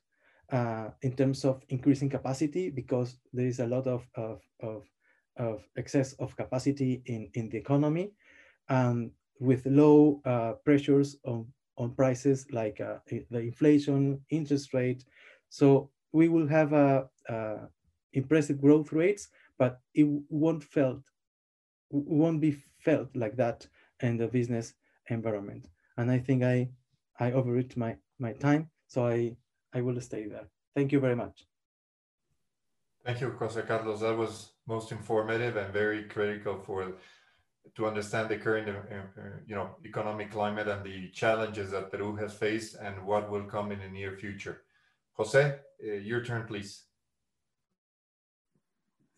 uh, 0.51 0.91
in 1.01 1.15
terms 1.15 1.43
of 1.45 1.63
increasing 1.69 2.09
capacity 2.09 2.69
because 2.69 3.19
there 3.33 3.47
is 3.47 3.59
a 3.59 3.67
lot 3.67 3.87
of, 3.87 4.09
of, 4.15 4.41
of, 4.61 4.87
of 5.37 5.67
excess 5.77 6.13
of 6.13 6.35
capacity 6.35 7.03
in, 7.05 7.29
in 7.33 7.49
the 7.49 7.57
economy 7.57 8.13
and 8.69 9.11
with 9.39 9.65
low 9.65 10.21
uh, 10.25 10.53
pressures 10.65 11.17
on, 11.25 11.53
on 11.77 11.95
prices 11.95 12.51
like 12.51 12.81
uh, 12.81 12.99
the 13.07 13.39
inflation, 13.39 14.25
interest 14.29 14.73
rate. 14.73 15.05
So 15.49 15.91
we 16.11 16.27
will 16.29 16.47
have 16.47 16.73
a, 16.73 17.09
a 17.29 17.69
impressive 18.13 18.59
growth 18.61 18.91
rates, 18.91 19.29
but 19.57 19.81
it 19.93 20.07
won't 20.29 20.63
felt 20.63 21.03
won't 21.89 22.41
be 22.41 22.51
felt 22.51 23.15
like 23.15 23.35
that 23.37 23.67
in 24.01 24.17
the 24.17 24.27
business 24.27 24.75
environment. 25.09 25.69
And 25.97 26.11
I 26.11 26.19
think 26.19 26.43
I 26.43 26.71
I 27.19 27.31
overreached 27.31 27.77
my 27.77 27.97
my 28.19 28.33
time, 28.33 28.71
so 28.87 29.07
I 29.07 29.37
I 29.73 29.81
will 29.81 29.99
stay 30.01 30.27
there. 30.27 30.47
Thank 30.75 30.91
you 30.91 30.99
very 30.99 31.15
much. 31.15 31.45
Thank 33.05 33.21
you, 33.21 33.31
Jose 33.31 33.61
Carlos. 33.61 34.01
That 34.01 34.17
was 34.17 34.51
most 34.67 34.91
informative 34.91 35.55
and 35.55 35.73
very 35.73 36.03
critical 36.03 36.59
for 36.59 36.93
to 37.75 37.85
understand 37.85 38.29
the 38.29 38.37
current, 38.37 38.67
uh, 38.69 38.95
uh, 38.95 39.23
you 39.45 39.55
know, 39.55 39.75
economic 39.85 40.31
climate 40.31 40.67
and 40.67 40.83
the 40.83 41.09
challenges 41.09 41.71
that 41.71 41.91
Peru 41.91 42.15
has 42.15 42.33
faced 42.33 42.75
and 42.75 43.05
what 43.05 43.29
will 43.29 43.43
come 43.43 43.71
in 43.71 43.79
the 43.79 43.87
near 43.87 44.13
future. 44.17 44.63
Jose, 45.13 45.59
uh, 45.87 45.93
your 45.93 46.23
turn, 46.23 46.45
please. 46.47 46.83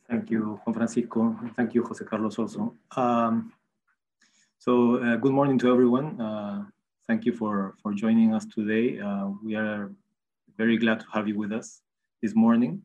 Thank 0.09 0.31
you, 0.31 0.59
Juan 0.65 0.73
Francisco. 0.73 1.37
Thank 1.55 1.75
you, 1.75 1.83
Jose 1.83 2.03
Carlos, 2.03 2.39
also. 2.39 2.73
Um, 2.95 3.53
so, 4.57 4.95
uh, 4.97 5.15
good 5.17 5.31
morning 5.31 5.59
to 5.59 5.71
everyone. 5.71 6.19
Uh, 6.19 6.65
thank 7.07 7.25
you 7.25 7.33
for, 7.33 7.75
for 7.81 7.93
joining 7.93 8.33
us 8.33 8.45
today. 8.45 8.99
Uh, 8.99 9.29
we 9.43 9.55
are 9.55 9.91
very 10.59 10.77
glad 10.77 10.99
to 10.99 11.05
have 11.13 11.25
you 11.25 11.37
with 11.37 11.53
us 11.53 11.81
this 12.21 12.35
morning. 12.35 12.81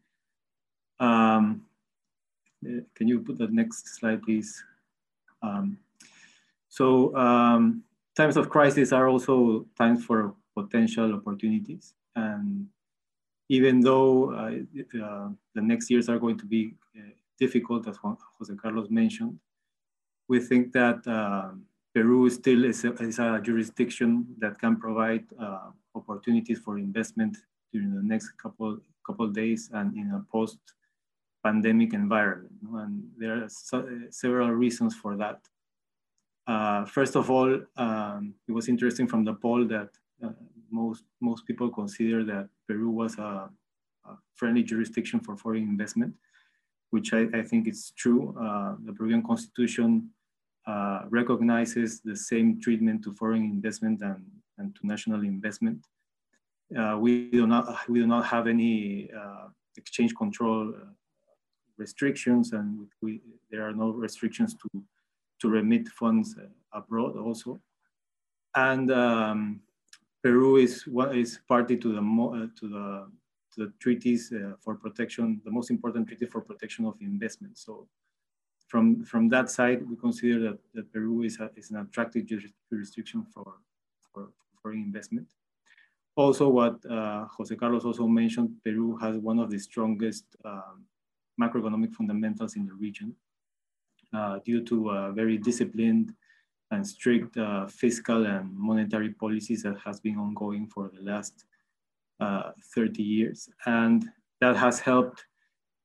Um, 1.00 1.66
can 2.94 3.08
you 3.08 3.18
put 3.18 3.36
the 3.36 3.48
next 3.48 3.98
slide, 3.98 4.22
please? 4.22 4.62
Um, 5.42 5.78
so 6.68 7.14
um, 7.16 7.82
times 8.16 8.36
of 8.36 8.48
crisis 8.48 8.92
are 8.92 9.08
also 9.08 9.66
times 9.76 10.04
for 10.04 10.34
potential 10.56 11.12
opportunities. 11.14 11.94
And 12.14 12.68
even 13.48 13.80
though 13.80 14.32
uh, 14.32 14.52
uh, 15.04 15.28
the 15.56 15.62
next 15.70 15.90
years 15.90 16.08
are 16.08 16.20
going 16.20 16.38
to 16.38 16.46
be 16.46 16.74
uh, 16.96 17.10
difficult, 17.40 17.88
as 17.88 17.96
Juan, 17.96 18.16
Jose 18.38 18.54
Carlos 18.54 18.88
mentioned, 18.88 19.36
we 20.28 20.38
think 20.38 20.72
that 20.74 21.04
um, 21.08 21.64
Peru 21.92 22.30
still 22.30 22.64
is 22.64 22.84
a, 22.84 22.92
is 23.02 23.18
a, 23.18 23.40
jurisdiction 23.42 24.26
that 24.38 24.60
can 24.60 24.76
provide 24.76 25.24
uh, 25.40 25.70
opportunities 25.96 26.60
for 26.60 26.78
investment 26.78 27.36
during 27.74 27.92
the 27.92 28.02
next 28.02 28.30
couple 28.38 28.78
couple 29.04 29.28
days 29.28 29.68
and 29.74 29.94
in 29.96 30.10
a 30.12 30.24
post 30.32 30.58
pandemic 31.44 31.92
environment. 31.92 32.54
And 32.72 33.02
there 33.18 33.44
are 33.44 33.48
so, 33.48 33.86
several 34.10 34.50
reasons 34.50 34.94
for 34.94 35.16
that. 35.16 35.40
Uh, 36.46 36.84
first 36.86 37.16
of 37.16 37.30
all, 37.30 37.60
um, 37.76 38.34
it 38.48 38.52
was 38.52 38.68
interesting 38.68 39.06
from 39.06 39.24
the 39.24 39.34
poll 39.34 39.66
that 39.66 39.90
uh, 40.24 40.30
most, 40.70 41.04
most 41.20 41.46
people 41.46 41.68
consider 41.68 42.24
that 42.24 42.48
Peru 42.66 42.88
was 42.90 43.18
a, 43.18 43.50
a, 44.06 44.16
friendly 44.34 44.62
jurisdiction 44.62 45.20
for 45.20 45.36
foreign 45.36 45.62
investment, 45.62 46.14
which 46.90 47.12
I, 47.12 47.26
I 47.34 47.42
think 47.42 47.68
is 47.68 47.92
true. 47.96 48.34
Uh, 48.38 48.76
the 48.84 48.92
Peruvian 48.92 49.22
constitution 49.22 50.10
uh, 50.66 51.02
recognizes 51.10 52.00
the 52.00 52.16
same 52.16 52.60
treatment 52.60 53.04
to 53.04 53.12
foreign 53.12 53.44
investment 53.44 54.00
and, 54.02 54.24
and 54.58 54.74
to 54.76 54.86
national 54.86 55.22
investment. 55.22 55.86
Uh, 56.76 56.96
we, 56.98 57.30
do 57.30 57.46
not, 57.46 57.88
we 57.88 58.00
do 58.00 58.06
not 58.06 58.24
have 58.26 58.46
any 58.46 59.10
uh, 59.16 59.48
exchange 59.76 60.14
control 60.14 60.74
restrictions 61.76 62.52
and 62.52 62.86
we, 63.02 63.20
there 63.50 63.66
are 63.68 63.72
no 63.72 63.90
restrictions 63.90 64.54
to, 64.54 64.82
to 65.40 65.48
remit 65.48 65.88
funds 65.88 66.36
abroad 66.72 67.16
also. 67.16 67.60
And 68.54 68.90
um, 68.90 69.60
Peru 70.22 70.56
is 70.56 70.86
what 70.86 71.16
is 71.16 71.40
party 71.48 71.76
to 71.76 71.92
the 71.92 72.00
uh, 72.00 72.46
to 72.58 72.68
the 72.68 73.10
to 73.52 73.66
the 73.66 73.72
treaties 73.78 74.32
uh, 74.32 74.54
for 74.60 74.74
protection, 74.74 75.40
the 75.44 75.50
most 75.50 75.70
important 75.70 76.08
treaty 76.08 76.26
for 76.26 76.40
protection 76.40 76.86
of 76.86 76.94
investment. 77.00 77.58
So, 77.58 77.88
from 78.68 79.04
from 79.04 79.28
that 79.28 79.50
side, 79.50 79.88
we 79.88 79.96
consider 79.96 80.40
that, 80.40 80.58
that 80.74 80.92
Peru 80.92 81.22
is 81.22 81.38
a, 81.40 81.50
is 81.56 81.70
an 81.70 81.76
attractive 81.78 82.24
jurisdiction 82.70 83.26
for 83.34 83.54
for 84.12 84.30
foreign 84.62 84.82
investment. 84.82 85.28
Also, 86.16 86.48
what 86.48 86.84
uh, 86.86 87.26
Jose 87.36 87.54
Carlos 87.56 87.84
also 87.84 88.06
mentioned, 88.06 88.50
Peru 88.64 88.96
has 88.96 89.16
one 89.16 89.40
of 89.40 89.50
the 89.50 89.58
strongest 89.58 90.24
um, 90.44 90.84
macroeconomic 91.40 91.92
fundamentals 91.92 92.54
in 92.54 92.66
the 92.66 92.72
region 92.72 93.14
uh, 94.14 94.38
due 94.44 94.62
to 94.62 94.90
a 94.90 95.12
very 95.12 95.36
disciplined 95.38 96.14
and 96.70 96.86
strict 96.86 97.36
uh, 97.36 97.66
fiscal 97.66 98.26
and 98.26 98.54
monetary 98.56 99.10
policies 99.10 99.62
that 99.62 99.76
has 99.84 100.00
been 100.00 100.16
ongoing 100.16 100.66
for 100.68 100.90
the 100.94 101.02
last 101.02 101.44
uh, 102.20 102.52
30 102.74 103.02
years. 103.02 103.48
And 103.66 104.08
that 104.40 104.56
has 104.56 104.78
helped 104.78 105.24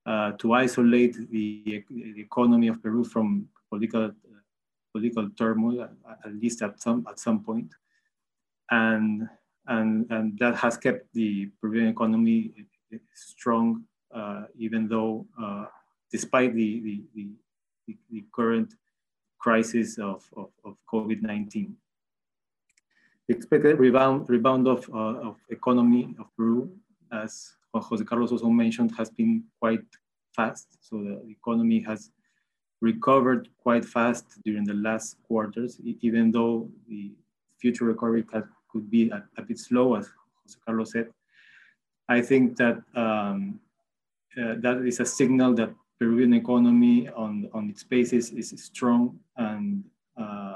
uh, 0.06 0.34
to 0.34 0.54
isolate 0.54 1.16
the, 1.32 1.84
the, 1.90 2.22
economy 2.22 2.68
of 2.68 2.82
Peru 2.82 3.04
from 3.04 3.48
political, 3.70 4.12
political 4.94 5.30
turmoil, 5.38 5.90
at 6.26 6.34
least 6.34 6.62
at 6.62 6.82
some, 6.82 7.06
at 7.10 7.20
some 7.20 7.44
point. 7.44 7.74
And, 8.72 9.28
and, 9.68 10.06
and 10.10 10.38
that 10.40 10.56
has 10.56 10.78
kept 10.78 11.14
the 11.14 11.50
Peruvian 11.62 11.88
economy 11.88 12.52
strong, 13.14 13.84
uh, 14.14 14.44
even 14.58 14.88
though, 14.88 15.26
uh, 15.42 15.66
despite 16.12 16.56
the, 16.56 16.82
the, 16.82 17.04
the, 17.88 17.98
the 18.10 18.24
current 18.34 18.74
crisis 19.40 19.98
of, 19.98 20.24
of, 20.36 20.50
of 20.66 20.76
COVID-19. 20.92 21.74
The 23.28 23.36
expected 23.36 23.80
rebound, 23.80 24.28
rebound 24.30 24.68
of, 24.68 24.90
uh, 24.90 25.30
of 25.30 25.38
economy 25.50 26.16
of 26.20 26.26
Peru, 26.36 26.72
as 27.12 27.54
Jose 27.74 28.04
Carlos 28.04 28.32
also 28.32 28.50
mentioned, 28.50 28.92
has 28.98 29.10
been 29.10 29.44
quite 29.60 29.86
fast. 30.36 30.78
So 30.82 30.98
the 30.98 31.22
economy 31.30 31.80
has 31.82 32.12
recovered 32.82 33.50
quite 33.62 33.86
fast 33.86 34.26
during 34.44 34.64
the 34.64 34.74
last 34.74 35.18
quarters, 35.24 35.80
even 36.02 36.32
though 36.32 36.70
the 36.88 37.12
future 37.60 37.86
recovery 37.86 38.24
could 38.72 38.90
be 38.90 39.10
a, 39.10 39.24
a, 39.38 39.42
bit 39.42 39.60
slow, 39.60 39.96
as 39.96 40.10
Jose 40.44 40.58
Carlos 40.66 40.92
said. 40.92 41.08
I 42.08 42.22
think 42.22 42.58
that 42.58 42.78
um, 42.96 43.60
uh, 44.38 44.56
that 44.60 44.78
is 44.86 45.00
a 45.00 45.06
signal 45.06 45.54
that 45.56 45.74
Peruvian 46.00 46.34
economy 46.34 47.10
on, 47.10 47.50
on 47.54 47.70
its 47.70 47.84
basis 47.84 48.30
is 48.32 48.54
strong 48.64 49.20
and 49.38 49.84
uh, 50.18 50.56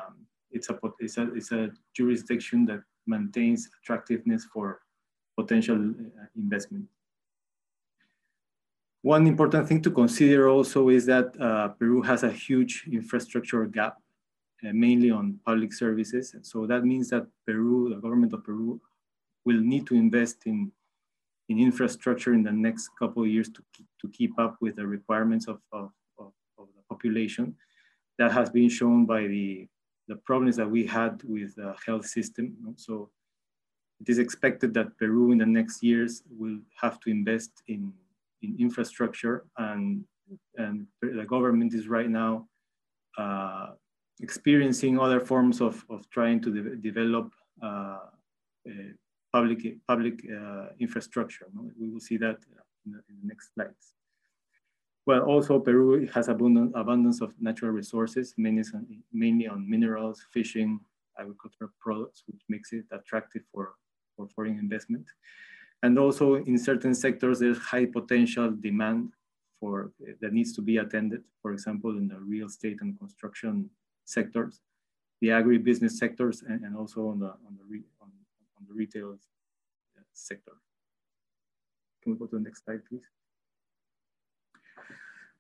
it's, 0.52 0.70
a, 0.70 0.80
it's, 1.00 1.18
a, 1.18 1.34
it's 1.34 1.52
a 1.52 1.72
jurisdiction 1.94 2.66
that 2.66 2.82
maintains 3.06 3.70
attractiveness 3.82 4.46
for 4.46 4.80
potential 5.38 5.76
uh, 5.76 6.26
investment. 6.36 6.86
One 9.02 9.28
important 9.28 9.68
thing 9.68 9.82
to 9.82 9.92
consider 9.92 10.48
also 10.48 10.88
is 10.88 11.06
that 11.08 11.40
uh, 11.40 11.70
Peru 11.70 12.02
has 12.04 12.24
a 12.24 12.32
huge 12.32 12.86
infrastructure 12.90 13.66
gap. 13.66 13.98
Uh, 14.66 14.72
mainly 14.74 15.12
on 15.12 15.40
public 15.46 15.74
services. 15.74 16.36
So 16.44 16.66
that 16.68 16.86
means 16.86 17.10
that 17.10 17.28
Peru, 17.46 17.90
the 17.90 18.02
government 18.02 18.34
of 18.34 18.44
Peru, 18.44 18.80
will 19.46 19.60
need 19.60 19.86
to 19.88 19.96
invest 19.96 20.38
in, 20.46 20.72
in 21.50 21.60
infrastructure 21.60 22.34
in 22.34 22.44
the 22.44 22.52
next 22.52 22.90
couple 22.98 23.24
of 23.24 23.30
years 23.30 23.50
to 23.50 23.62
keep, 23.74 23.88
to 24.02 24.08
keep 24.10 24.40
up 24.40 24.58
with 24.62 24.78
the 24.78 24.88
requirements 24.88 25.48
of, 25.48 25.60
of, 25.74 25.92
of, 26.18 26.32
of 26.58 26.68
the 26.76 26.84
population. 26.90 27.56
That 28.20 28.32
has 28.32 28.50
been 28.50 28.70
shown 28.70 29.06
by 29.06 29.28
the, 29.28 29.68
the 30.08 30.16
problems 30.18 30.56
that 30.58 30.70
we 30.70 30.86
had 30.86 31.22
with 31.24 31.56
the 31.56 31.76
health 31.86 32.06
system. 32.06 32.56
So 32.78 33.10
it 34.00 34.08
is 34.08 34.20
expected 34.20 34.74
that 34.76 34.98
Peru 34.98 35.32
in 35.32 35.40
the 35.40 35.46
next 35.46 35.84
years 35.84 36.24
will 36.30 36.60
have 36.80 37.00
to 37.02 37.10
invest 37.10 37.52
in, 37.68 37.92
in 38.42 38.56
infrastructure 38.60 39.46
and, 39.58 40.06
and 40.56 40.88
the 41.02 41.26
government 41.28 41.74
is 41.74 41.88
right 41.88 42.10
now 42.10 42.48
uh, 43.18 43.72
experiencing 44.22 45.00
other 45.00 45.20
forms 45.20 45.62
of, 45.62 45.86
of 45.90 46.10
trying 46.10 46.42
to 46.42 46.52
de 46.52 46.76
develop 46.76 47.34
uh, 47.62 48.00
public, 49.32 49.78
public 49.88 50.24
uh, 50.30 50.68
infrastructure. 50.80 51.48
We 51.80 51.90
will 51.90 52.00
see 52.00 52.18
that 52.18 52.38
in 52.86 52.92
the, 52.92 53.02
in 53.10 53.16
the, 53.22 53.28
next 53.28 53.54
slides. 53.54 53.94
Well, 55.06 55.24
also 55.24 55.60
Peru 55.60 56.08
has 56.14 56.30
abundant, 56.30 56.72
abundance 56.76 57.20
of 57.22 57.34
natural 57.42 57.72
resources, 57.72 58.34
mainly 58.38 58.64
on, 58.74 59.04
mainly 59.12 59.48
on 59.48 59.70
minerals, 59.70 60.26
fishing, 60.32 60.80
agricultural 61.20 61.72
products, 61.80 62.24
which 62.28 62.42
makes 62.48 62.72
it 62.72 62.86
attractive 62.92 63.44
for, 63.52 63.74
for 64.16 64.28
foreign 64.28 64.60
investment. 64.60 65.06
And 65.82 66.00
also 66.00 66.36
in 66.36 66.58
certain 66.58 66.96
sectors, 66.96 67.40
there's 67.40 67.58
high 67.58 67.86
potential 67.86 68.52
demand 68.52 69.12
for 69.60 69.92
that 70.22 70.32
needs 70.32 70.54
to 70.54 70.62
be 70.62 70.78
attended. 70.78 71.24
For 71.42 71.52
example, 71.52 71.92
in 71.98 72.08
the 72.08 72.20
real 72.20 72.48
estate 72.48 72.78
and 72.82 72.98
construction 72.98 73.70
sectors, 74.06 74.62
the 75.22 75.30
agribusiness 75.30 75.92
sectors, 75.92 76.44
and, 76.48 76.64
and 76.64 76.76
also 76.76 77.08
on 77.08 77.20
the 77.20 77.28
on 77.28 77.58
the 77.58 77.64
re, 77.68 77.82
on, 78.02 78.10
on 78.58 78.66
the 78.68 78.74
retail 78.74 79.18
sector. 80.14 80.54
Can 82.02 82.14
we 82.14 82.20
go 82.20 82.26
to 82.26 82.36
the 82.36 82.42
next 82.42 82.66
slide, 82.66 82.82
please? 82.88 83.08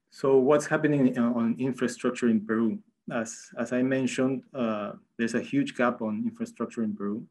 So 0.10 0.38
what's 0.38 0.68
happening 0.68 1.18
on 1.18 1.56
infrastructure 1.60 2.30
in 2.30 2.46
Peru? 2.46 2.80
As, 3.12 3.50
as 3.58 3.74
I 3.74 3.82
mentioned, 3.82 4.44
uh, 4.54 4.94
there's 5.18 5.34
a 5.34 5.42
huge 5.42 5.76
gap 5.76 6.02
on 6.02 6.24
infrastructure 6.24 6.84
in 6.84 6.96
Peru. 6.96 7.26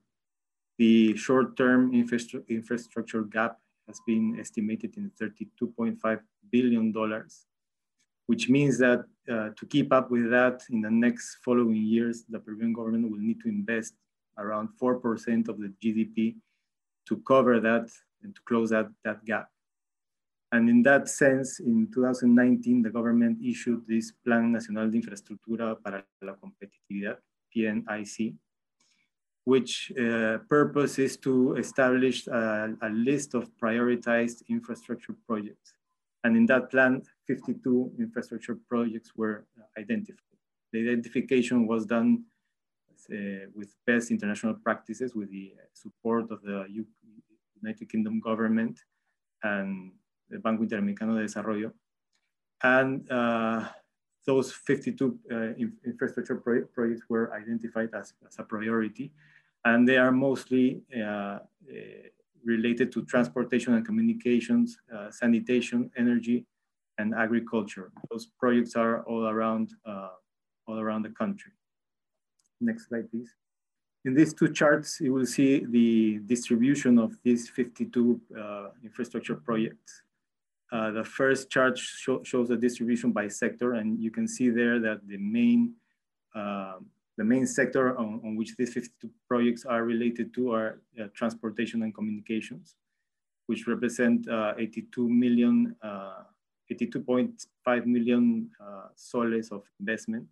The 0.79 1.17
short-term 1.17 1.95
infrastructure 1.95 3.23
gap 3.23 3.59
has 3.87 4.01
been 4.07 4.37
estimated 4.39 4.97
in 4.97 5.11
$32.5 5.21 6.21
billion 6.51 6.93
which 8.27 8.49
means 8.49 8.79
that 8.79 9.05
uh, 9.31 9.51
to 9.57 9.67
keep 9.69 9.93
up 9.93 10.11
with 10.11 10.31
that 10.31 10.63
in 10.71 10.81
the 10.81 10.91
next 10.91 11.39
following 11.45 11.77
years, 11.77 12.25
the 12.29 12.39
Peruvian 12.39 12.73
government 12.73 13.11
will 13.11 13.19
need 13.19 13.41
to 13.41 13.49
invest 13.49 13.95
around 14.39 14.69
4% 14.81 15.49
of 15.49 15.59
the 15.59 15.73
GDP 15.83 16.37
to 17.09 17.17
cover 17.27 17.61
that 17.61 17.89
and 18.23 18.35
to 18.35 18.41
close 18.43 18.71
that, 18.71 18.89
that 19.05 19.25
gap. 19.25 19.49
And 20.53 20.69
in 20.69 20.83
that 20.83 21.09
sense, 21.09 21.61
in 21.61 21.89
2019, 21.93 22.83
the 22.83 22.91
government 22.91 23.39
issued 23.43 23.83
this 23.89 24.13
Plan 24.25 24.53
Nacional 24.53 24.91
de 24.91 24.99
Infraestructura 24.99 25.77
para 25.83 26.05
la 26.21 26.35
Competitividad, 26.35 27.19
PNIC, 27.55 28.37
which 29.45 29.93
uh, 29.99 30.39
purpose 30.49 30.99
is 30.99 31.17
to 31.19 31.57
establish 31.57 32.27
a, 32.27 32.77
a 32.83 32.91
list 32.91 33.35
of 33.35 33.51
prioritized 33.57 34.43
infrastructure 34.49 35.17
projects. 35.27 35.75
And 36.25 36.37
in 36.37 36.47
that 36.47 36.71
plan, 36.71 37.03
52 37.27 37.93
infrastructure 37.99 38.59
projects 38.69 39.13
were 39.17 39.45
identified. 39.77 40.39
The 40.73 40.81
identification 40.81 41.67
was 41.67 41.85
done 41.85 42.25
uh, 43.11 43.51
with 43.55 43.75
best 43.87 44.11
international 44.11 44.55
practices 44.55 45.15
with 45.15 45.31
the 45.31 45.53
support 45.73 46.31
of 46.31 46.41
the 46.43 46.67
United 47.61 47.91
Kingdom 47.91 48.21
government 48.21 48.79
and 49.43 49.93
the 50.31 50.39
Banco 50.39 50.63
Interamericano 50.63 51.17
de 51.17 51.23
Desarrollo. 51.23 51.73
And 52.63 53.11
uh, 53.11 53.69
those 54.25 54.53
52 54.53 55.19
uh, 55.31 55.35
infrastructure 55.85 56.37
pro 56.37 56.63
projects 56.67 57.03
were 57.09 57.35
identified 57.35 57.91
as, 57.95 58.15
as, 58.27 58.39
a 58.39 58.45
priority. 58.45 59.13
And 59.65 59.87
they 59.87 59.97
are 59.97 60.13
mostly 60.13 60.83
uh, 60.97 61.01
uh, 61.01 61.41
related 62.45 62.93
to 62.93 63.05
transportation 63.05 63.75
and 63.75 63.85
communications, 63.85 64.79
uh, 64.95 65.11
sanitation, 65.11 65.91
energy, 65.97 66.47
and 66.99 67.15
agriculture. 67.15 67.91
Those 68.11 68.27
projects 68.39 68.77
are 68.77 69.03
all 69.05 69.29
around, 69.29 69.75
uh, 69.87 70.11
all 70.67 70.79
around 70.79 71.03
the 71.03 71.11
country. 71.11 71.53
Next 72.61 72.89
slide, 72.89 73.11
please. 73.11 73.35
In 74.05 74.15
these 74.15 74.35
two 74.35 74.53
charts, 74.53 75.01
you 75.01 75.13
will 75.13 75.27
see 75.27 75.65
the 75.65 76.19
distribution 76.27 76.99
of 76.99 77.17
these 77.23 77.49
52 77.49 78.21
uh, 78.39 78.69
infrastructure 78.83 79.37
projects. 79.37 80.03
Uh, 80.73 80.91
the 80.91 81.05
first 81.05 81.51
chart 81.51 81.79
shows 81.79 82.49
the 82.49 82.57
distribution 82.57 83.13
by 83.13 83.29
sector, 83.29 83.75
and 83.75 84.01
you 84.01 84.11
can 84.11 84.27
see 84.27 84.49
there 84.51 84.81
that 84.81 85.07
the 85.07 85.19
main 85.19 85.75
uh, 86.35 86.79
the 87.19 87.25
main 87.25 87.47
sector 87.47 87.97
on, 87.99 88.21
on, 88.25 88.37
which 88.37 88.57
these 88.57 88.73
52 88.73 89.11
projects 89.29 89.65
are 89.65 89.85
related 89.85 90.33
to 90.35 90.53
are 90.53 90.81
uh, 91.01 91.07
transportation 91.15 91.83
and 91.83 91.95
communications, 91.95 92.77
which 93.47 93.67
represent 93.67 94.29
uh, 94.29 94.55
82 94.59 95.09
million, 95.09 95.77
82.5 95.85 97.33
uh, 97.67 97.81
million 97.85 98.51
uh, 98.61 98.89
soles 98.95 99.51
of 99.51 99.63
investment, 99.79 100.27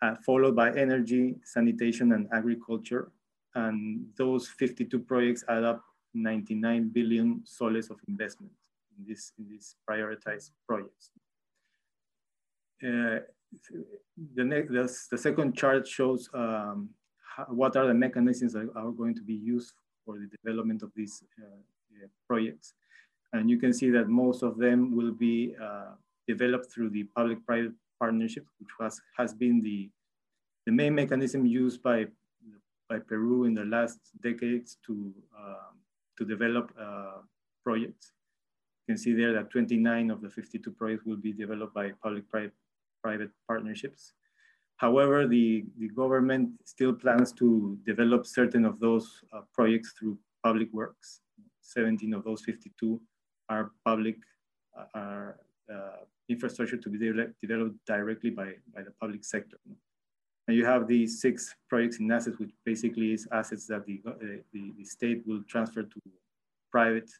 uh, 0.00 0.14
followed 0.24 0.56
by 0.56 0.72
energy, 0.74 1.36
sanitation, 1.44 2.12
and 2.12 2.28
agriculture. 2.32 3.12
And 3.54 4.06
those 4.16 4.48
52 4.48 4.98
projects 5.00 5.44
add 5.48 5.64
up 5.64 5.84
99 6.14 6.88
billion 6.88 7.42
soles 7.44 7.90
of 7.90 7.98
investment 8.08 8.52
in, 8.98 9.04
this, 9.06 9.32
in 9.38 9.48
these 9.48 9.76
prioritized 9.88 10.50
projects. 10.66 11.10
Uh, 12.82 13.20
the, 14.34 14.44
next, 14.44 14.72
the, 14.72 14.90
the, 15.10 15.18
second 15.18 15.56
chart 15.56 15.86
shows 15.86 16.28
um, 16.34 16.90
how, 17.36 17.44
what 17.44 17.76
are 17.76 17.86
the 17.86 17.94
mechanisms 17.94 18.52
that 18.52 18.68
are 18.76 18.90
going 18.90 19.14
to 19.14 19.22
be 19.22 19.34
used 19.34 19.74
for 20.04 20.18
the 20.18 20.26
development 20.26 20.82
of 20.82 20.90
these 20.94 21.22
uh, 21.42 21.46
uh, 21.46 22.06
projects. 22.28 22.74
And 23.32 23.50
you 23.50 23.58
can 23.58 23.72
see 23.72 23.90
that 23.90 24.08
most 24.08 24.42
of 24.42 24.58
them 24.58 24.96
will 24.96 25.12
be 25.12 25.54
uh, 25.60 25.94
developed 26.28 26.72
through 26.72 26.90
the 26.90 27.04
public-private 27.16 27.72
partnership, 27.98 28.46
which 28.60 28.70
was, 28.78 29.00
has 29.16 29.34
been 29.34 29.62
the, 29.62 29.90
the 30.66 30.72
main 30.72 30.94
mechanism 30.94 31.44
used 31.46 31.82
by, 31.82 32.06
by 32.88 32.98
Peru 32.98 33.44
in 33.44 33.54
the 33.54 33.64
last 33.64 33.98
decades 34.22 34.78
to, 34.86 35.12
um, 35.38 35.74
to 36.18 36.24
develop 36.24 36.72
uh, 36.80 37.18
projects. 37.64 38.12
You 38.86 38.94
can 38.94 38.98
see 38.98 39.14
there 39.14 39.32
that 39.32 39.50
29 39.50 40.10
of 40.10 40.20
the 40.20 40.28
52 40.28 40.70
projects 40.72 41.04
will 41.04 41.16
be 41.16 41.32
developed 41.32 41.74
by 41.74 41.92
public-private 42.02 42.52
private 43.04 43.30
partnerships. 43.46 44.14
However, 44.76 45.26
the, 45.26 45.64
the 45.78 45.88
government 45.88 46.50
still 46.64 46.92
plans 46.92 47.32
to 47.34 47.78
develop 47.86 48.26
certain 48.26 48.64
of 48.64 48.80
those 48.80 49.06
uh, 49.32 49.42
projects 49.52 49.92
through 49.96 50.18
public 50.42 50.68
works. 50.72 51.20
17 51.60 52.12
of 52.14 52.24
those 52.24 52.42
52 52.42 53.00
are 53.48 53.70
public, 53.84 54.16
uh, 54.78 54.86
are 54.94 55.36
uh, 55.72 56.04
infrastructure 56.28 56.76
to 56.76 56.88
be 56.88 56.98
de 56.98 57.28
developed 57.40 57.76
directly 57.86 58.30
by, 58.30 58.48
by 58.74 58.82
the 58.82 58.92
public 59.00 59.24
sector. 59.24 59.58
And 60.46 60.56
you 60.56 60.64
have 60.66 60.86
these 60.86 61.20
six 61.20 61.54
projects 61.68 62.00
in 62.00 62.10
assets, 62.10 62.38
which 62.38 62.50
basically 62.64 63.12
is 63.12 63.26
assets 63.32 63.66
that 63.68 63.86
the, 63.86 64.02
uh, 64.06 64.12
the, 64.52 64.72
the 64.76 64.84
state 64.84 65.22
will 65.26 65.42
transfer 65.48 65.82
to 65.82 66.00
private 66.70 67.10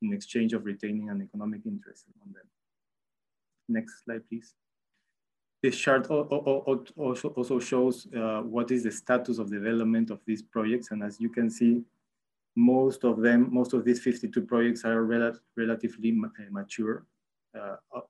in 0.00 0.12
exchange 0.12 0.52
of 0.52 0.64
retaining 0.64 1.10
an 1.10 1.22
economic 1.22 1.60
interest 1.66 2.06
on 2.22 2.32
them. 2.32 2.46
Next 3.68 4.04
slide, 4.04 4.22
please. 4.28 4.54
This 5.62 5.76
chart 5.76 6.10
also, 6.10 7.28
also 7.36 7.60
shows 7.60 8.08
uh, 8.16 8.40
what 8.40 8.72
is 8.72 8.82
the 8.82 8.90
status 8.90 9.38
of 9.38 9.48
development 9.48 10.10
of 10.10 10.18
these 10.26 10.42
projects. 10.42 10.90
And 10.90 11.04
as 11.04 11.20
you 11.20 11.28
can 11.28 11.48
see, 11.48 11.82
most 12.56 13.04
of 13.04 13.20
them, 13.20 13.48
most 13.52 13.72
of 13.72 13.84
these 13.84 14.00
52 14.00 14.42
projects 14.42 14.84
are 14.84 15.04
rel 15.04 15.32
relatively 15.56 16.10
uh, 16.24 16.42
mature. 16.50 17.06
Uh, 17.56 17.76
uh, 17.94 18.00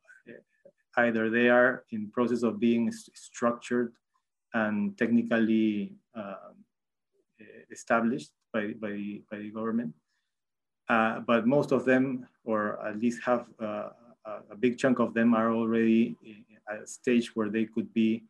either 0.96 1.28
they 1.30 1.48
are 1.48 1.84
in 1.90 2.10
process 2.10 2.42
of 2.42 2.58
being 2.58 2.90
st 2.90 3.16
structured 3.16 3.92
and 4.54 4.96
technically 4.98 5.94
uh, 6.14 6.52
established 7.70 8.32
by, 8.52 8.74
by, 8.80 9.20
by 9.30 9.38
the 9.38 9.50
government. 9.50 9.92
Uh, 10.88 11.20
but 11.20 11.46
most 11.46 11.72
of 11.72 11.84
them, 11.84 12.26
or 12.44 12.84
at 12.86 12.98
least 12.98 13.22
have 13.24 13.46
uh, 13.60 13.90
a 14.50 14.56
big 14.58 14.78
chunk 14.78 14.98
of 14.98 15.14
them 15.14 15.34
are 15.34 15.52
already 15.52 16.16
a 16.74 16.86
stage 16.86 17.34
where 17.34 17.50
they 17.50 17.66
could 17.66 17.92
be 17.92 18.24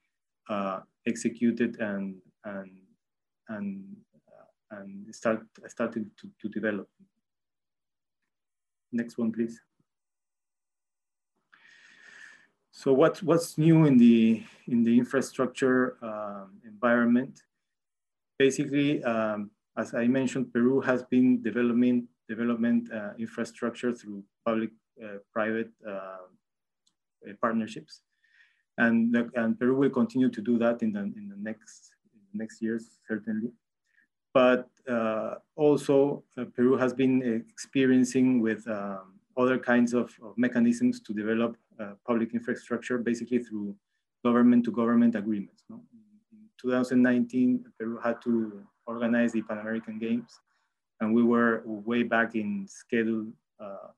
uh, 0.49 0.81
executed 1.07 1.81
and 1.81 2.17
and 2.45 2.71
and 3.49 3.97
uh, 4.29 4.77
and 4.79 5.15
start 5.15 5.41
started 5.69 6.11
to, 6.19 6.29
to 6.41 6.49
develop. 6.49 6.89
Next 8.93 9.17
one, 9.19 9.33
please. 9.33 9.61
so 12.83 12.93
what's 12.93 13.23
what's 13.23 13.59
new 13.59 13.85
in 13.85 13.97
the 13.97 14.43
in 14.67 14.83
the 14.83 14.99
infrastructure 14.99 15.97
um, 16.03 16.59
environment? 16.65 17.43
Basically, 18.39 19.05
um, 19.05 19.51
as 19.77 19.95
I 19.95 20.09
mentioned, 20.09 20.53
Peru 20.53 20.81
has 20.81 21.05
been 21.05 21.43
developing 21.43 22.09
development 22.29 22.91
uh, 22.93 23.13
infrastructure 23.19 23.93
through 23.93 24.25
public-private 24.45 25.71
uh, 25.87 25.91
uh, 25.91 27.33
partnerships, 27.41 28.03
and 28.79 29.15
the, 29.15 29.31
and 29.35 29.59
Peru 29.59 29.77
will 29.77 29.91
continue 29.91 30.31
to 30.31 30.41
do 30.41 30.59
that 30.59 30.83
in 30.83 30.93
the 30.93 31.01
in 31.01 31.29
the 31.29 31.37
next 31.37 31.93
next 32.35 32.63
years 32.63 32.99
certainly. 33.07 33.53
But 34.35 34.69
uh, 34.89 35.35
also, 35.57 36.25
uh, 36.39 36.45
Peru 36.57 36.77
has 36.77 36.95
been 36.95 37.45
experiencing 37.51 38.41
with 38.41 38.67
um, 38.67 39.21
other 39.37 39.59
kinds 39.59 39.93
of, 39.93 40.11
of 40.23 40.37
mechanisms 40.39 41.01
to 41.01 41.13
develop 41.13 41.57
uh, 41.79 41.93
public 42.07 42.33
infrastructure 42.33 42.99
basically 42.99 43.41
through 43.41 43.75
government 44.25 44.65
to 44.65 44.73
government 44.73 45.17
agreements. 45.17 45.65
No? 45.69 45.81
In 46.33 46.49
2019, 46.61 47.65
Peru 47.79 47.99
had 48.03 48.23
to 48.23 48.65
organize 48.87 49.33
the 49.33 49.43
Pan 49.43 49.59
American 49.59 49.99
Games, 49.99 50.41
and 51.01 51.15
we 51.15 51.23
were 51.23 51.63
way 51.67 52.03
back 52.03 52.35
in 52.35 52.67
schedule 52.67 53.27
uh, 53.61 53.89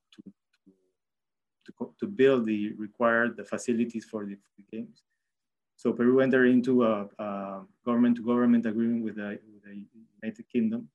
to, 2.01 2.07
build 2.07 2.45
the 2.45 2.73
required 2.73 3.37
the 3.37 3.45
facilities 3.45 4.05
for 4.05 4.25
the, 4.25 4.37
games. 4.73 5.03
So 5.77 5.93
Peru 5.93 6.21
entered 6.21 6.47
into 6.47 6.85
a, 6.85 7.09
a 7.19 7.63
government 7.85 8.17
to 8.17 8.25
government 8.25 8.67
agreement 8.67 9.05
with 9.05 9.17
the, 9.17 9.39
with 9.53 9.65
the, 9.65 9.85
United 10.23 10.49
Kingdom, 10.51 10.89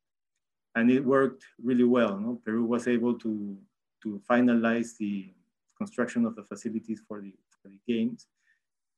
and 0.76 0.90
it 0.90 1.06
worked 1.06 1.46
really 1.62 1.84
well. 1.84 2.18
No? 2.18 2.42
Peru 2.44 2.66
was 2.66 2.88
able 2.88 3.14
to, 3.20 3.58
to 4.02 4.22
finalize 4.28 4.98
the 4.98 5.32
construction 5.78 6.26
of 6.26 6.36
the 6.36 6.44
facilities 6.44 7.02
for 7.08 7.22
the, 7.22 7.34
for 7.62 7.70
the 7.70 7.80
games. 7.88 8.28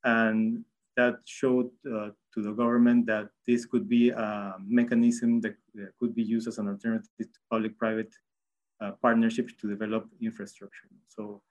And 0.04 0.64
that 0.96 1.16
showed 1.24 1.70
uh, 1.86 2.10
to 2.34 2.42
the 2.42 2.52
government 2.52 3.06
that 3.06 3.28
this 3.46 3.66
could 3.66 3.88
be 3.88 4.10
a 4.10 4.54
mechanism 4.66 5.40
that 5.40 5.56
could 5.98 6.14
be 6.14 6.22
used 6.22 6.48
as 6.48 6.58
an 6.58 6.68
alternative 6.68 7.08
to 7.18 7.28
public-private 7.50 8.12
uh, 8.80 8.92
partnerships 9.00 9.52
to 9.60 9.68
develop 9.68 10.08
infrastructure. 10.20 10.88
So 11.08 11.42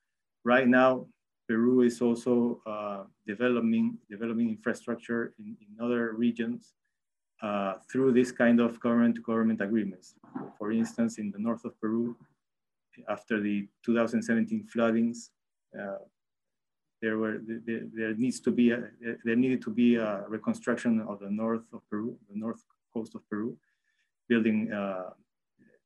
right 0.43 0.67
now, 0.67 1.07
Peru 1.47 1.81
is 1.81 2.01
also 2.01 2.61
uh, 2.65 3.03
developing, 3.27 3.97
developing 4.09 4.49
infrastructure 4.49 5.33
in, 5.39 5.57
in 5.59 5.83
other 5.83 6.13
regions 6.13 6.73
uh, 7.41 7.73
through 7.91 8.13
this 8.13 8.31
kind 8.31 8.59
of 8.59 8.79
government-to-government 8.79 9.59
-government 9.59 9.67
agreements. 9.67 10.15
For 10.57 10.71
instance, 10.71 11.17
in 11.17 11.31
the 11.31 11.39
north 11.39 11.65
of 11.65 11.73
Peru, 11.81 12.15
after 13.09 13.41
the 13.41 13.67
2017 13.83 14.63
floodings, 14.73 15.31
uh, 15.79 16.03
there 17.01 17.17
were 17.17 17.41
there, 17.67 17.83
there, 17.93 18.13
needs 18.13 18.39
to 18.41 18.51
be 18.51 18.71
a, 18.71 18.79
there 19.25 19.35
needed 19.35 19.61
to 19.63 19.71
be 19.71 19.95
a 19.95 20.23
reconstruction 20.27 21.01
of 21.01 21.19
the 21.19 21.31
north 21.31 21.67
of 21.73 21.81
Peru, 21.89 22.15
the 22.29 22.37
north 22.37 22.63
coast 22.93 23.15
of 23.15 23.27
Peru, 23.27 23.57
building 24.29 24.71
uh, 24.71 25.09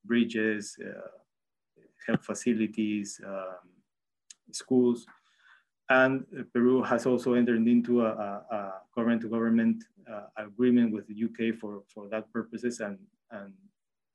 bridges, 0.04 0.78
uh, 0.84 1.08
health 2.06 2.24
facilities, 2.26 3.22
um, 3.26 3.75
schools, 4.52 5.06
and 5.90 6.26
Peru 6.54 6.82
has 6.82 7.06
also 7.06 7.34
entered 7.34 7.68
into 7.68 8.02
a, 8.02 8.10
a 8.10 8.74
government-to-government 8.96 9.84
uh, 10.12 10.28
agreement 10.38 10.92
with 10.92 11.08
the 11.08 11.24
UK 11.26 11.56
for 11.60 11.84
for 11.94 12.08
that 12.10 12.32
purposes, 12.32 12.80
and 12.80 12.98
and 13.32 13.54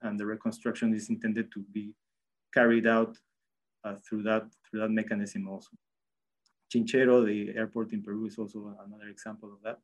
and 0.02 0.18
the 0.18 0.26
reconstruction 0.26 0.94
is 0.94 1.10
intended 1.10 1.52
to 1.52 1.60
be 1.72 1.94
carried 2.52 2.86
out 2.86 3.16
uh, 3.84 3.94
through 4.06 4.22
that 4.24 4.44
through 4.68 4.80
that 4.80 4.90
mechanism 4.90 5.48
also. 5.48 5.70
Chinchero, 6.72 7.26
the 7.26 7.56
airport 7.56 7.92
in 7.92 8.02
Peru, 8.02 8.26
is 8.26 8.38
also 8.38 8.76
another 8.86 9.08
example 9.08 9.52
of 9.52 9.60
that. 9.64 9.78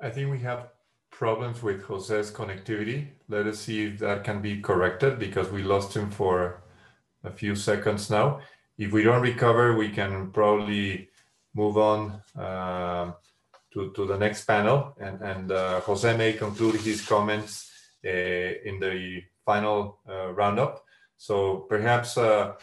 I 0.00 0.10
think 0.10 0.30
we 0.30 0.38
have 0.40 0.68
problems 1.10 1.62
with 1.62 1.82
Jose's 1.82 2.30
connectivity. 2.30 3.08
Let 3.28 3.46
us 3.46 3.60
see 3.60 3.84
if 3.84 3.98
that 3.98 4.24
can 4.24 4.40
be 4.40 4.60
corrected 4.60 5.18
because 5.18 5.50
we 5.50 5.62
lost 5.62 5.94
him 5.94 6.10
for 6.10 6.61
a 7.24 7.30
few 7.30 7.54
seconds 7.54 8.10
now. 8.10 8.40
If 8.78 8.92
we 8.92 9.02
don't 9.02 9.22
recover, 9.22 9.76
we 9.76 9.90
can 9.90 10.30
probably 10.30 11.10
move 11.54 11.76
on 11.76 12.22
uh, 12.38 13.12
to, 13.72 13.92
to 13.92 14.06
the 14.06 14.18
next 14.18 14.44
panel 14.44 14.94
and, 14.98 15.20
and 15.20 15.52
uh, 15.52 15.80
Jose 15.80 16.16
may 16.16 16.32
conclude 16.32 16.76
his 16.76 17.06
comments 17.06 17.70
uh, 18.04 18.08
in 18.08 18.80
the 18.80 19.22
final 19.44 19.98
uh, 20.08 20.32
roundup. 20.32 20.84
So 21.16 21.66
perhaps, 21.68 22.18
uh, 22.18 22.54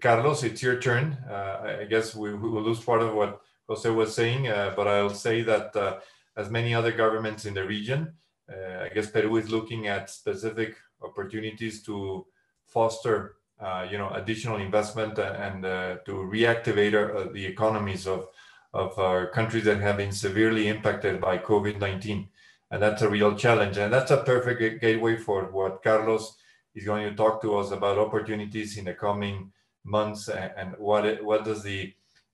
Carlos, 0.00 0.42
it's 0.42 0.62
your 0.62 0.80
turn. 0.80 1.16
Uh, 1.28 1.78
I 1.82 1.84
guess 1.84 2.14
we, 2.14 2.34
we, 2.34 2.48
will 2.48 2.62
lose 2.62 2.80
part 2.80 3.02
of 3.02 3.14
what 3.14 3.40
Jose 3.68 3.88
was 3.88 4.14
saying, 4.14 4.44
but 4.76 4.88
I'll 4.88 5.10
say 5.10 5.42
that 5.42 6.02
as 6.36 6.50
many 6.50 6.74
other 6.74 6.92
governments 6.92 7.44
in 7.44 7.54
the 7.54 7.64
region, 7.64 8.12
I 8.48 8.90
guess 8.92 9.10
Peru 9.10 9.36
is 9.36 9.50
looking 9.50 9.86
at 9.86 10.10
specific 10.10 10.74
opportunities 11.00 11.82
to 11.84 12.26
foster 12.66 13.36
uh, 13.62 13.86
you 13.90 13.98
know, 13.98 14.10
additional 14.10 14.56
investment 14.56 15.18
and 15.18 15.64
uh, 15.64 15.96
to 16.04 16.12
reactivate 16.12 16.94
uh, 16.94 17.32
the 17.32 17.46
economies 17.46 18.06
of, 18.06 18.28
of 18.74 18.98
our 18.98 19.28
countries 19.28 19.64
that 19.64 19.80
have 19.80 19.96
been 19.96 20.12
severely 20.12 20.68
impacted 20.68 21.20
by 21.20 21.38
COVID-19 21.38 22.28
and 22.72 22.82
that's 22.82 23.02
a 23.02 23.08
real 23.08 23.34
challenge. 23.36 23.76
And 23.76 23.92
that's 23.92 24.10
a 24.10 24.16
perfect 24.16 24.80
gateway 24.80 25.16
for 25.16 25.44
what 25.52 25.82
Carlos 25.82 26.34
is 26.74 26.86
going 26.86 27.08
to 27.08 27.14
talk 27.14 27.42
to 27.42 27.56
us 27.58 27.70
about 27.70 27.98
opportunities 27.98 28.78
in 28.78 28.86
the 28.86 28.94
coming 28.94 29.52
months 29.84 30.28
and, 30.28 30.74
what 30.78 31.04
it, 31.04 31.22
what 31.22 31.44
does 31.44 31.62
the 31.62 31.92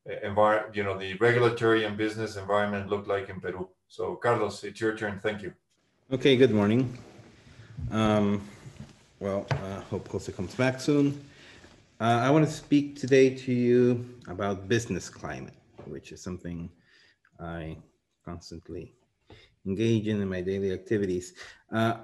uh, 0.09 0.15
environment, 0.23 0.77
you 0.77 0.85
know, 0.85 0.97
the 0.97 1.15
regulatory 1.15 1.85
and 1.85 1.97
business 1.97 2.37
environment 2.37 2.89
look 2.89 3.09
like 3.09 3.29
in 3.29 3.41
Peru. 3.41 3.69
So 3.89 4.15
Carlos, 4.15 4.63
it's 4.63 4.81
your 4.81 4.97
turn. 4.97 5.19
Thank 5.21 5.43
you. 5.43 5.53
Okay, 6.13 6.37
good 6.37 6.53
morning. 6.53 6.97
Um, 7.91 8.41
well, 9.21 9.47
I 9.51 9.55
uh, 9.55 9.81
hope 9.83 10.09
Jose 10.09 10.31
comes 10.33 10.55
back 10.55 10.81
soon. 10.81 11.21
Uh, 12.01 12.21
I 12.23 12.31
want 12.31 12.47
to 12.47 12.53
speak 12.53 13.01
today 13.01 13.31
to 13.31 13.53
you 13.53 14.07
about 14.29 14.69
business 14.69 15.09
climate, 15.11 15.55
which 15.87 16.13
is 16.13 16.23
something 16.23 16.71
I 17.41 17.77
constantly 18.25 18.95
engage 19.67 20.07
in 20.07 20.23
in 20.23 20.29
my 20.29 20.41
daily 20.41 20.73
activities. 20.73 21.35
Uh, 21.73 21.97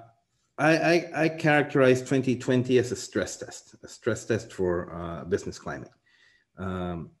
I, 0.57 0.77
I, 0.77 1.11
I, 1.23 1.29
characterize 1.29 1.99
2020 1.99 2.77
as 2.77 2.91
a 2.91 2.95
stress 2.95 3.37
test, 3.37 3.75
a 3.83 3.87
stress 3.87 4.25
test 4.25 4.51
for 4.51 4.93
uh, 4.93 5.25
business 5.25 5.57
climate. 5.57 5.91
Um, 6.57 7.11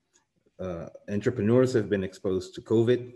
uh, 0.59 0.87
entrepreneurs 1.09 1.73
have 1.73 1.89
been 1.89 2.03
exposed 2.03 2.53
to 2.55 2.61
COVID, 2.61 3.11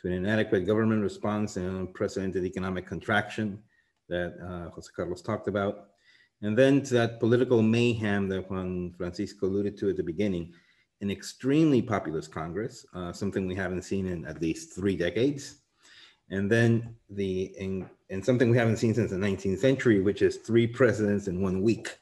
to 0.00 0.06
an 0.06 0.12
inadequate 0.12 0.66
government 0.66 1.02
response 1.02 1.56
and 1.56 1.66
unprecedented 1.66 2.44
economic 2.44 2.86
contraction 2.86 3.62
that 4.08 4.34
uh, 4.42 4.70
Jose 4.70 4.90
Carlos 4.94 5.22
talked 5.22 5.48
about. 5.48 5.88
And 6.42 6.56
then 6.56 6.82
to 6.82 6.94
that 6.94 7.20
political 7.20 7.62
mayhem 7.62 8.28
that 8.28 8.48
Juan 8.50 8.94
Francisco 8.96 9.46
alluded 9.46 9.76
to 9.78 9.90
at 9.90 9.96
the 9.96 10.02
beginning, 10.02 10.52
an 11.00 11.10
extremely 11.10 11.82
populist 11.82 12.32
Congress, 12.32 12.86
uh, 12.94 13.12
something 13.12 13.46
we 13.46 13.54
haven't 13.54 13.82
seen 13.82 14.06
in 14.06 14.24
at 14.24 14.40
least 14.40 14.74
three 14.74 14.96
decades 14.96 15.60
and 16.30 16.50
then 16.50 16.94
the 17.10 17.52
in, 17.58 17.88
and 18.10 18.24
something 18.24 18.50
we 18.50 18.56
haven't 18.56 18.76
seen 18.76 18.94
since 18.94 19.10
the 19.10 19.16
19th 19.16 19.58
century, 19.58 20.00
which 20.00 20.22
is 20.22 20.36
three 20.36 20.66
presidents 20.66 21.28
in 21.28 21.42
one 21.42 21.62
week. 21.62 21.98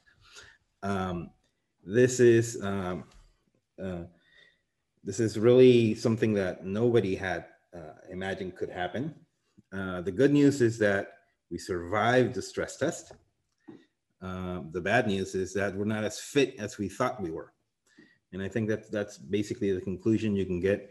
Um, 0.82 1.30
this 1.84 2.20
is 2.20 2.62
um, 2.62 3.04
uh, 3.82 4.02
this 5.04 5.20
is 5.20 5.38
really 5.38 5.94
something 5.94 6.32
that 6.34 6.64
nobody 6.64 7.14
had 7.14 7.46
uh, 7.74 7.94
imagined 8.10 8.56
could 8.56 8.70
happen. 8.70 9.14
Uh, 9.72 10.00
the 10.00 10.12
good 10.12 10.32
news 10.32 10.60
is 10.60 10.78
that 10.78 11.12
we 11.50 11.58
survived 11.58 12.34
the 12.34 12.42
stress 12.42 12.76
test. 12.76 13.12
Um, 14.22 14.70
the 14.72 14.80
bad 14.80 15.06
news 15.06 15.34
is 15.34 15.52
that 15.54 15.74
we're 15.74 15.84
not 15.84 16.04
as 16.04 16.18
fit 16.18 16.54
as 16.58 16.78
we 16.78 16.88
thought 16.88 17.22
we 17.22 17.30
were. 17.30 17.52
And 18.32 18.42
I 18.42 18.48
think 18.48 18.68
that 18.68 18.90
that's 18.90 19.18
basically 19.18 19.72
the 19.72 19.80
conclusion 19.80 20.34
you 20.34 20.46
can 20.46 20.60
get 20.60 20.90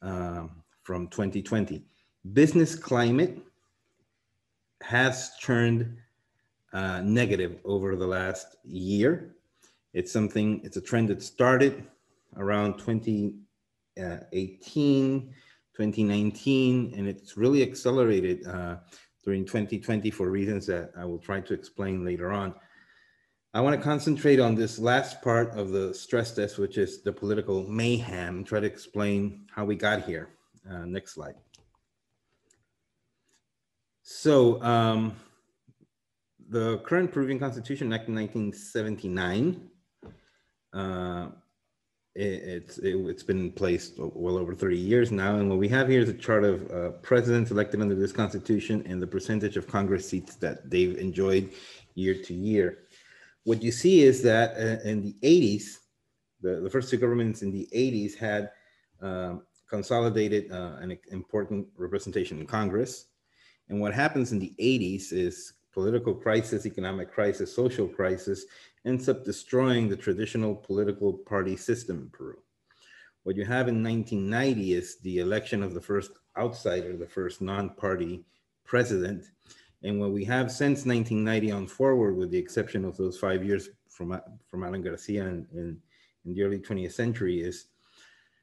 um, 0.00 0.62
from 0.82 1.08
2020 1.08 1.84
business 2.32 2.76
climate 2.76 3.38
has 4.82 5.32
turned 5.40 5.96
uh, 6.72 7.00
negative 7.02 7.58
over 7.64 7.96
the 7.96 8.06
last 8.06 8.54
year. 8.64 9.34
It's 9.92 10.12
something, 10.12 10.60
it's 10.64 10.76
a 10.76 10.80
trend 10.80 11.08
that 11.10 11.22
started 11.22 11.84
around 12.36 12.78
2018, 12.78 15.34
2019, 15.74 16.94
and 16.96 17.08
it's 17.08 17.36
really 17.36 17.62
accelerated 17.62 18.46
uh, 18.46 18.76
during 19.24 19.44
2020 19.44 20.10
for 20.10 20.30
reasons 20.30 20.66
that 20.66 20.92
I 20.96 21.04
will 21.04 21.18
try 21.18 21.40
to 21.40 21.54
explain 21.54 22.04
later 22.04 22.32
on. 22.32 22.54
I 23.54 23.60
want 23.60 23.76
to 23.76 23.82
concentrate 23.82 24.40
on 24.40 24.54
this 24.54 24.78
last 24.78 25.20
part 25.20 25.50
of 25.50 25.70
the 25.70 25.92
stress 25.92 26.34
test, 26.34 26.58
which 26.58 26.78
is 26.78 27.02
the 27.02 27.12
political 27.12 27.62
mayhem, 27.64 28.44
try 28.44 28.60
to 28.60 28.66
explain 28.66 29.46
how 29.54 29.64
we 29.64 29.76
got 29.76 30.04
here. 30.04 30.30
Uh, 30.68 30.86
next 30.86 31.12
slide. 31.12 31.34
So 34.02 34.62
um, 34.62 35.14
the 36.48 36.78
current 36.78 37.12
Peruvian 37.12 37.38
constitution, 37.38 37.92
Act 37.92 38.08
in 38.08 38.14
1979, 38.14 39.68
uh, 40.72 41.28
it's 42.14 42.78
it, 42.78 42.94
has 43.06 43.22
been 43.22 43.38
in 43.38 43.52
place 43.52 43.92
well 43.96 44.36
over 44.36 44.54
30 44.54 44.76
years 44.76 45.10
now 45.10 45.36
and 45.36 45.48
what 45.48 45.58
we 45.58 45.68
have 45.68 45.88
here 45.88 46.00
is 46.00 46.10
a 46.10 46.14
chart 46.14 46.44
of 46.44 46.70
uh, 46.70 46.90
presidents 47.00 47.50
elected 47.50 47.80
under 47.80 47.94
this 47.94 48.12
constitution 48.12 48.82
and 48.86 49.00
the 49.00 49.06
percentage 49.06 49.56
of 49.56 49.66
congress 49.66 50.08
seats 50.08 50.34
that 50.36 50.68
they've 50.68 50.98
enjoyed 50.98 51.50
year 51.94 52.14
to 52.14 52.34
year. 52.34 52.78
What 53.44 53.62
you 53.62 53.72
see 53.72 54.02
is 54.02 54.22
that 54.22 54.52
uh, 54.56 54.86
in 54.88 55.02
the 55.02 55.16
80s 55.22 55.78
the, 56.42 56.60
the 56.60 56.70
first 56.70 56.90
two 56.90 56.98
governments 56.98 57.42
in 57.42 57.50
the 57.50 57.68
80s 57.74 58.16
had 58.16 58.50
um, 59.00 59.42
consolidated 59.68 60.52
uh, 60.52 60.76
an 60.80 60.98
important 61.10 61.66
representation 61.76 62.38
in 62.38 62.46
congress. 62.46 63.06
And 63.68 63.80
what 63.80 63.94
happens 63.94 64.32
in 64.32 64.38
the 64.38 64.52
80s 64.60 65.12
is 65.12 65.54
political 65.72 66.14
crisis 66.14 66.66
economic 66.66 67.10
crisis 67.10 67.54
social 67.54 67.88
crisis 67.88 68.44
ends 68.84 69.08
up 69.08 69.24
destroying 69.24 69.88
the 69.88 69.96
traditional 69.96 70.54
political 70.54 71.12
party 71.12 71.56
system 71.56 71.98
in 71.98 72.10
Peru. 72.10 72.36
What 73.22 73.36
you 73.36 73.44
have 73.44 73.68
in 73.68 73.82
1990 73.82 74.74
is 74.74 74.98
the 75.00 75.18
election 75.18 75.62
of 75.62 75.74
the 75.74 75.80
first 75.80 76.12
outsider, 76.36 76.96
the 76.96 77.06
first 77.06 77.40
non-party 77.40 78.24
president. 78.64 79.24
And 79.84 80.00
what 80.00 80.10
we 80.10 80.24
have 80.24 80.50
since 80.50 80.84
1990 80.84 81.52
on 81.52 81.66
forward, 81.66 82.16
with 82.16 82.30
the 82.30 82.38
exception 82.38 82.84
of 82.84 82.96
those 82.96 83.18
five 83.18 83.44
years 83.44 83.68
from, 83.88 84.20
from 84.48 84.64
Alan 84.64 84.82
Garcia 84.82 85.22
in, 85.22 85.46
in, 85.52 85.78
in 86.24 86.34
the 86.34 86.42
early 86.42 86.58
20th 86.58 86.92
century, 86.92 87.40
is 87.40 87.66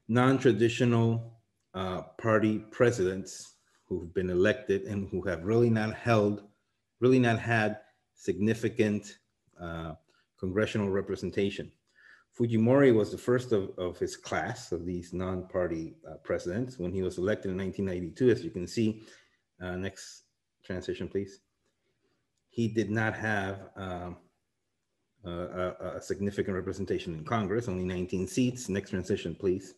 non-traditional 0.08 1.34
uh, 1.74 2.02
party 2.18 2.60
presidents 2.72 3.56
who've 3.86 4.14
been 4.14 4.30
elected 4.30 4.84
and 4.84 5.10
who 5.10 5.22
have 5.24 5.44
really 5.44 5.70
not 5.70 5.94
held, 5.94 6.44
really 7.00 7.20
not 7.20 7.40
had 7.40 7.78
significant 8.16 9.18
uh, 9.62 9.94
congressional 10.40 10.90
representation. 10.90 11.72
Fujimori 12.38 12.94
was 12.94 13.12
the 13.12 13.18
first 13.18 13.52
of, 13.52 13.72
of 13.78 13.98
his 13.98 14.16
class 14.16 14.72
of 14.72 14.86
these 14.86 15.14
non-party 15.14 15.96
uh, 16.10 16.16
presidents 16.24 16.78
when 16.78 16.92
he 16.92 17.02
was 17.02 17.18
elected 17.18 17.52
in 17.52 17.58
1992, 17.58 18.30
as 18.30 18.44
you 18.44 18.52
can 18.52 18.68
see. 18.68 19.04
Uh, 19.62 19.76
next 19.76 20.24
transition, 20.64 21.08
please. 21.08 21.40
He 22.50 22.68
did 22.68 22.90
not 22.90 23.14
have 23.16 23.70
um, 23.76 24.18
a, 25.26 25.96
a, 25.96 26.02
significant 26.02 26.56
representation 26.56 27.14
in 27.14 27.24
Congress, 27.26 27.68
only 27.68 27.84
19 27.84 28.28
seats. 28.28 28.70
Next 28.70 28.90
transition, 28.92 29.36
please. 29.36 29.76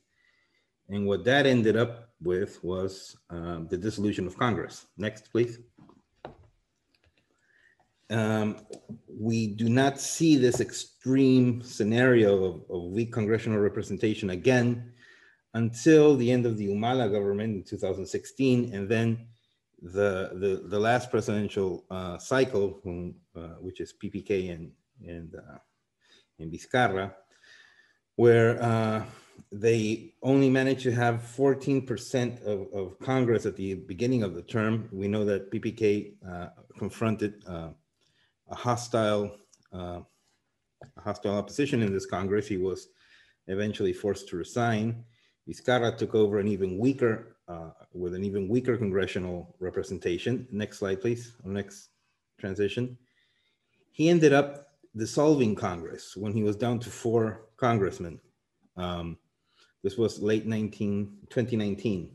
And 0.89 1.07
what 1.07 1.23
that 1.25 1.45
ended 1.45 1.77
up 1.77 2.09
with 2.21 2.63
was 2.63 3.15
um, 3.29 3.67
the 3.69 3.77
dissolution 3.77 4.27
of 4.27 4.37
Congress. 4.37 4.85
Next, 4.97 5.31
please 5.31 5.59
um, 8.11 8.57
we 9.07 9.47
do 9.47 9.69
not 9.69 9.99
see 9.99 10.35
this 10.35 10.59
extreme 10.59 11.61
scenario 11.61 12.43
of, 12.43 12.61
of, 12.69 12.91
weak 12.91 13.11
congressional 13.11 13.59
representation 13.59 14.31
again 14.31 14.91
until 15.53 16.15
the 16.15 16.31
end 16.31 16.45
of 16.45 16.57
the 16.57 16.67
Humala 16.67 17.11
government 17.11 17.55
in 17.55 17.63
2016, 17.63 18.73
and 18.73 18.89
then 18.89 19.27
the 19.81 20.31
the, 20.33 20.67
the 20.67 20.79
last 20.79 21.09
presidential 21.09 21.85
uh, 21.89 22.17
cycle, 22.17 22.79
when, 22.83 23.15
uh, 23.35 23.55
which 23.59 23.79
is 23.79 23.93
PPK 24.01 24.53
and 24.53 24.71
and 25.07 25.35
uh, 25.35 25.57
and 26.39 26.51
Vizcarra, 26.51 27.13
where 28.15 28.61
uh, 28.61 29.03
they 29.51 30.13
only 30.23 30.49
managed 30.49 30.83
to 30.83 30.91
have 30.91 31.15
14% 31.37 32.45
of, 32.45 32.67
of 32.73 32.99
Congress 32.99 33.45
at 33.45 33.55
the 33.55 33.75
beginning 33.75 34.23
of 34.23 34.33
the 34.33 34.41
term. 34.41 34.87
We 34.91 35.07
know 35.07 35.25
that 35.25 35.51
PPK 35.51 36.13
uh, 36.27 36.47
confronted 36.77 37.43
uh, 37.47 37.69
a 38.51 38.55
hostile, 38.55 39.35
uh, 39.73 40.01
a 40.97 41.01
hostile 41.01 41.35
opposition 41.35 41.81
in 41.81 41.91
this 41.93 42.05
Congress. 42.05 42.47
He 42.47 42.57
was 42.57 42.89
eventually 43.47 43.93
forced 43.93 44.27
to 44.29 44.37
resign. 44.37 45.03
Vizcarra 45.49 45.97
took 45.97 46.13
over 46.13 46.39
an 46.39 46.47
even 46.47 46.77
weaker, 46.77 47.37
uh, 47.47 47.71
with 47.93 48.13
an 48.13 48.23
even 48.23 48.47
weaker 48.47 48.77
congressional 48.77 49.55
representation. 49.59 50.47
Next 50.51 50.79
slide, 50.79 51.01
please, 51.01 51.35
or 51.43 51.51
next 51.51 51.89
transition. 52.39 52.97
He 53.91 54.09
ended 54.09 54.33
up 54.33 54.67
dissolving 54.95 55.55
Congress 55.55 56.15
when 56.15 56.33
he 56.33 56.43
was 56.43 56.55
down 56.55 56.79
to 56.79 56.89
four 56.89 57.47
congressmen. 57.57 58.19
Um, 58.77 59.17
this 59.83 59.97
was 59.97 60.21
late 60.21 60.45
19, 60.45 61.17
2019. 61.29 62.11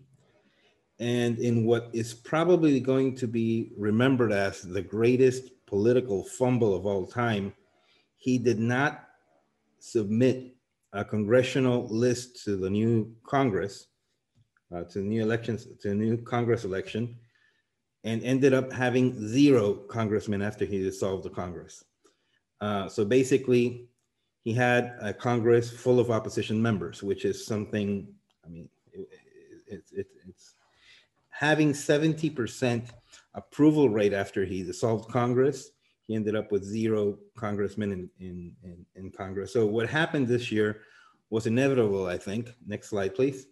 And 0.98 1.38
in 1.38 1.66
what 1.66 1.90
is 1.92 2.14
probably 2.14 2.80
going 2.80 3.16
to 3.16 3.26
be 3.26 3.72
remembered 3.76 4.32
as 4.32 4.62
the 4.62 4.80
greatest 4.80 5.50
political 5.66 6.24
fumble 6.24 6.74
of 6.74 6.86
all 6.86 7.06
time, 7.06 7.52
he 8.16 8.38
did 8.38 8.58
not 8.58 9.06
submit 9.78 10.54
a 10.92 11.04
congressional 11.04 11.86
list 11.88 12.44
to 12.44 12.56
the 12.56 12.70
new 12.70 13.14
Congress, 13.24 13.88
uh, 14.74 14.82
to 14.84 15.00
the 15.00 15.04
new 15.04 15.22
elections, 15.22 15.66
to 15.80 15.94
new 15.94 16.16
Congress 16.16 16.64
election, 16.64 17.16
and 18.04 18.22
ended 18.22 18.54
up 18.54 18.72
having 18.72 19.28
zero 19.28 19.74
congressmen 19.74 20.40
after 20.40 20.64
he 20.64 20.78
dissolved 20.78 21.24
the 21.24 21.30
Congress. 21.30 21.84
Uh, 22.60 22.88
so 22.88 23.04
basically, 23.04 23.88
he 24.42 24.52
had 24.52 24.94
a 25.00 25.12
Congress 25.12 25.70
full 25.70 25.98
of 25.98 26.10
opposition 26.10 26.62
members, 26.62 27.02
which 27.02 27.24
is 27.24 27.44
something, 27.44 28.06
I 28.44 28.48
mean, 28.48 28.68
it, 28.92 29.08
it, 29.66 29.84
it, 29.92 30.06
it's 30.28 30.54
having 31.30 31.72
70% 31.72 32.88
approval 33.36 33.88
rate 33.88 34.12
after 34.12 34.44
he 34.44 34.64
dissolved 34.64 35.10
Congress. 35.10 35.70
He 36.08 36.14
ended 36.14 36.34
up 36.34 36.50
with 36.50 36.64
zero 36.64 37.18
congressmen 37.36 37.92
in, 37.92 38.10
in, 38.18 38.52
in, 38.64 38.86
in 38.96 39.10
Congress. 39.10 39.52
So 39.52 39.66
what 39.66 39.88
happened 39.88 40.26
this 40.26 40.50
year 40.50 40.80
was 41.30 41.46
inevitable, 41.46 42.06
I 42.06 42.18
think. 42.18 42.50
Next 42.66 42.88
slide, 42.90 43.14
please. 43.14 43.46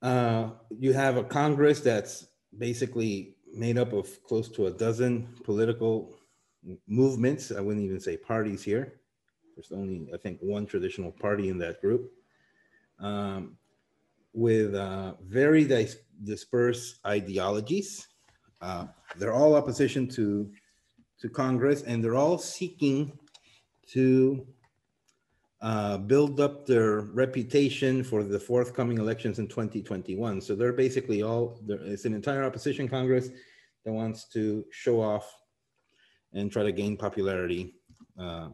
Uh, 0.00 0.50
you 0.78 0.92
have 0.92 1.16
a 1.16 1.24
Congress 1.24 1.80
that's 1.80 2.26
basically 2.58 3.36
made 3.54 3.78
up 3.78 3.92
of 3.92 4.22
close 4.24 4.48
to 4.50 4.66
a 4.66 4.70
dozen 4.70 5.28
political 5.44 6.14
movements. 6.86 7.52
I 7.52 7.60
wouldn't 7.60 7.84
even 7.84 8.00
say 8.00 8.16
parties 8.16 8.62
here. 8.62 9.00
There's 9.54 9.72
only, 9.72 10.10
I 10.14 10.16
think, 10.16 10.38
one 10.40 10.66
traditional 10.66 11.12
party 11.12 11.48
in 11.48 11.58
that 11.58 11.80
group. 11.80 12.10
Um, 12.98 13.56
with 14.32 14.74
uh, 14.74 15.14
very 15.26 15.64
dis 15.64 15.96
dispersed 16.24 17.00
ideologies. 17.06 18.08
Uh, 18.60 18.86
they're 19.16 19.34
all 19.34 19.56
opposition 19.56 20.06
to, 20.06 20.50
to 21.20 21.28
Congress 21.28 21.82
and 21.82 22.02
they're 22.02 22.14
all 22.14 22.38
seeking 22.38 23.18
to 23.88 24.46
uh, 25.60 25.98
build 25.98 26.40
up 26.40 26.66
their 26.66 27.00
reputation 27.00 28.04
for 28.04 28.22
the 28.22 28.38
forthcoming 28.38 28.98
elections 28.98 29.38
in 29.38 29.48
2021. 29.48 30.40
So 30.40 30.54
they're 30.54 30.72
basically 30.72 31.22
all, 31.22 31.60
it's 31.68 32.04
an 32.04 32.14
entire 32.14 32.44
opposition 32.44 32.88
Congress 32.88 33.30
that 33.84 33.92
wants 33.92 34.28
to 34.28 34.64
show 34.70 35.00
off 35.00 35.32
and 36.32 36.50
try 36.50 36.62
to 36.62 36.72
gain 36.72 36.96
popularity 36.96 37.74
uh, 38.18 38.48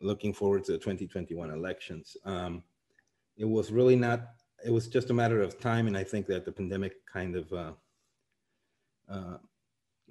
looking 0.00 0.32
forward 0.32 0.64
to 0.64 0.72
the 0.72 0.78
2021 0.78 1.50
elections. 1.50 2.16
Um, 2.24 2.62
it 3.36 3.44
was 3.44 3.72
really 3.72 3.96
not 3.96 4.28
it 4.64 4.70
was 4.70 4.88
just 4.88 5.10
a 5.10 5.14
matter 5.14 5.40
of 5.40 5.58
time, 5.58 5.86
and 5.86 5.96
I 5.96 6.04
think 6.04 6.26
that 6.26 6.44
the 6.44 6.52
pandemic 6.52 7.06
kind 7.06 7.36
of 7.36 7.52
uh, 7.52 7.72
uh, 9.10 9.36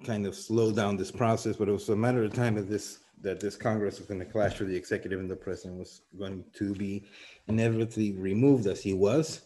kind 0.04 0.26
of 0.26 0.34
slowed 0.34 0.76
down 0.76 0.96
this 0.96 1.10
process. 1.10 1.56
But 1.56 1.68
it 1.68 1.72
was 1.72 1.88
a 1.88 1.96
matter 1.96 2.24
of 2.24 2.34
time 2.34 2.54
that 2.56 2.68
this 2.68 2.98
that 3.22 3.40
this 3.40 3.56
Congress 3.56 3.98
was 3.98 4.08
going 4.08 4.20
to 4.20 4.26
clash 4.26 4.58
with 4.58 4.68
the 4.68 4.76
executive, 4.76 5.20
and 5.20 5.30
the 5.30 5.36
president 5.36 5.78
was 5.78 6.02
going 6.18 6.44
to 6.54 6.74
be 6.74 7.04
inevitably 7.48 8.12
removed, 8.12 8.66
as 8.66 8.82
he 8.82 8.94
was. 8.94 9.42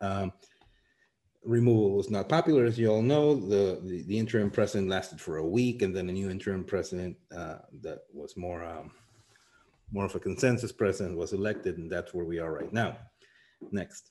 Um, 0.00 0.32
removal 1.44 1.92
was 1.92 2.10
not 2.10 2.28
popular, 2.28 2.64
as 2.64 2.78
you 2.78 2.88
all 2.88 3.02
know. 3.02 3.34
The, 3.34 3.80
the, 3.82 4.02
the 4.02 4.18
interim 4.18 4.50
president 4.50 4.90
lasted 4.90 5.20
for 5.20 5.38
a 5.38 5.46
week, 5.46 5.82
and 5.82 5.96
then 5.96 6.08
a 6.08 6.12
new 6.12 6.30
interim 6.30 6.64
president 6.64 7.16
uh, 7.34 7.58
that 7.82 8.00
was 8.12 8.36
more 8.36 8.64
um, 8.64 8.90
more 9.92 10.04
of 10.04 10.14
a 10.14 10.20
consensus 10.20 10.72
president 10.72 11.16
was 11.16 11.32
elected, 11.32 11.78
and 11.78 11.90
that's 11.90 12.12
where 12.12 12.24
we 12.24 12.38
are 12.38 12.52
right 12.52 12.72
now. 12.72 12.98
Next 13.70 14.10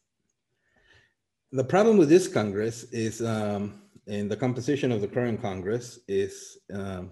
the 1.55 1.63
problem 1.63 1.95
with 1.97 2.09
this 2.09 2.27
Congress 2.27 2.83
is, 2.91 3.21
um, 3.21 3.81
in 4.07 4.27
the 4.27 4.35
composition 4.35 4.91
of 4.91 4.99
the 4.99 5.07
current 5.07 5.41
Congress 5.41 5.99
is, 6.07 6.57
um, 6.73 7.11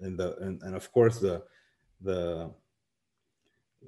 and 0.00 0.18
the 0.18 0.36
and, 0.38 0.60
and 0.62 0.74
of 0.74 0.90
course 0.92 1.20
the 1.20 1.42
the 2.00 2.50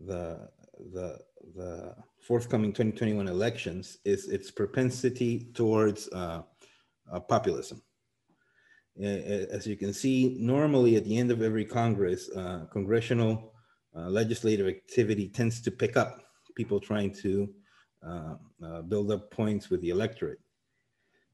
the 0.06 0.48
the 0.94 1.18
the 1.56 1.94
forthcoming 2.20 2.72
2021 2.72 3.26
elections 3.26 3.98
is 4.04 4.28
its 4.28 4.52
propensity 4.52 5.50
towards 5.52 6.08
uh, 6.12 6.42
uh, 7.12 7.20
populism. 7.20 7.82
As 9.02 9.66
you 9.66 9.76
can 9.76 9.92
see, 9.92 10.38
normally 10.40 10.96
at 10.96 11.04
the 11.04 11.18
end 11.18 11.30
of 11.30 11.42
every 11.42 11.66
Congress, 11.66 12.30
uh, 12.30 12.66
congressional 12.72 13.52
uh, 13.94 14.08
legislative 14.08 14.68
activity 14.68 15.28
tends 15.28 15.60
to 15.62 15.70
pick 15.70 15.96
up. 15.96 16.22
People 16.56 16.80
trying 16.80 17.12
to 17.16 17.52
build 18.88 19.10
up 19.10 19.30
points 19.30 19.70
with 19.70 19.80
the 19.80 19.90
electorate. 19.90 20.40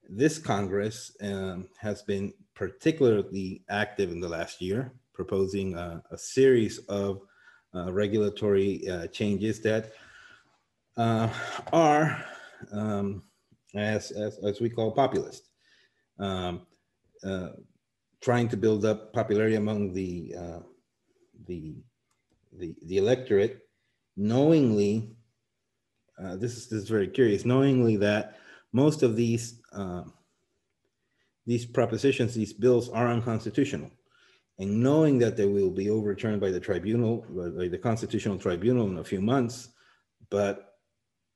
This 0.09 0.39
Congress 0.39 1.17
um, 1.23 1.69
has 1.81 2.03
been 2.03 2.35
particularly 2.55 3.63
active 3.71 4.11
in 4.11 4.21
the 4.21 4.29
last 4.29 4.61
year, 4.61 4.93
proposing 5.15 5.75
a, 5.75 6.03
a 6.11 6.19
series 6.19 6.79
of 6.89 7.21
uh, 7.75 7.93
regulatory 7.93 8.87
uh, 8.89 9.07
changes 9.07 9.61
that 9.63 9.93
uh, 10.97 11.29
are, 11.73 12.25
um, 12.73 13.23
as, 13.75 14.11
as, 14.11 14.39
as 14.45 14.61
we 14.61 14.69
call 14.69 14.93
populist, 14.93 15.49
um, 16.19 16.67
uh, 17.25 17.51
trying 18.21 18.49
to 18.49 18.57
build 18.57 18.85
up 18.85 19.13
popularity 19.13 19.57
among 19.57 19.93
the, 19.93 20.35
uh, 20.39 20.61
the, 21.47 21.77
the, 22.59 22.75
the 22.85 22.99
electorate, 22.99 23.61
knowingly, 24.17 25.17
uh, 26.19 26.37
this, 26.37 26.57
is, 26.57 26.69
this 26.69 26.83
is 26.83 26.89
very 26.89 27.09
curious, 27.09 27.45
knowingly 27.45 27.97
that 27.97 28.39
most 28.73 29.03
of 29.03 29.17
these, 29.17 29.61
uh, 29.73 30.03
these 31.47 31.67
propositions, 31.67 32.35
these 32.35 32.53
bills 32.53 32.89
are 32.89 33.09
unconstitutional 33.09 33.91
and 34.59 34.83
knowing 34.83 35.19
that 35.19 35.37
they 35.37 35.47
will 35.47 35.71
be 35.71 35.91
overturned 35.91 36.41
by 36.41 36.51
the 36.51 36.61
tribunal, 36.61 37.25
by 37.57 37.69
the 37.69 37.79
constitutional 37.79 38.39
tribunal 38.39 38.87
in 38.87 38.99
a 38.99 39.05
few 39.05 39.21
months, 39.21 39.71
but 40.31 40.77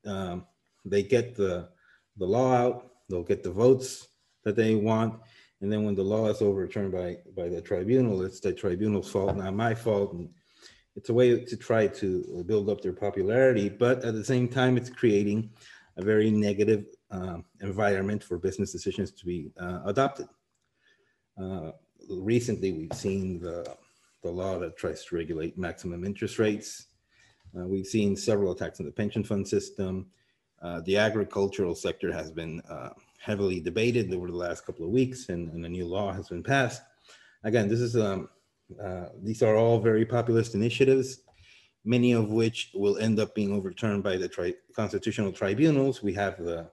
um, 0.07 0.47
they 0.85 1.03
get 1.03 1.35
the, 1.35 1.68
the 2.18 2.27
law 2.27 2.55
out, 2.55 2.91
they'll 3.09 3.22
get 3.22 3.43
the 3.43 3.51
votes 3.51 4.09
that 4.45 4.55
they 4.55 4.74
want, 4.74 5.18
and 5.61 5.72
then 5.72 5.85
when 5.85 5.95
the 5.95 6.03
law 6.03 6.29
is 6.29 6.43
overturned 6.43 6.93
by, 6.93 7.16
by 7.37 7.49
the 7.49 7.61
tribunal, 7.61 8.22
it's 8.22 8.41
the 8.41 8.53
tribunal's 8.53 9.11
fault, 9.11 9.37
not 9.37 9.55
my 9.55 9.74
fault. 9.74 10.12
And 10.12 10.29
it's 10.97 11.11
a 11.11 11.15
way 11.15 11.39
to 11.39 11.57
try 11.57 11.87
to 11.87 12.45
build 12.47 12.71
up 12.71 12.81
their 12.81 12.93
popularity, 12.93 13.69
but 13.69 14.05
at 14.05 14.15
the 14.15 14.25
same 14.25 14.49
time, 14.49 14.77
it's 14.77 14.91
creating 14.91 15.51
a 15.99 16.03
very 16.03 16.31
negative 16.31 16.87
uh, 17.11 17.39
environment 17.61 18.23
for 18.23 18.39
business 18.39 18.73
decisions 18.73 19.11
to 19.13 19.25
be 19.25 19.51
uh, 19.61 19.81
adopted. 19.85 20.27
Uh, 21.41 21.73
recently 22.09 22.73
we've 22.73 22.93
seen 22.93 23.39
the, 23.41 23.77
the 24.23 24.31
law 24.31 24.59
that 24.59 24.77
tries 24.77 25.05
to 25.05 25.17
regulate 25.17 25.59
maximum 25.59 26.05
interest 26.05 26.39
rates. 26.39 26.87
Uh, 27.57 27.67
we've 27.67 27.87
seen 27.87 28.17
several 28.17 28.53
attacks 28.53 28.81
on 28.81 28.87
the 28.87 28.93
pension 28.93 29.23
fund 29.23 29.47
system. 29.47 30.07
Uh, 30.63 30.81
the 30.81 30.97
agricultural 30.97 31.75
sector 31.75 32.13
has 32.13 32.31
been 32.31 32.61
uh, 32.71 32.91
heavily 33.19 33.61
debated 33.61 34.13
over 34.13 34.29
the 34.29 34.37
last 34.37 34.65
couple 34.65 34.85
of 34.85 34.91
weeks 34.91 35.29
and, 35.29 35.53
and, 35.53 35.65
a 35.65 35.69
new 35.69 35.87
law 35.87 36.13
has 36.13 36.29
been 36.29 36.43
passed. 36.43 36.83
Again, 37.45 37.69
this 37.69 37.81
is 37.81 37.97
um, 37.97 38.29
uh, 38.83 39.07
these 39.23 39.43
are 39.43 39.57
all 39.57 39.79
very 39.81 40.05
populist 40.05 40.55
initiatives, 40.55 41.21
many 41.85 42.12
of 42.12 42.31
which 42.31 42.71
will 42.75 42.99
end 42.99 43.21
up 43.21 43.35
being 43.35 43.53
overturned 43.53 44.03
by 44.03 44.17
the 44.17 44.29
tri 44.29 44.55
constitutional 44.75 45.33
tribunals. 45.33 46.03
We 46.03 46.14
have 46.14 46.39
the 46.39 46.71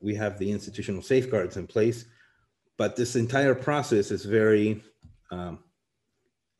we 0.00 0.14
have 0.14 0.38
the 0.38 0.50
institutional 0.50 1.02
safeguards 1.02 1.56
in 1.56 1.66
place 1.66 2.06
but 2.82 2.96
this 2.96 3.16
entire 3.16 3.54
process 3.54 4.10
is 4.10 4.24
very 4.24 4.82
um, 5.30 5.60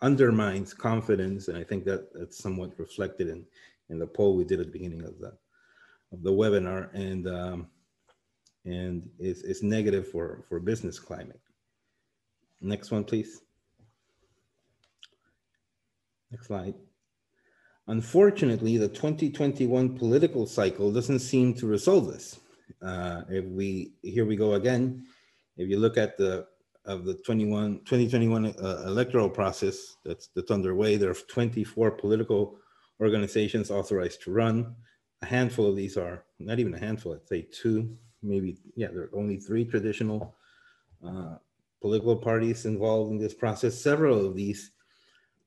undermines 0.00 0.74
confidence, 0.74 1.48
and 1.48 1.56
I 1.56 1.64
think 1.64 1.84
that 1.84 2.12
that's 2.14 2.38
somewhat 2.38 2.78
reflected 2.78 3.28
in 3.28 3.44
in 3.90 3.98
the 3.98 4.06
poll 4.06 4.36
we 4.36 4.44
did 4.44 4.60
at 4.60 4.66
the 4.66 4.72
beginning 4.72 5.02
of 5.02 5.18
the 5.18 5.32
of 6.12 6.22
the 6.22 6.30
webinar, 6.30 6.92
and 6.94 7.26
um, 7.28 7.66
and 8.64 9.08
it's, 9.18 9.42
it's 9.42 9.62
negative 9.62 10.10
for 10.10 10.44
for 10.48 10.60
business 10.60 10.98
climate. 10.98 11.40
Next 12.60 12.90
one, 12.90 13.04
please. 13.04 13.40
Next 16.32 16.48
slide. 16.48 16.74
Unfortunately, 17.86 18.76
the 18.78 18.88
2021 18.88 19.96
political 19.96 20.46
cycle 20.46 20.90
doesn't 20.90 21.20
seem 21.20 21.54
to 21.54 21.66
resolve 21.66 22.12
this. 22.12 22.40
Uh, 22.80 23.22
if 23.28 23.44
we 23.44 23.92
here 24.02 24.24
we 24.24 24.34
go 24.34 24.54
again 24.54 25.04
if 25.56 25.68
you 25.68 25.78
look 25.78 25.96
at 25.96 26.16
the 26.16 26.46
of 26.84 27.04
the 27.04 27.14
21 27.14 27.78
2021 27.84 28.46
uh, 28.46 28.84
electoral 28.86 29.30
process 29.30 29.96
that's 30.04 30.28
that's 30.34 30.50
underway, 30.50 30.96
there 30.96 31.10
are 31.10 31.14
24 31.14 31.92
political 31.92 32.56
organizations 33.00 33.70
authorized 33.70 34.22
to 34.22 34.32
run. 34.32 34.74
A 35.22 35.26
handful 35.26 35.68
of 35.68 35.76
these 35.76 35.96
are 35.96 36.24
not 36.40 36.58
even 36.58 36.74
a 36.74 36.78
handful. 36.78 37.14
I'd 37.14 37.28
say 37.28 37.46
two, 37.52 37.96
maybe 38.22 38.58
yeah. 38.74 38.88
There 38.88 39.04
are 39.04 39.16
only 39.16 39.36
three 39.36 39.64
traditional 39.64 40.34
uh, 41.06 41.36
political 41.80 42.16
parties 42.16 42.66
involved 42.66 43.12
in 43.12 43.18
this 43.18 43.34
process. 43.34 43.80
Several 43.80 44.26
of 44.26 44.34
these 44.34 44.72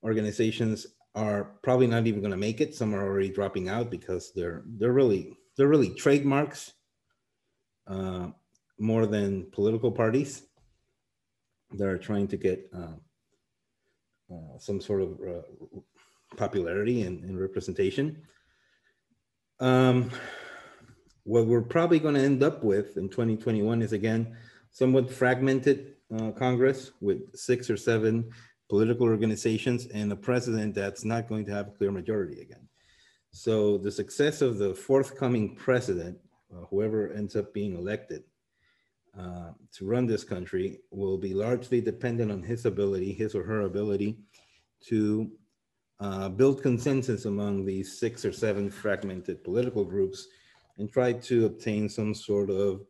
organizations 0.06 0.88
are 1.16 1.56
probably 1.64 1.88
not 1.88 2.08
even 2.08 2.22
going 2.22 2.32
to 2.32 2.38
make 2.38 2.62
it. 2.62 2.76
Some 2.76 2.94
are 2.94 3.04
already 3.04 3.30
dropping 3.30 3.68
out 3.68 3.90
because 3.90 4.32
they're 4.34 4.64
they're 4.78 4.94
really 4.94 5.38
they're 5.58 5.68
really 5.68 5.94
trademarks. 5.94 6.74
Uh, 7.88 8.28
more 8.78 9.06
than 9.06 9.50
political 9.52 9.92
parties 9.92 10.44
that 11.72 11.88
are 11.88 11.98
trying 11.98 12.28
to 12.28 12.38
get 12.38 12.70
uh, 12.76 12.98
uh, 14.34 14.58
some 14.60 14.82
sort 14.82 15.02
of 15.02 15.20
uh, 15.22 15.80
popularity 16.36 17.04
and, 17.04 17.24
and 17.24 17.40
representation. 17.40 18.22
Um, 19.60 20.12
what 21.24 21.48
we're 21.48 21.62
probably 21.62 22.00
going 22.00 22.16
to 22.16 22.22
end 22.22 22.44
up 22.44 22.64
with 22.64 22.98
in 22.98 23.08
2021 23.08 23.82
is 23.82 23.94
again 23.94 24.36
somewhat 24.72 25.10
fragmented 25.10 25.94
uh, 26.14 26.32
Congress 26.32 26.92
with 27.02 27.36
six 27.36 27.70
or 27.70 27.78
seven 27.78 28.30
political 28.70 29.06
organizations 29.06 29.88
and 29.88 30.12
a 30.12 30.16
president 30.16 30.74
that's 30.74 31.06
not 31.06 31.28
going 31.28 31.46
to 31.46 31.52
have 31.52 31.68
a 31.68 31.72
clear 31.72 31.92
majority 31.92 32.42
again. 32.42 32.68
So 33.32 33.78
the 33.78 33.92
success 33.92 34.42
of 34.42 34.58
the 34.58 34.74
forthcoming 34.74 35.56
president, 35.56 36.18
uh, 36.52 36.66
whoever 36.70 37.12
ends 37.12 37.36
up 37.36 37.54
being 37.54 37.76
elected, 37.76 38.24
uh, 39.18 39.52
to 39.74 39.86
run 39.86 40.06
this 40.06 40.24
country 40.24 40.80
will 40.92 41.18
be 41.18 41.34
largely 41.34 41.80
dependent 41.80 42.32
on 42.32 42.44
his 42.44 42.66
ability, 42.66 43.14
his 43.14 43.36
or 43.36 43.44
her 43.44 43.62
ability 43.62 44.18
to 44.88 45.32
uh, 46.00 46.30
build 46.30 46.62
consensus 46.62 47.26
among 47.26 47.66
these 47.66 48.00
six 48.00 48.26
or 48.26 48.34
seven 48.34 48.70
fragmented 48.70 49.44
political 49.44 49.86
groups 49.86 50.28
and 50.78 50.92
try 50.92 51.14
to 51.14 51.46
obtain 51.46 51.88
some 51.88 52.14
sort 52.14 52.50
of 52.50 52.82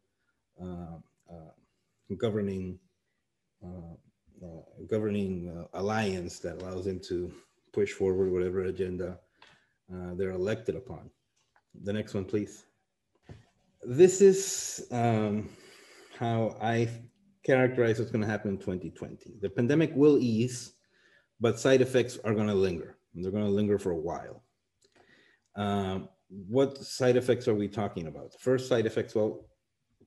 uh, 0.62 0.98
uh 1.32 2.16
governing 2.18 2.80
uh, 3.64 3.96
governing 4.88 5.66
alliance 5.74 6.40
that 6.40 6.62
allows 6.62 6.86
them 6.86 7.00
to 7.08 7.32
push 7.74 7.92
forward 7.92 8.32
whatever 8.32 8.64
agenda 8.64 9.20
they're 10.16 10.32
elected 10.32 10.76
upon. 10.76 11.10
The 11.84 11.94
next 11.94 12.14
one, 12.14 12.26
please. 12.26 12.66
This 13.84 14.22
is 14.22 14.88
um, 14.92 15.50
how 16.18 16.58
I 16.62 16.90
characterize 17.46 18.00
what's 18.00 18.12
going 18.12 18.24
to 18.24 18.28
happen 18.28 18.52
in 18.52 18.58
2020. 18.58 19.36
The 19.42 19.50
pandemic 19.50 19.92
will 19.96 20.18
ease, 20.18 20.74
but 21.40 21.60
side 21.60 21.82
effects 21.82 22.18
are 22.24 22.34
going 22.34 22.48
to 22.48 22.56
linger. 22.56 22.98
And 23.14 23.24
they're 23.24 23.32
going 23.32 23.46
to 23.46 23.50
linger 23.50 23.78
for 23.78 23.92
a 23.92 23.98
while. 23.98 24.44
Um, 25.56 26.10
what 26.30 26.78
side 26.84 27.16
effects 27.16 27.48
are 27.48 27.54
we 27.54 27.68
talking 27.68 28.08
about? 28.08 28.34
First 28.40 28.68
side 28.68 28.86
effects, 28.86 29.16
well, 29.16 29.46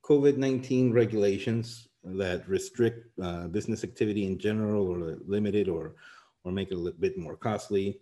COVID-19 0.03 0.93
regulations 0.93 1.88
that 2.17 2.49
restrict 2.49 3.07
uh, 3.21 3.49
business 3.49 3.85
activity 3.85 4.27
in 4.27 4.39
general 4.39 4.89
or 4.89 5.19
limit 5.27 5.55
it 5.55 5.69
or, 5.69 5.95
or 6.45 6.53
make 6.53 6.71
it 6.71 6.75
a 6.75 6.79
little 6.79 7.01
bit 7.01 7.19
more 7.19 7.37
costly 7.37 7.99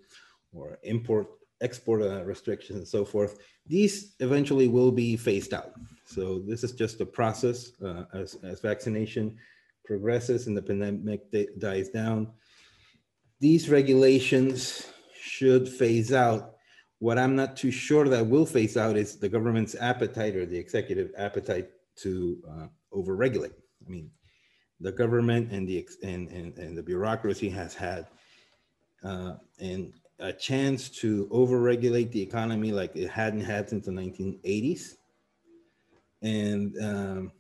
or 0.53 0.79
import, 0.83 1.27
export 1.61 2.03
uh, 2.03 2.25
restrictions 2.25 2.79
and 2.79 2.89
so 2.89 3.05
forth. 3.05 3.39
These 3.67 4.15
eventually 4.21 4.69
will 4.69 4.93
be 4.93 5.17
phased 5.17 5.53
out. 5.53 5.73
So 6.05 6.39
this 6.39 6.63
is 6.63 6.73
just 6.73 7.01
a 7.01 7.07
process 7.07 7.73
uh, 7.83 8.05
as, 8.15 8.37
as 8.43 8.61
vaccination 8.61 9.37
progresses 9.85 10.47
and 10.47 10.57
the 10.57 10.63
pandemic 10.63 11.23
dies 11.59 11.89
down. 11.89 12.29
These 13.41 13.69
regulations 13.69 14.87
should 15.21 15.69
phase 15.69 16.13
out. 16.13 16.55
What 16.99 17.19
I'm 17.19 17.37
not 17.37 17.57
too 17.57 17.71
sure 17.71 18.09
that 18.09 18.27
will 18.27 18.47
phase 18.47 18.77
out 18.77 18.97
is 18.97 19.19
the 19.19 19.29
government's 19.29 19.75
appetite 19.75 20.35
or 20.37 20.47
the 20.47 20.57
executive 20.57 21.11
appetite 21.19 21.69
to 21.97 22.43
uh, 22.49 22.67
overregulate. 22.93 23.53
I 23.87 23.91
mean, 23.91 24.11
the 24.81 24.93
government 24.93 25.53
and 25.53 25.69
the 25.69 25.89
and, 26.03 26.29
and, 26.31 26.59
and 26.59 26.77
the 26.77 26.83
bureaucracy 26.83 27.49
has 27.51 27.75
had 27.75 28.07
uh, 29.05 29.35
and 29.61 29.93
a 30.19 30.33
chance 30.33 30.89
to 30.89 31.29
overregulate 31.31 32.11
the 32.11 32.23
economy 32.23 32.73
like 32.73 32.97
it 32.97 33.09
hadn't 33.11 33.43
had 33.43 33.69
since 33.69 33.85
the 33.85 33.93
1980s 33.93 34.95
and 36.23 36.75
um, 36.83 37.33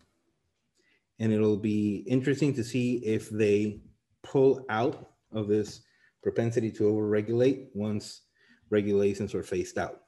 and 1.18 1.32
it'll 1.32 1.56
be 1.56 2.04
interesting 2.06 2.54
to 2.54 2.62
see 2.62 2.96
if 2.96 3.30
they 3.30 3.80
pull 4.22 4.64
out 4.68 5.12
of 5.32 5.48
this 5.48 5.82
propensity 6.22 6.70
to 6.70 6.84
overregulate 6.84 7.68
once 7.74 8.22
regulations 8.70 9.34
are 9.34 9.42
phased 9.42 9.78
out. 9.78 10.02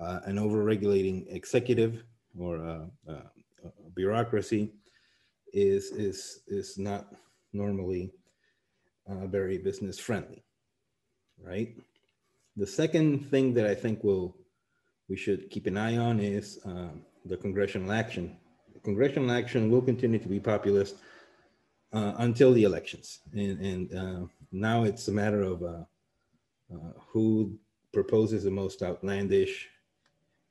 Uh, 0.00 0.20
an 0.24 0.36
overregulating 0.36 1.26
executive 1.28 2.04
or 2.38 2.64
uh, 2.64 3.12
uh, 3.12 3.20
bureaucracy 3.94 4.72
is 5.52 5.90
is 5.92 6.40
is 6.46 6.78
not 6.78 7.14
normally 7.52 8.12
uh, 9.08 9.26
very 9.26 9.58
business 9.58 9.98
friendly, 9.98 10.44
right? 11.42 11.76
The 12.56 12.66
second 12.66 13.26
thing 13.30 13.54
that 13.54 13.66
I 13.66 13.74
think 13.74 14.04
will 14.04 14.36
we 15.08 15.16
should 15.16 15.50
keep 15.50 15.66
an 15.66 15.76
eye 15.76 15.96
on 15.96 16.20
is 16.20 16.58
um, 16.64 17.02
the 17.24 17.36
congressional 17.36 17.92
action. 17.92 18.36
Congressional 18.84 19.30
action 19.30 19.70
will 19.70 19.82
continue 19.82 20.18
to 20.18 20.28
be 20.28 20.38
populist 20.38 20.96
uh, 21.92 22.12
until 22.18 22.52
the 22.52 22.64
elections. 22.64 23.20
And, 23.32 23.58
and 23.60 23.94
uh, 23.94 24.26
now 24.52 24.84
it's 24.84 25.08
a 25.08 25.12
matter 25.12 25.42
of 25.42 25.62
uh, 25.62 25.84
uh, 26.72 26.92
who 27.10 27.58
proposes 27.92 28.44
the 28.44 28.50
most 28.50 28.82
outlandish 28.82 29.68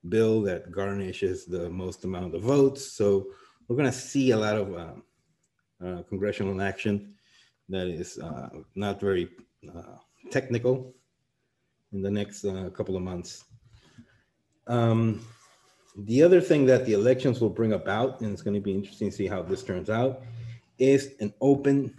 bill 0.09 0.41
that 0.41 0.71
garnishes 0.71 1.45
the 1.45 1.69
most 1.69 2.03
amount 2.03 2.35
of 2.35 2.41
votes. 2.41 2.91
So 2.93 3.27
we're 3.67 3.75
going 3.75 3.91
to 3.91 3.97
see 3.97 4.31
a 4.31 4.37
lot 4.37 4.55
of 4.55 4.75
um, 4.75 5.03
uh, 5.83 6.03
congressional 6.03 6.61
action 6.61 7.13
that 7.69 7.87
is 7.87 8.17
uh, 8.17 8.49
not 8.75 8.99
very 8.99 9.29
uh, 9.75 9.97
technical 10.31 10.93
in 11.91 12.01
the 12.01 12.11
next 12.11 12.45
uh, 12.45 12.69
couple 12.69 12.95
of 12.95 13.01
months. 13.01 13.43
Um, 14.67 15.25
the 15.97 16.21
other 16.21 16.41
thing 16.41 16.65
that 16.67 16.85
the 16.85 16.93
elections 16.93 17.41
will 17.41 17.49
bring 17.49 17.73
about, 17.73 18.21
and 18.21 18.31
it's 18.31 18.41
going 18.41 18.53
to 18.53 18.61
be 18.61 18.73
interesting 18.73 19.09
to 19.09 19.15
see 19.15 19.27
how 19.27 19.41
this 19.41 19.63
turns 19.63 19.89
out, 19.89 20.21
is 20.77 21.15
an 21.19 21.33
open 21.41 21.93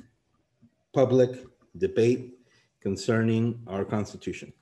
public 0.95 1.45
debate 1.77 2.39
concerning 2.81 3.61
our 3.67 3.85
Constitution 3.85 4.53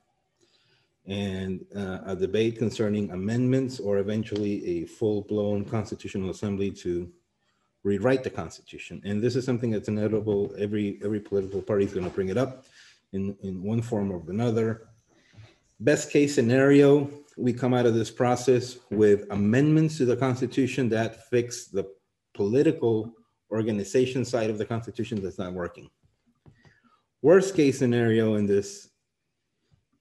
and 1.06 1.64
uh, 1.76 1.98
a 2.06 2.16
debate 2.16 2.58
concerning 2.58 3.10
amendments 3.12 3.78
or 3.78 3.98
eventually 3.98 4.66
a 4.66 4.86
full-blown 4.86 5.64
constitutional 5.64 6.30
assembly 6.30 6.70
to 6.70 7.10
rewrite 7.84 8.24
the 8.24 8.30
Constitution. 8.30 9.00
And 9.04 9.22
this 9.22 9.36
is 9.36 9.44
something 9.44 9.70
that's 9.70 9.88
inevitable. 9.88 10.52
Every 10.58 10.98
every 11.04 11.20
political 11.20 11.62
party 11.62 11.84
is 11.84 11.94
going 11.94 12.08
to 12.08 12.14
bring 12.14 12.28
it 12.28 12.36
up 12.36 12.66
in, 13.12 13.36
in 13.42 13.62
one 13.62 13.82
form 13.82 14.10
or 14.10 14.22
another. 14.28 14.88
Best 15.78 16.10
case 16.10 16.34
scenario, 16.34 17.08
we 17.36 17.52
come 17.52 17.74
out 17.74 17.86
of 17.86 17.94
this 17.94 18.10
process 18.10 18.78
with 18.90 19.26
amendments 19.30 19.98
to 19.98 20.04
the 20.06 20.16
Constitution 20.16 20.88
that 20.88 21.28
fix 21.28 21.66
the 21.66 21.84
political 22.34 23.14
organization 23.50 24.24
side 24.24 24.50
of 24.50 24.58
the 24.58 24.64
Constitution 24.64 25.22
that's 25.22 25.38
not 25.38 25.52
working. 25.52 25.88
Worst 27.22 27.54
case 27.54 27.78
scenario 27.78 28.34
in 28.34 28.46
this 28.46 28.88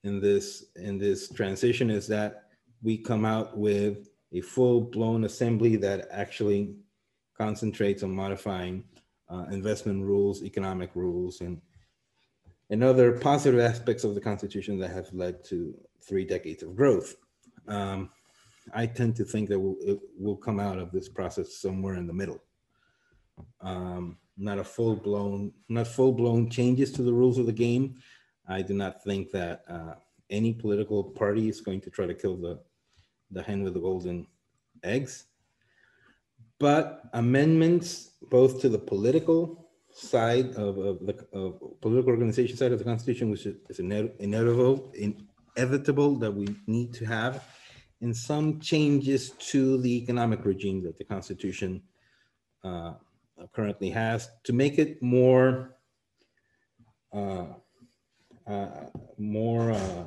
in 0.06 0.20
this 0.20 0.66
in 0.76 0.98
this 0.98 1.28
transition 1.32 1.90
is 1.90 2.06
that 2.06 2.44
we 2.82 2.96
come 2.96 3.24
out 3.24 3.58
with 3.58 4.08
a 4.32 4.40
full-blown 4.40 5.24
assembly 5.24 5.76
that 5.76 6.08
actually 6.10 6.76
concentrates 7.36 8.02
on 8.02 8.14
modifying 8.14 8.84
uh, 9.28 9.44
investment 9.50 10.04
rules, 10.04 10.42
economic 10.42 10.90
rules, 10.94 11.40
and 11.40 11.60
and 12.70 12.82
other 12.82 13.12
positive 13.12 13.60
aspects 13.60 14.04
of 14.04 14.14
the 14.14 14.20
Constitution 14.20 14.78
that 14.78 14.90
have 14.90 15.12
led 15.12 15.44
to 15.44 15.74
three 16.06 16.24
decades 16.24 16.62
of 16.62 16.74
growth. 16.74 17.14
Um, 17.68 18.10
I 18.74 18.86
tend 18.86 19.14
to 19.16 19.24
think 19.24 19.48
that 19.48 19.60
we'll, 19.60 19.76
it 19.80 19.98
will 20.18 20.36
come 20.36 20.58
out 20.58 20.78
of 20.78 20.90
this 20.90 21.08
process 21.08 21.58
somewhere 21.58 21.94
in 21.94 22.08
the 22.08 22.12
middle. 22.12 22.40
Um, 23.60 24.18
not 24.36 24.58
a 24.58 24.64
full 24.64 24.96
blown, 24.96 25.52
not 25.68 25.86
full 25.86 26.12
blown 26.12 26.50
changes 26.50 26.90
to 26.92 27.02
the 27.02 27.12
rules 27.12 27.38
of 27.38 27.46
the 27.46 27.52
game. 27.52 27.94
I 28.48 28.62
do 28.62 28.74
not 28.74 29.02
think 29.02 29.30
that 29.32 29.62
uh, 29.68 29.94
any 30.30 30.52
political 30.52 31.02
party 31.02 31.48
is 31.48 31.60
going 31.60 31.80
to 31.82 31.90
try 31.90 32.06
to 32.06 32.14
kill 32.14 32.36
the, 32.36 32.60
the 33.30 33.42
hen 33.42 33.62
with 33.62 33.74
the 33.74 33.80
golden 33.80 34.26
eggs. 34.82 35.26
But 36.58 37.02
amendments 37.12 38.12
both 38.30 38.60
to 38.62 38.68
the 38.68 38.78
political 38.78 39.66
side 39.92 40.54
of, 40.56 40.78
of 40.78 41.06
the 41.06 41.26
of 41.32 41.80
political 41.80 42.10
organization 42.10 42.56
side 42.56 42.72
of 42.72 42.78
the 42.78 42.84
Constitution, 42.84 43.30
which 43.30 43.46
is, 43.46 43.78
inevitable, 43.78 44.92
inevitable 45.56 46.16
that 46.16 46.32
we 46.32 46.46
need 46.66 46.92
to 46.94 47.04
have, 47.06 47.44
and 48.00 48.16
some 48.16 48.60
changes 48.60 49.30
to 49.30 49.78
the 49.78 49.96
economic 50.02 50.44
regime 50.44 50.82
that 50.82 50.98
the 50.98 51.04
Constitution 51.04 51.82
uh, 52.64 52.94
currently 53.52 53.90
has 53.90 54.30
to 54.44 54.52
make 54.52 54.78
it 54.78 55.02
more 55.02 55.76
uh, 57.12 57.46
more 59.18 59.72
uh, 59.72 60.04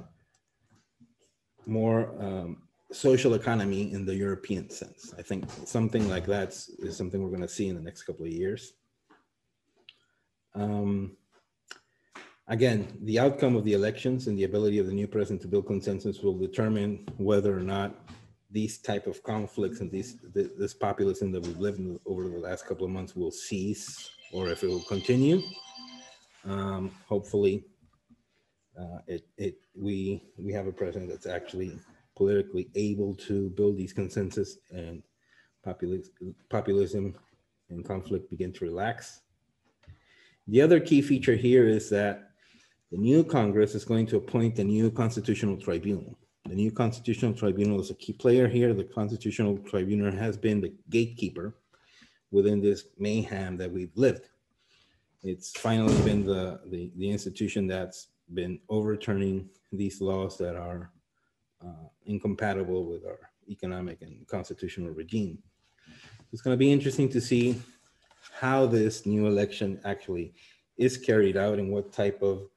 more 1.65 2.11
um, 2.19 2.63
social 2.91 3.35
economy 3.35 3.93
in 3.93 4.05
the 4.05 4.15
European 4.15 4.69
sense. 4.69 5.13
I 5.17 5.21
think 5.21 5.45
something 5.65 6.09
like 6.09 6.25
that 6.25 6.49
is 6.79 6.97
something 6.97 7.21
we're 7.21 7.29
going 7.29 7.41
to 7.41 7.47
see 7.47 7.67
in 7.67 7.75
the 7.75 7.81
next 7.81 8.03
couple 8.03 8.25
of 8.25 8.31
years. 8.31 8.73
Um, 10.55 11.15
again, 12.47 12.87
the 13.03 13.19
outcome 13.19 13.55
of 13.55 13.63
the 13.63 13.73
elections 13.73 14.27
and 14.27 14.37
the 14.37 14.45
ability 14.45 14.79
of 14.79 14.87
the 14.87 14.93
new 14.93 15.07
president 15.07 15.41
to 15.43 15.47
build 15.47 15.67
consensus 15.67 16.21
will 16.21 16.37
determine 16.37 17.07
whether 17.17 17.55
or 17.55 17.61
not 17.61 17.95
these 18.51 18.79
type 18.79 19.05
of 19.05 19.21
conflicts 19.21 19.79
and 19.79 19.91
these 19.91 20.17
this 20.33 20.73
populism 20.73 21.31
that 21.31 21.45
we've 21.45 21.59
lived 21.59 21.77
in 21.77 21.99
over 22.07 22.27
the 22.27 22.39
last 22.39 22.65
couple 22.65 22.83
of 22.83 22.91
months 22.91 23.15
will 23.15 23.29
cease 23.29 24.09
or 24.33 24.49
if 24.49 24.63
it 24.63 24.67
will 24.67 24.83
continue. 24.87 25.41
Um, 26.45 26.91
hopefully, 27.07 27.65
uh, 28.79 28.99
it, 29.07 29.27
it 29.37 29.55
we 29.75 30.23
we 30.37 30.53
have 30.53 30.67
a 30.67 30.71
president 30.71 31.09
that's 31.09 31.25
actually 31.25 31.77
politically 32.15 32.69
able 32.75 33.15
to 33.15 33.49
build 33.51 33.77
these 33.77 33.93
consensus 33.93 34.57
and 34.71 35.01
populism, 35.63 36.35
populism 36.49 37.15
and 37.69 37.85
conflict 37.85 38.29
begin 38.29 38.51
to 38.53 38.65
relax. 38.65 39.21
The 40.47 40.61
other 40.61 40.79
key 40.79 41.01
feature 41.01 41.35
here 41.35 41.67
is 41.67 41.89
that 41.89 42.31
the 42.91 42.97
new 42.97 43.23
Congress 43.23 43.75
is 43.75 43.85
going 43.85 44.07
to 44.07 44.17
appoint 44.17 44.57
a 44.59 44.63
new 44.63 44.89
constitutional 44.89 45.57
tribunal. 45.57 46.17
The 46.45 46.55
new 46.55 46.71
constitutional 46.71 47.33
tribunal 47.33 47.79
is 47.79 47.91
a 47.91 47.93
key 47.93 48.13
player 48.13 48.47
here. 48.47 48.73
The 48.73 48.85
constitutional 48.85 49.57
tribunal 49.59 50.11
has 50.11 50.37
been 50.37 50.59
the 50.59 50.73
gatekeeper 50.89 51.55
within 52.31 52.61
this 52.61 52.85
mayhem 52.97 53.57
that 53.57 53.71
we've 53.71 53.95
lived. 53.95 54.29
It's 55.21 55.51
finally 55.51 56.01
been 56.03 56.25
the, 56.25 56.61
the, 56.65 56.91
the 56.97 57.11
institution 57.11 57.67
that's 57.67 58.07
been 58.33 58.59
overturning 58.69 59.49
these 59.71 60.01
laws 60.01 60.37
that 60.37 60.55
are 60.55 60.91
uh, 61.65 61.87
incompatible 62.05 62.85
with 62.85 63.05
our 63.05 63.19
economic 63.49 64.01
and 64.01 64.27
constitutional 64.27 64.91
regime. 64.91 65.39
It's 66.31 66.41
going 66.41 66.53
to 66.53 66.57
be 66.57 66.71
interesting 66.71 67.09
to 67.09 67.21
see 67.21 67.59
how 68.31 68.65
this 68.65 69.05
new 69.05 69.27
election 69.27 69.79
actually 69.83 70.33
is 70.77 70.97
carried 70.97 71.37
out 71.37 71.59
and 71.59 71.71
what 71.71 71.91
type 71.91 72.21
of 72.21 72.47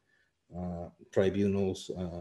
uh, 0.56 0.88
tribunals 1.12 1.90
uh, 1.98 2.20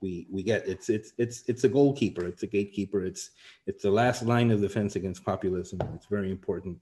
we 0.00 0.26
we 0.30 0.42
get. 0.42 0.66
It's 0.66 0.88
it's 0.88 1.12
it's 1.18 1.44
it's 1.46 1.64
a 1.64 1.68
goalkeeper. 1.68 2.26
It's 2.26 2.42
a 2.42 2.46
gatekeeper. 2.46 3.04
It's 3.04 3.30
it's 3.66 3.82
the 3.82 3.90
last 3.90 4.22
line 4.22 4.50
of 4.50 4.60
defense 4.60 4.96
against 4.96 5.24
populism. 5.24 5.80
It's 5.94 6.06
very 6.06 6.30
important 6.30 6.78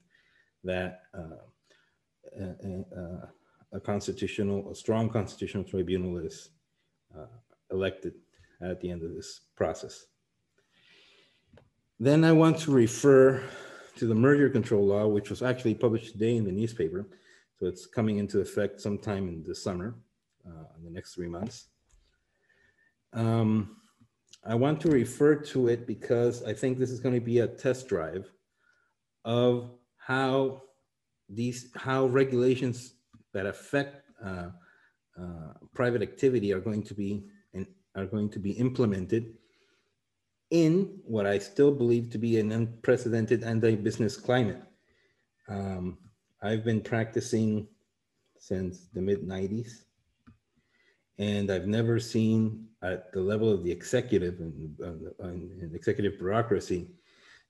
that 0.63 1.01
uh, 1.13 2.41
uh, 2.41 2.99
uh 2.99 3.25
a 3.71 3.79
constitutional, 3.79 4.71
a 4.71 4.75
strong 4.75 5.09
constitutional 5.09 5.63
tribunal 5.63 6.17
is 6.17 6.49
uh, 7.17 7.25
elected 7.71 8.13
at 8.61 8.81
the 8.81 8.89
end 8.89 9.03
of 9.03 9.13
this 9.13 9.41
process. 9.55 10.05
Then 11.99 12.23
I 12.23 12.31
want 12.31 12.57
to 12.59 12.71
refer 12.71 13.43
to 13.97 14.07
the 14.07 14.15
merger 14.15 14.49
control 14.49 14.85
law, 14.85 15.07
which 15.07 15.29
was 15.29 15.41
actually 15.41 15.75
published 15.75 16.13
today 16.13 16.37
in 16.37 16.45
the 16.45 16.51
newspaper. 16.51 17.05
So 17.59 17.65
it's 17.67 17.85
coming 17.85 18.17
into 18.17 18.39
effect 18.39 18.79
sometime 18.79 19.27
in 19.27 19.43
the 19.45 19.53
summer, 19.53 19.95
uh, 20.45 20.65
in 20.77 20.85
the 20.85 20.91
next 20.91 21.13
three 21.13 21.27
months. 21.27 21.67
Um, 23.11 23.75
I 24.45 24.55
want 24.55 24.79
to 24.81 24.89
refer 24.89 25.35
to 25.35 25.67
it 25.67 25.85
because 25.85 26.43
I 26.43 26.53
think 26.53 26.77
this 26.77 26.91
is 26.91 27.01
going 27.01 27.15
to 27.15 27.21
be 27.21 27.39
a 27.39 27.47
test 27.47 27.89
drive 27.89 28.31
of 29.25 29.71
how 29.97 30.61
these 31.27 31.69
how 31.75 32.05
regulations 32.05 32.93
that 33.33 33.45
affect 33.45 34.03
uh, 34.23 34.49
uh, 35.19 35.53
private 35.73 36.01
activity 36.01 36.53
are 36.53 36.59
going 36.59 36.83
to 36.83 36.93
be 36.93 37.23
and 37.53 37.65
are 37.95 38.05
going 38.05 38.29
to 38.29 38.39
be 38.39 38.51
implemented 38.51 39.35
in 40.51 40.99
what 41.03 41.25
I 41.25 41.37
still 41.37 41.71
believe 41.71 42.09
to 42.11 42.17
be 42.17 42.39
an 42.39 42.51
unprecedented 42.51 43.43
anti-business 43.43 44.17
climate. 44.17 44.61
Um, 45.47 45.97
I've 46.41 46.63
been 46.63 46.81
practicing 46.81 47.67
since 48.39 48.87
the 48.93 49.01
mid 49.01 49.27
90s, 49.27 49.83
and 51.17 51.51
I've 51.51 51.67
never 51.67 51.99
seen 51.99 52.67
at 52.81 53.11
the 53.11 53.19
level 53.19 53.51
of 53.51 53.63
the 53.63 53.71
executive 53.71 54.39
and, 54.39 54.79
and 55.19 55.75
executive 55.75 56.17
bureaucracy 56.17 56.87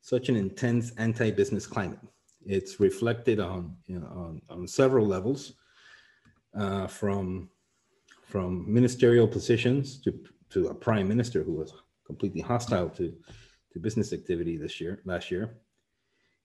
such 0.02 0.30
an 0.30 0.36
intense 0.36 0.92
anti-business 0.98 1.68
climate. 1.68 2.00
It's 2.46 2.80
reflected 2.80 3.40
on, 3.40 3.76
you 3.86 4.00
know, 4.00 4.08
on, 4.08 4.42
on 4.50 4.68
several 4.68 5.06
levels 5.06 5.54
uh, 6.58 6.88
from 6.88 7.50
from 8.24 8.72
ministerial 8.72 9.28
positions 9.28 10.00
to 10.02 10.12
to 10.50 10.68
a 10.68 10.74
prime 10.74 11.08
minister 11.08 11.44
who 11.44 11.54
was 11.54 11.74
completely 12.06 12.42
hostile 12.42 12.90
to 12.90 13.14
to 13.72 13.80
business 13.80 14.14
activity 14.14 14.58
this 14.58 14.82
year 14.82 15.02
last 15.06 15.32
year. 15.32 15.58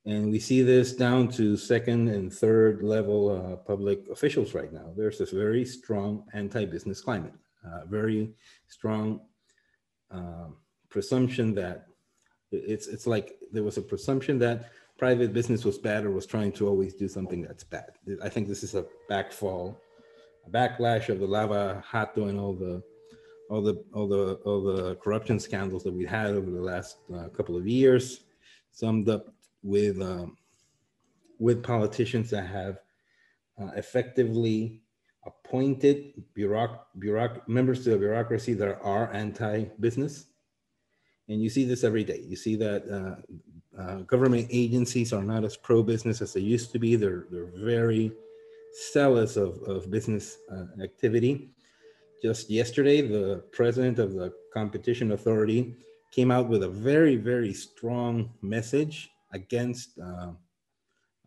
And 0.06 0.30
we 0.30 0.38
see 0.38 0.60
this 0.60 0.92
down 0.92 1.28
to 1.28 1.56
second 1.56 2.08
and 2.08 2.30
third 2.30 2.82
level 2.82 3.30
uh, 3.30 3.56
public 3.56 4.06
officials 4.10 4.52
right 4.52 4.70
now. 4.70 4.92
There's 4.94 5.16
this 5.16 5.30
very 5.30 5.64
strong 5.64 6.24
anti-business 6.34 7.00
climate 7.00 7.32
uh, 7.64 7.84
very 7.86 8.30
strong 8.66 9.20
uh, 10.10 10.48
presumption 10.88 11.54
that 11.54 11.86
it's 12.50 12.86
it's 12.86 13.06
like 13.06 13.36
there 13.52 13.62
was 13.62 13.78
a 13.78 13.82
presumption 13.82 14.38
that 14.38 14.70
private 14.96 15.32
business 15.32 15.64
was 15.64 15.78
bad 15.78 16.04
or 16.04 16.10
was 16.10 16.26
trying 16.26 16.52
to 16.52 16.68
always 16.68 16.94
do 16.94 17.08
something 17.08 17.42
that's 17.42 17.64
bad. 17.64 17.90
I 18.22 18.28
think 18.28 18.46
this 18.46 18.62
is 18.62 18.74
a 18.74 18.86
backfall 19.10 19.76
backlash 20.50 21.08
of 21.08 21.20
the 21.20 21.26
lava 21.26 21.82
jato 21.92 22.28
and 22.28 22.38
all 22.38 22.54
the 22.54 22.82
all 23.50 23.62
the 23.62 23.84
all 23.92 24.08
the 24.08 24.34
all 24.44 24.62
the 24.62 24.94
corruption 24.96 25.38
scandals 25.38 25.84
that 25.84 25.92
we 25.92 26.04
had 26.04 26.28
over 26.28 26.50
the 26.50 26.60
last 26.60 26.98
uh, 27.14 27.28
couple 27.28 27.56
of 27.56 27.66
years, 27.66 28.24
summed 28.72 29.08
up 29.08 29.26
with 29.62 30.00
um, 30.00 30.36
with 31.38 31.62
politicians 31.62 32.30
that 32.30 32.46
have 32.46 32.78
uh, 33.60 33.70
effectively 33.76 34.82
appointed 35.26 36.12
bureauc- 36.36 36.80
bureauc- 36.98 37.46
members 37.48 37.84
to 37.84 37.90
the 37.90 37.98
bureaucracy 37.98 38.52
that 38.54 38.78
are 38.82 39.12
anti-business. 39.12 40.26
And 41.28 41.42
you 41.42 41.48
see 41.48 41.64
this 41.64 41.84
every 41.84 42.04
day. 42.04 42.22
You 42.26 42.36
see 42.36 42.56
that 42.56 42.84
uh, 42.86 43.80
uh, 43.80 43.96
government 44.02 44.48
agencies 44.50 45.12
are 45.12 45.22
not 45.22 45.44
as 45.44 45.56
pro-business 45.56 46.20
as 46.20 46.34
they 46.34 46.40
used 46.40 46.72
to 46.72 46.78
be. 46.78 46.96
They're, 46.96 47.26
they're 47.30 47.50
very 47.56 48.12
zealous 48.92 49.36
of, 49.36 49.62
of 49.62 49.90
business 49.90 50.38
uh, 50.50 50.82
activity. 50.82 51.50
Just 52.22 52.50
yesterday, 52.50 53.00
the 53.00 53.44
president 53.52 53.98
of 53.98 54.14
the 54.14 54.32
competition 54.52 55.12
authority 55.12 55.76
came 56.10 56.30
out 56.30 56.48
with 56.48 56.62
a 56.62 56.68
very, 56.68 57.16
very 57.16 57.52
strong 57.52 58.30
message 58.40 59.10
against 59.32 59.98
uh, 59.98 60.32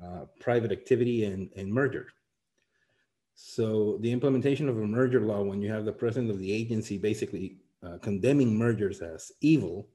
uh, 0.04 0.26
private 0.40 0.72
activity 0.72 1.26
and, 1.26 1.50
and 1.56 1.72
merger. 1.72 2.08
So 3.36 3.98
the 4.02 4.12
implementation 4.12 4.68
of 4.68 4.78
a 4.78 4.88
merger 4.88 5.22
law, 5.22 5.44
when 5.44 5.62
you 5.62 5.72
have 5.72 5.86
the 5.86 5.92
president 5.92 6.32
of 6.32 6.40
the 6.40 6.52
agency 6.52 6.98
basically 6.98 7.58
uh, 7.84 7.98
condemning 8.02 8.58
mergers 8.58 9.02
as 9.02 9.32
evil, 9.42 9.88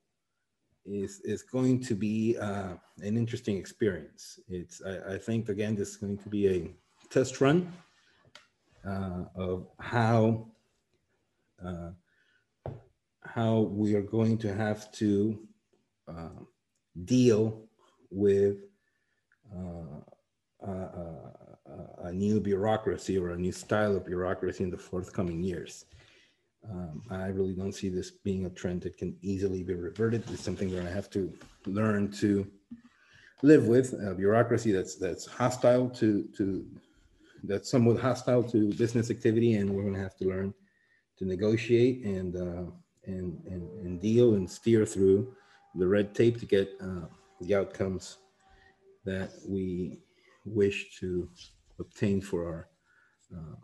is 0.84 1.20
is 1.20 1.42
going 1.42 1.80
to 1.80 1.94
be 1.94 2.36
uh, 2.38 2.74
an 2.98 3.16
interesting 3.16 3.57
experience. 3.57 4.40
It's 4.48 4.82
I, 4.82 5.14
I, 5.14 5.18
think 5.18 5.48
again 5.48 5.76
this 5.76 5.90
is 5.90 5.96
going 5.96 6.18
to 6.18 6.28
be 6.28 6.48
a 6.48 6.74
test 7.12 7.40
run 7.40 7.70
uh, 8.88 9.24
of 9.36 9.66
how 9.78 10.46
uh, 11.64 11.90
how 13.24 13.60
we 13.60 13.94
are 13.94 14.02
going 14.02 14.36
to 14.38 14.52
have 14.52 14.90
to 14.92 15.38
uh, 16.08 16.40
deal 17.04 17.62
with 18.10 18.56
uh, 19.56 20.00
a 22.04 22.12
new 22.12 22.40
bureaucracy 22.40 23.18
or 23.18 23.30
a 23.30 23.38
new 23.38 23.52
style 23.52 23.96
of 23.96 24.04
bureaucracy 24.04 24.64
in 24.64 24.70
the 24.70 24.76
forthcoming 24.76 25.42
years. 25.42 25.84
Um, 26.70 27.02
I 27.10 27.26
really 27.26 27.54
don't 27.54 27.74
see 27.74 27.88
this 27.88 28.10
being 28.10 28.46
a 28.46 28.50
trend 28.50 28.82
that 28.82 28.96
can 28.96 29.16
easily 29.20 29.62
be 29.62 29.74
reverted. 29.74 30.24
It's 30.30 30.42
something 30.44 30.70
that 30.72 30.86
I 30.86 30.90
have 30.90 31.10
to 31.10 31.32
learn 31.66 32.10
to 32.12 32.46
live 33.42 33.66
with. 33.66 33.94
A 33.94 34.14
bureaucracy 34.14 34.72
that's 34.72 34.96
that's 34.96 35.26
hostile 35.26 35.88
to 35.90 36.28
to 36.36 36.64
that's 37.45 37.70
somewhat 37.70 38.01
hostile 38.01 38.43
to 38.45 38.72
business 38.74 39.11
activity, 39.11 39.55
and 39.55 39.70
we're 39.70 39.82
going 39.82 39.95
to 39.95 40.01
have 40.01 40.16
to 40.16 40.28
learn 40.28 40.55
to 41.18 41.24
negotiate 41.24 42.05
and 42.05 42.36
uh, 42.36 42.70
and, 43.07 43.43
and 43.47 43.86
and 43.86 44.01
deal 44.01 44.34
and 44.34 44.49
steer 44.49 44.86
through 44.86 45.34
the 45.74 45.86
red 45.86 46.14
tape 46.14 46.38
to 46.38 46.47
get 46.47 46.68
uh, 46.80 47.07
the 47.40 47.55
outcomes 47.55 48.18
that 49.05 49.30
we 49.49 49.99
wish 50.45 50.99
to 50.99 51.28
obtain 51.78 52.20
for 52.20 52.47
our 52.47 52.68
uh, 53.36 53.57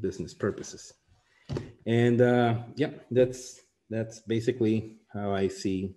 business 0.00 0.34
purposes. 0.34 0.92
And 1.86 2.20
uh, 2.20 2.58
yeah, 2.76 2.90
that's 3.10 3.60
that's 3.90 4.20
basically 4.20 4.96
how 5.12 5.34
I 5.34 5.48
see 5.48 5.94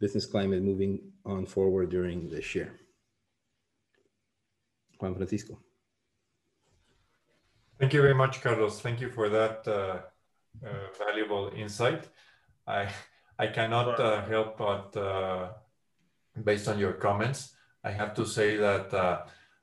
business 0.00 0.26
climate 0.26 0.62
moving 0.62 1.12
on 1.24 1.46
forward 1.46 1.90
during 1.90 2.28
this 2.28 2.54
year. 2.54 2.78
Juan 4.98 5.14
Francisco. 5.14 5.58
Thank 7.80 7.94
you 7.94 8.02
very 8.02 8.14
much, 8.14 8.42
Carlos. 8.42 8.78
Thank 8.82 9.00
you 9.00 9.08
for 9.08 9.30
that 9.30 9.66
uh, 9.66 10.00
uh, 10.62 10.68
valuable 10.98 11.50
insight. 11.56 12.06
I 12.66 12.90
I 13.38 13.46
cannot 13.46 13.98
uh, 13.98 14.22
help 14.26 14.58
but, 14.58 14.94
uh, 14.94 15.48
based 16.44 16.68
on 16.68 16.78
your 16.78 16.92
comments, 16.92 17.54
I 17.82 17.90
have 17.90 18.12
to 18.16 18.26
say 18.26 18.58
that 18.58 18.92
uh, 18.92 19.22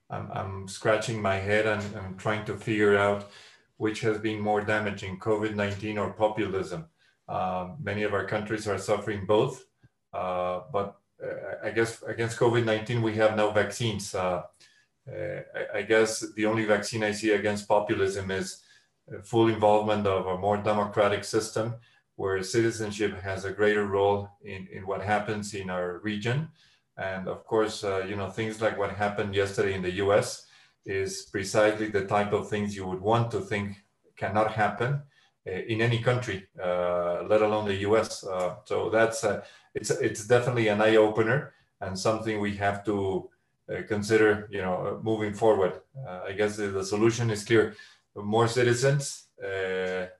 I'm, 0.09 0.31
I'm, 0.33 0.67
scratching 0.67 1.21
my 1.21 1.35
head 1.35 1.67
and 1.67 1.83
I'm 1.95 2.17
trying 2.17 2.43
to 2.45 2.57
figure 2.57 2.97
out 2.97 3.29
which 3.77 4.01
has 4.01 4.17
been 4.17 4.39
more 4.39 4.61
damaging, 4.61 5.19
COVID-19 5.19 5.99
or 5.99 6.11
populism. 6.13 6.87
Uh, 7.29 7.75
many 7.79 8.01
of 8.01 8.15
our 8.15 8.25
countries 8.25 8.67
are 8.67 8.79
suffering 8.79 9.27
both, 9.27 9.63
but 10.11 10.95
I 11.63 11.69
guess 11.69 12.01
against 12.01 12.39
COVID-19 12.39 13.03
we 13.03 13.13
have 13.17 13.37
no 13.37 13.51
vaccines. 13.51 14.15
Uh, 15.09 15.41
uh, 15.57 15.65
I, 15.73 15.81
guess 15.83 16.25
the 16.35 16.45
only 16.45 16.65
vaccine 16.65 17.03
I 17.03 17.11
see 17.11 17.31
against 17.31 17.67
populism 17.67 18.29
is 18.31 18.61
full 19.23 19.47
involvement 19.47 20.05
of 20.05 20.27
a 20.27 20.37
more 20.37 20.57
democratic 20.57 21.23
system 21.23 21.75
where 22.15 22.43
citizenship 22.43 23.21
has 23.21 23.45
a 23.45 23.51
greater 23.51 23.85
role 23.85 24.29
in, 24.43 24.67
in 24.71 24.85
what 24.85 25.01
happens 25.01 25.53
in 25.53 25.69
our 25.69 25.99
region 25.99 26.49
and 26.97 27.27
of 27.27 27.45
course, 27.45 27.83
uh, 27.83 28.03
you 28.07 28.15
know, 28.15 28.29
things 28.29 28.61
like 28.61 28.77
what 28.77 28.91
happened 28.91 29.35
yesterday 29.35 29.75
in 29.75 29.83
the 29.83 29.93
US 30.03 30.47
is 30.85 31.27
precisely 31.31 31.89
the 31.89 32.05
type 32.05 32.33
of 32.33 32.49
things 32.49 32.75
you 32.75 32.87
would 32.87 33.01
want 33.01 33.29
to 33.31 33.39
think 33.39 33.83
cannot 34.15 34.51
happen 34.51 35.01
uh, 35.47 35.51
in 35.51 35.81
any 35.81 35.99
country, 35.99 36.47
uh, 36.61 37.23
let 37.29 37.41
alone 37.41 37.67
the 37.67 37.81
US. 37.87 38.23
Uh, 38.25 38.55
so 38.65 38.89
that's, 38.89 39.23
uh, 39.23 39.43
it's, 39.75 39.91
it's 39.91 40.25
definitely 40.25 40.69
an 40.69 40.81
eye 40.81 40.95
opener 40.95 41.53
and 41.81 41.97
something 41.97 42.39
we 42.39 42.55
have 42.55 42.83
to 42.85 43.29
uh, 43.29 43.36
consider, 43.87 44.47
you 44.51 44.61
know, 44.61 44.99
moving 45.03 45.33
forward. 45.33 45.81
I 46.27 46.31
guess 46.33 46.57
the, 46.57 46.67
the, 46.67 46.85
solution 46.85 47.29
is 47.29 47.43
clear. 47.43 47.75
More 48.15 48.47
citizens, 48.47 49.27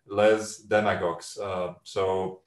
less 0.08 0.58
demagogues. 0.58 1.38
so 1.84 2.42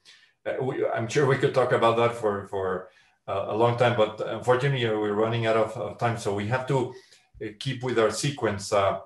we, 0.61 0.85
I'm 0.87 1.07
sure 1.07 1.25
we 1.25 1.37
could 1.37 1.53
talk 1.53 1.71
about 1.71 1.97
that 1.97 2.15
for, 2.15 2.47
for 2.47 2.89
a 3.27 3.55
long 3.55 3.77
time, 3.77 3.95
but 3.97 4.21
unfortunately 4.25 4.85
we're 4.85 5.13
running 5.13 5.45
out 5.45 5.57
of, 5.57 5.77
of 5.77 5.97
time. 5.97 6.17
So 6.17 6.35
we 6.35 6.47
have 6.47 6.67
to 6.67 6.93
uh, 7.41 7.47
keep 7.59 7.83
with 7.83 7.97
our 7.97 8.11
sequence. 8.11 8.71
Uh, 8.71 8.99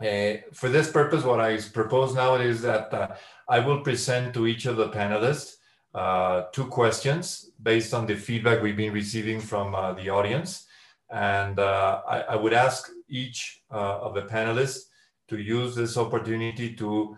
uh, 0.00 0.34
for 0.52 0.68
this 0.68 0.90
purpose, 0.90 1.24
what 1.24 1.40
I 1.40 1.58
propose 1.72 2.14
now 2.14 2.34
is 2.34 2.62
that 2.62 2.92
uh, 2.92 3.08
I 3.48 3.60
will 3.60 3.80
present 3.80 4.34
to 4.34 4.46
each 4.46 4.66
of 4.66 4.76
the 4.76 4.88
panelists 4.88 5.56
uh, 5.94 6.42
two 6.52 6.66
questions 6.66 7.50
based 7.62 7.94
on 7.94 8.06
the 8.06 8.16
feedback 8.16 8.60
we've 8.60 8.76
been 8.76 8.92
receiving 8.92 9.40
from 9.40 9.74
uh, 9.74 9.92
the 9.92 10.10
audience. 10.10 10.66
And 11.10 11.60
I, 11.60 12.24
I, 12.30 12.36
would 12.36 12.52
ask 12.52 12.90
each 13.08 13.62
of 13.70 14.14
the 14.14 14.22
panelists 14.22 14.84
to 15.28 15.38
use 15.38 15.74
this 15.74 15.96
opportunity 15.96 16.74
to 16.76 17.16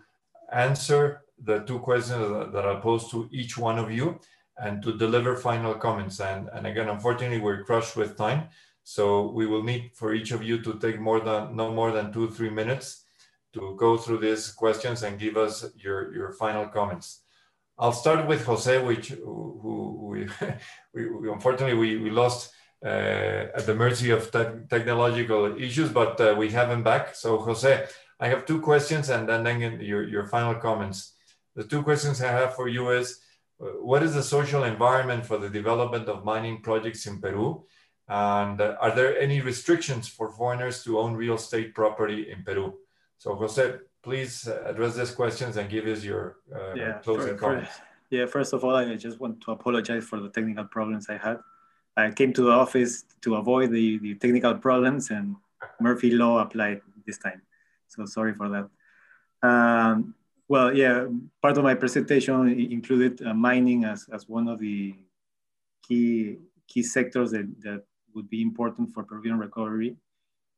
answer 0.51 1.23
the 1.43 1.59
two 1.59 1.79
questions 1.79 2.51
that 2.53 2.65
I 2.65 2.75
pose 2.79 3.09
to 3.11 3.27
each 3.31 3.57
one 3.57 3.79
of 3.79 3.91
you 3.91 4.19
and 4.57 4.81
to 4.83 4.97
deliver 4.97 5.35
final 5.35 5.73
comments. 5.75 6.19
And, 6.19 6.49
and 6.53 6.65
again, 6.65 6.89
unfortunately, 6.89 7.39
we're 7.39 7.63
crushed 7.63 7.95
with 7.95 8.17
time. 8.17 8.49
So 8.83 9.31
we 9.31 9.45
will 9.45 9.63
need 9.63 9.91
for 9.93 10.13
each 10.13 10.31
of 10.31 10.41
you 10.43 10.61
to 10.63 10.79
take 10.79 10.99
more 10.99 11.19
than 11.19 11.55
no 11.55 11.71
more 11.71 11.91
than 11.91 12.11
two, 12.11 12.29
three 12.29 12.49
minutes 12.49 13.03
to 13.53 13.75
go 13.77 13.97
through 13.97 14.19
these 14.19 14.51
questions 14.51 15.03
and 15.03 15.19
give 15.19 15.37
us 15.37 15.65
your, 15.75 16.13
your 16.13 16.31
final 16.31 16.67
comments. 16.67 17.21
I'll 17.77 17.91
start 17.91 18.25
with 18.25 18.45
Jose, 18.45 18.81
which 18.83 19.09
who, 19.09 19.59
who 19.61 20.07
we, 20.07 20.27
we, 20.93 21.29
unfortunately 21.31 21.77
we, 21.77 21.97
we 21.97 22.09
lost 22.09 22.49
uh, 22.49 22.56
at 22.83 23.65
the 23.65 23.73
mercy 23.73 24.11
of 24.11 24.31
te 24.31 24.43
technological 24.69 25.57
issues, 25.57 25.89
but 25.89 26.19
uh, 26.21 26.35
we 26.37 26.49
have 26.51 26.69
him 26.69 26.83
back. 26.83 27.15
So 27.15 27.37
Jose, 27.39 27.87
I 28.19 28.27
have 28.27 28.45
two 28.45 28.61
questions 28.61 29.09
and 29.09 29.27
then, 29.27 29.43
then 29.43 29.79
your, 29.81 30.07
your 30.07 30.25
final 30.27 30.55
comments. 30.55 31.13
The 31.55 31.63
two 31.63 31.81
questions 31.81 32.21
I 32.21 32.31
have 32.31 32.55
for 32.55 32.67
you 32.67 32.91
is, 32.91 33.19
what 33.57 34.03
is 34.03 34.13
the 34.13 34.21
social 34.21 34.63
environment 34.63 35.25
for 35.25 35.37
the 35.39 35.49
development 35.49 36.07
of 36.07 36.23
mining 36.23 36.61
projects 36.61 37.07
in 37.07 37.19
Peru? 37.19 37.65
And 38.07 38.61
uh, 38.61 38.75
are 38.79 38.93
there 38.95 39.19
any 39.19 39.41
restrictions 39.41 40.07
for 40.07 40.31
foreigners 40.31 40.83
to 40.83 40.99
own 40.99 41.13
real 41.15 41.35
estate 41.35 41.73
property 41.73 42.31
in 42.31 42.43
Peru? 42.43 42.75
So 43.17 43.35
Jose, 43.35 43.75
please 44.03 44.47
uh, 44.47 44.63
address 44.65 44.95
these 44.95 45.11
questions 45.11 45.57
and 45.57 45.69
give 45.69 45.85
us 45.87 46.03
your 46.03 46.37
uh, 46.55 46.73
yeah, 46.75 46.99
closing 46.99 47.33
for, 47.33 47.37
comments. 47.37 47.75
For, 47.75 47.83
yeah, 48.11 48.25
first 48.27 48.53
of 48.53 48.63
all, 48.63 48.75
I 48.75 48.95
just 48.95 49.19
want 49.19 49.41
to 49.41 49.51
apologize 49.51 50.03
for 50.05 50.19
the 50.19 50.29
technical 50.29 50.65
problems 50.65 51.07
I 51.09 51.17
had. 51.17 51.39
I 51.97 52.11
came 52.11 52.31
to 52.33 52.43
the 52.43 52.51
office 52.51 53.03
to 53.21 53.35
avoid 53.35 53.71
the, 53.71 53.97
the 53.99 54.15
technical 54.15 54.53
problems 54.53 55.09
and 55.09 55.35
Murphy 55.81 56.11
law 56.11 56.39
applied 56.39 56.81
this 57.05 57.17
time. 57.17 57.41
So 57.87 58.05
sorry 58.05 58.33
for 58.33 58.47
that. 58.49 58.69
Um, 59.47 60.13
well, 60.47 60.73
yeah, 60.73 61.07
part 61.41 61.57
of 61.57 61.63
my 61.63 61.73
presentation 61.73 62.47
included 62.47 63.21
uh, 63.25 63.33
mining 63.33 63.83
as, 63.83 64.07
as 64.13 64.29
one 64.29 64.47
of 64.47 64.59
the 64.59 64.95
key 65.87 66.37
key 66.67 66.83
sectors 66.83 67.31
that, 67.31 67.47
that 67.61 67.83
would 68.13 68.29
be 68.29 68.41
important 68.41 68.93
for 68.93 69.03
Peruvian 69.03 69.39
recovery, 69.39 69.95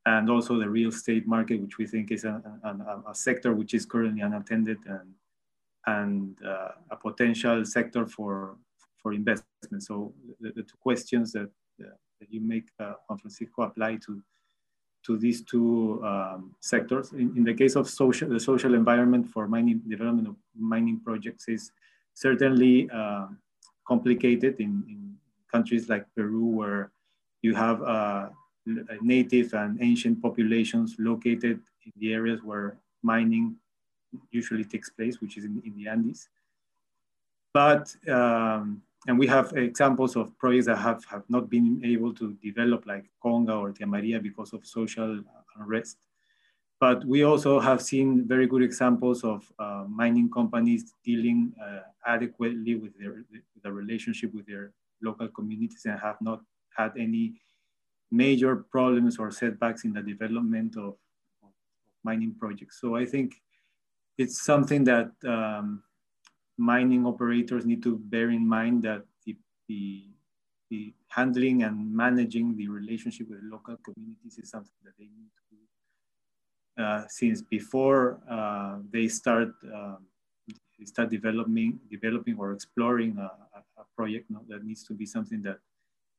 and 0.05 0.29
also 0.29 0.57
the 0.57 0.67
real 0.67 0.89
estate 0.89 1.27
market, 1.27 1.61
which 1.61 1.77
we 1.77 1.85
think 1.85 2.11
is 2.11 2.23
a, 2.23 2.41
a, 2.63 3.11
a 3.11 3.15
sector 3.15 3.53
which 3.53 3.73
is 3.73 3.85
currently 3.85 4.21
unattended 4.21 4.77
and 4.85 5.13
and 5.85 6.37
uh, 6.45 6.71
a 6.91 6.95
potential 6.95 7.63
sector 7.65 8.05
for 8.05 8.57
for 9.01 9.13
investment. 9.13 9.83
So 9.83 10.13
the, 10.39 10.49
the 10.49 10.63
two 10.63 10.77
questions 10.81 11.31
that, 11.33 11.49
that 11.79 12.27
you 12.29 12.41
make, 12.41 12.67
uh, 12.79 12.93
Juan 13.07 13.19
Francisco, 13.19 13.63
apply 13.63 13.97
to 14.05 14.21
to 15.05 15.17
these 15.17 15.43
two 15.43 16.01
um, 16.03 16.53
sectors. 16.59 17.13
In, 17.13 17.35
in, 17.37 17.43
the 17.43 17.53
case 17.53 17.75
of 17.75 17.89
social, 17.89 18.29
the 18.29 18.39
social 18.39 18.73
environment 18.73 19.29
for 19.29 19.47
mining 19.47 19.81
development 19.87 20.27
of 20.27 20.35
mining 20.57 20.99
projects 20.99 21.47
is 21.47 21.71
certainly 22.13 22.89
uh, 22.93 23.27
complicated 23.87 24.59
in, 24.59 24.83
in, 24.87 25.15
countries 25.51 25.89
like 25.89 26.05
Peru, 26.15 26.45
where 26.45 26.91
you 27.41 27.55
have 27.55 27.81
uh, 27.81 28.29
native 29.01 29.51
and 29.55 29.81
ancient 29.81 30.21
populations 30.21 30.95
located 30.99 31.59
in 31.85 31.91
the 31.97 32.13
areas 32.13 32.43
where 32.43 32.77
mining 33.01 33.55
usually 34.29 34.63
takes 34.63 34.91
place, 34.91 35.19
which 35.21 35.37
is 35.37 35.45
in, 35.45 35.59
in 35.65 35.75
the 35.75 35.87
Andes. 35.87 36.29
But 37.51 37.95
um, 38.07 38.83
and 39.07 39.17
we 39.17 39.27
have 39.27 39.53
examples 39.55 40.15
of 40.15 40.37
projects 40.37 40.65
that 40.65 40.77
have, 40.77 41.05
have 41.05 41.23
not 41.29 41.49
been 41.49 41.81
able 41.85 42.13
to 42.15 42.33
develop 42.43 42.85
like 42.85 43.05
Conga 43.23 43.57
or 43.59 43.71
Tia 43.71 43.87
Maria 43.87 44.19
because 44.19 44.53
of 44.53 44.65
social 44.65 45.21
unrest. 45.57 45.97
But 46.79 47.05
we 47.05 47.23
also 47.23 47.59
have 47.59 47.81
seen 47.81 48.27
very 48.27 48.47
good 48.47 48.63
examples 48.63 49.23
of 49.23 49.51
uh, 49.59 49.85
mining 49.89 50.29
companies 50.31 50.93
dealing 51.03 51.53
uh, 51.61 51.79
adequately 52.05 52.75
with 52.75 52.97
their 52.97 53.25
with 53.31 53.41
the 53.63 53.71
relationship 53.71 54.33
with 54.33 54.45
their 54.47 54.71
local 55.01 55.27
communities 55.27 55.85
and 55.85 55.99
have 55.99 56.15
not 56.21 56.41
had 56.75 56.91
any 56.97 57.33
major 58.11 58.55
problems 58.55 59.17
or 59.19 59.29
setbacks 59.31 59.83
in 59.83 59.93
the 59.93 60.01
development 60.01 60.75
of, 60.77 60.95
of 61.43 61.51
mining 62.03 62.33
projects. 62.39 62.79
So 62.79 62.95
I 62.95 63.05
think 63.05 63.35
it's 64.17 64.41
something 64.41 64.83
that 64.85 65.11
um, 65.27 65.83
mining 66.59 67.05
operators 67.05 67.65
need 67.65 67.81
to 67.83 67.97
bear 67.97 68.29
in 68.29 68.47
mind 68.47 68.83
that 68.83 69.03
the, 69.25 69.35
the, 69.67 70.03
the, 70.69 70.93
handling 71.07 71.63
and 71.63 71.91
managing 71.91 72.55
the 72.55 72.67
relationship 72.67 73.27
with 73.29 73.39
local 73.43 73.75
communities 73.77 74.37
is 74.37 74.49
something 74.51 74.79
that 74.83 74.93
they 74.99 75.05
need 75.05 75.31
to 75.39 75.55
do. 75.55 76.83
Uh, 76.83 77.03
since 77.07 77.41
before 77.41 78.19
uh, 78.29 78.77
they 78.91 79.07
start 79.07 79.49
they 80.77 80.85
start 80.85 81.09
developing 81.09 81.79
developing 81.91 82.37
or 82.37 82.53
exploring 82.53 83.17
a, 83.17 83.29
a 83.81 83.85
project 83.95 84.25
that 84.47 84.63
needs 84.63 84.83
to 84.83 84.93
be 84.93 85.05
something 85.05 85.41
that 85.41 85.57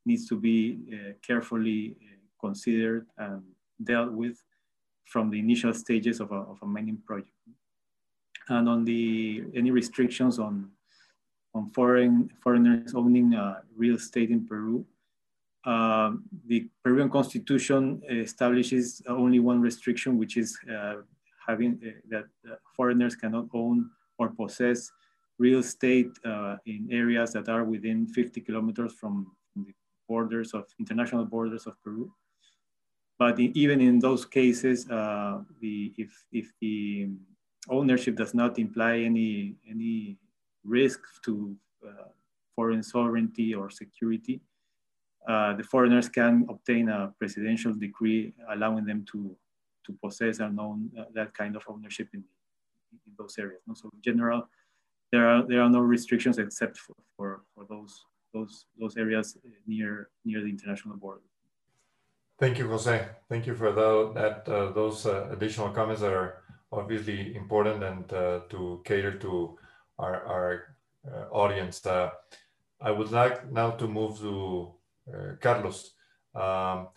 needs 0.05 0.29
to 0.29 0.37
be 0.39 0.79
uh, 0.93 1.13
carefully 1.27 1.97
uh, 2.03 2.47
considered 2.47 3.07
and 3.19 3.43
dealt 3.83 4.13
with 4.13 4.43
from 5.05 5.31
the 5.31 5.39
initial 5.39 5.73
stages 5.73 6.21
of 6.21 6.31
a, 6.31 6.41
of 6.53 6.59
a 6.63 6.67
mining 6.67 6.99
project 7.07 7.33
and 8.51 8.69
on 8.69 8.85
the 8.85 9.45
any 9.55 9.71
restrictions 9.71 10.39
on 10.39 10.71
on 11.55 11.69
foreign 11.71 12.31
foreigners 12.41 12.95
owning 12.95 13.35
uh, 13.35 13.61
real 13.77 13.97
estate 13.97 14.31
in 14.31 14.47
Peru. 14.47 14.85
Uh, 15.65 16.13
the 16.47 16.69
Peruvian 16.83 17.11
constitution 17.11 18.01
establishes 18.09 19.03
only 19.07 19.41
one 19.41 19.61
restriction, 19.61 20.17
which 20.17 20.37
is 20.37 20.59
uh, 20.73 20.97
having 21.47 21.81
uh, 21.85 21.91
that 22.09 22.25
uh, 22.51 22.55
foreigners 22.77 23.15
cannot 23.15 23.47
own 23.53 23.91
or 24.19 24.29
possess 24.29 24.91
real 25.39 25.61
estate 25.61 26.13
in 26.67 26.87
areas 26.91 27.33
that 27.33 27.49
are 27.49 27.65
within 27.65 28.07
50 28.07 28.43
kilometers 28.43 28.93
from, 28.93 29.33
the 29.57 29.73
borders 30.07 30.53
of 30.53 30.67
international 30.79 31.25
borders 31.25 31.67
of 31.67 31.75
Peru. 31.83 32.13
But 33.19 33.41
even 33.41 33.81
in 33.81 33.99
those 33.99 34.27
cases, 34.27 34.85
the 34.85 35.95
if 35.97 36.13
if 36.33 36.53
the 36.61 37.09
ownership 37.69 38.17
does 38.17 38.35
not 38.35 38.59
imply 38.59 38.99
any, 38.99 39.55
any 39.69 40.17
risk 40.65 41.01
to 41.25 41.55
uh, 41.87 42.09
foreign 42.55 42.83
sovereignty 42.83 43.55
or 43.55 43.71
security, 43.71 44.41
uh, 45.29 45.55
the 45.55 45.63
foreigners 45.63 46.09
can 46.09 46.47
obtain 46.49 46.89
a 46.89 47.13
presidential 47.19 47.75
decree 47.75 48.33
allowing 48.51 48.85
them 48.85 49.05
to, 49.13 49.37
to 49.85 49.93
possess 50.03 50.39
and 50.39 50.59
own 50.59 50.91
uh, 50.99 51.05
that 51.15 51.35
kind 51.35 51.57
of 51.57 51.63
ownership 51.69 52.09
in, 52.15 52.25
in 53.07 53.13
those 53.19 53.37
areas. 53.39 53.61
No? 53.67 53.75
So 53.75 53.91
in 53.93 54.01
general, 54.03 54.49
there 55.13 55.29
are, 55.29 55.47
there 55.47 55.61
are 55.61 55.69
no 55.69 55.81
restrictions 55.81 56.39
except 56.39 56.79
for, 56.79 56.95
for, 57.17 57.43
for 57.55 57.67
those, 57.69 58.05
those, 58.33 58.67
those 58.79 58.97
areas 58.97 59.37
near, 59.67 60.09
near 60.25 60.41
the 60.41 60.49
international 60.49 60.97
border. 60.97 61.21
Thank 62.39 62.59
you, 62.59 62.67
Jose. 62.69 63.07
Thank 63.29 63.47
you 63.47 63.55
for 63.55 63.71
the, 63.73 64.13
that, 64.15 64.49
uh, 64.49 64.73
those 64.73 65.05
uh, 65.05 65.29
additional 65.31 65.69
comments 65.71 66.01
that 66.01 66.13
are 66.13 66.43
obviously 66.73 67.35
important 67.35 67.83
and 67.83 68.13
uh, 68.13 68.41
to 68.51 68.81
cater 68.85 69.19
to 69.19 69.59
our, 69.99 70.25
our 70.25 70.77
uh, 71.11 71.25
audience. 71.33 71.85
Uh, 71.85 72.11
I 72.81 72.91
would 72.91 73.11
like 73.11 73.51
now 73.51 73.71
to 73.73 73.87
move 73.87 74.19
to 74.21 74.73
Carlos. 75.41 75.95
Um, 76.35 76.89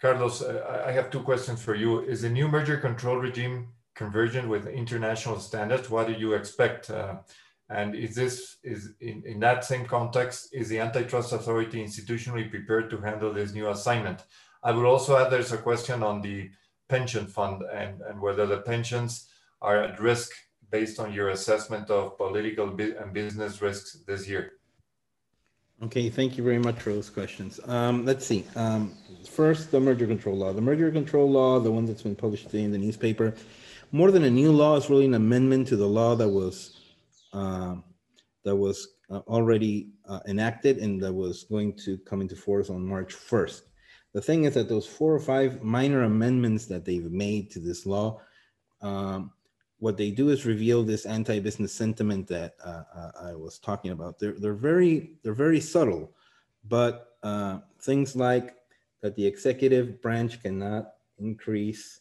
Carlos, 0.00 0.42
I 0.42 0.90
have 0.92 1.10
two 1.10 1.20
questions 1.20 1.62
for 1.62 1.74
you. 1.74 2.00
Is 2.00 2.22
the 2.22 2.28
new 2.28 2.48
merger 2.48 2.76
control 2.76 3.16
regime 3.16 3.68
convergent 3.94 4.48
with 4.48 4.66
international 4.66 5.38
standards? 5.38 5.88
What 5.90 6.08
do 6.08 6.12
you 6.12 6.34
expect? 6.34 6.90
Uh, 6.90 7.16
and 7.68 7.94
is 7.94 8.14
this 8.14 8.56
is 8.62 8.94
in, 9.00 9.22
in 9.24 9.40
that 9.40 9.64
same 9.64 9.86
context, 9.86 10.48
is 10.52 10.68
the 10.68 10.80
antitrust 10.80 11.32
authority 11.32 11.82
institutionally 11.82 12.50
prepared 12.50 12.90
to 12.90 13.00
handle 13.00 13.32
this 13.32 13.54
new 13.54 13.70
assignment? 13.70 14.24
I 14.62 14.72
would 14.72 14.86
also 14.86 15.16
add 15.16 15.30
there's 15.30 15.52
a 15.52 15.58
question 15.58 16.02
on 16.02 16.20
the 16.20 16.50
pension 16.92 17.26
fund 17.26 17.62
and, 17.72 18.02
and 18.08 18.20
whether 18.20 18.44
the 18.46 18.60
pensions 18.72 19.12
are 19.62 19.78
at 19.82 19.98
risk 19.98 20.30
based 20.70 21.00
on 21.00 21.08
your 21.18 21.28
assessment 21.30 21.86
of 21.90 22.18
political 22.18 22.66
and 23.00 23.12
business 23.14 23.62
risks 23.62 23.90
this 24.06 24.28
year? 24.28 24.44
Okay, 25.86 26.10
thank 26.10 26.36
you 26.36 26.44
very 26.44 26.58
much 26.58 26.78
for 26.84 26.90
those 26.92 27.10
questions. 27.10 27.58
Um, 27.66 28.04
let's 28.04 28.26
see. 28.26 28.44
Um, 28.56 28.92
first, 29.28 29.70
the 29.70 29.80
merger 29.80 30.06
control 30.06 30.36
law. 30.36 30.52
The 30.52 30.66
merger 30.70 30.90
control 30.92 31.28
law, 31.30 31.58
the 31.58 31.72
one 31.72 31.86
that's 31.86 32.02
been 32.02 32.14
published 32.14 32.50
today 32.50 32.64
in 32.64 32.72
the 32.76 32.82
newspaper, 32.86 33.34
more 33.90 34.10
than 34.10 34.24
a 34.24 34.30
new 34.30 34.52
law, 34.52 34.76
is 34.76 34.90
really 34.90 35.06
an 35.06 35.14
amendment 35.14 35.68
to 35.68 35.76
the 35.76 35.90
law 36.00 36.14
that 36.14 36.28
was 36.28 36.54
uh, 37.32 37.74
that 38.44 38.54
was 38.54 38.76
uh, 39.10 39.22
already 39.36 39.88
uh, 40.08 40.20
enacted 40.26 40.76
and 40.78 41.02
that 41.02 41.12
was 41.12 41.44
going 41.44 41.72
to 41.84 41.96
come 42.08 42.20
into 42.20 42.36
force 42.36 42.68
on 42.70 42.86
March 42.94 43.14
1st. 43.14 43.62
The 44.12 44.20
thing 44.20 44.44
is 44.44 44.54
that 44.54 44.68
those 44.68 44.86
four 44.86 45.14
or 45.14 45.20
five 45.20 45.62
minor 45.62 46.02
amendments 46.02 46.66
that 46.66 46.84
they've 46.84 47.10
made 47.10 47.50
to 47.52 47.60
this 47.60 47.86
law, 47.86 48.20
um, 48.82 49.32
what 49.78 49.96
they 49.96 50.10
do 50.10 50.28
is 50.28 50.44
reveal 50.44 50.82
this 50.82 51.06
anti-business 51.06 51.72
sentiment 51.72 52.28
that 52.28 52.54
uh, 52.64 52.82
uh, 52.94 53.10
I 53.22 53.34
was 53.34 53.58
talking 53.58 53.90
about. 53.90 54.18
They're, 54.18 54.38
they're 54.38 54.54
very 54.54 55.16
they're 55.22 55.34
very 55.34 55.60
subtle, 55.60 56.12
but 56.68 57.16
uh, 57.22 57.60
things 57.80 58.14
like 58.14 58.54
that 59.00 59.16
the 59.16 59.26
executive 59.26 60.00
branch 60.02 60.42
cannot 60.42 60.92
increase 61.18 62.00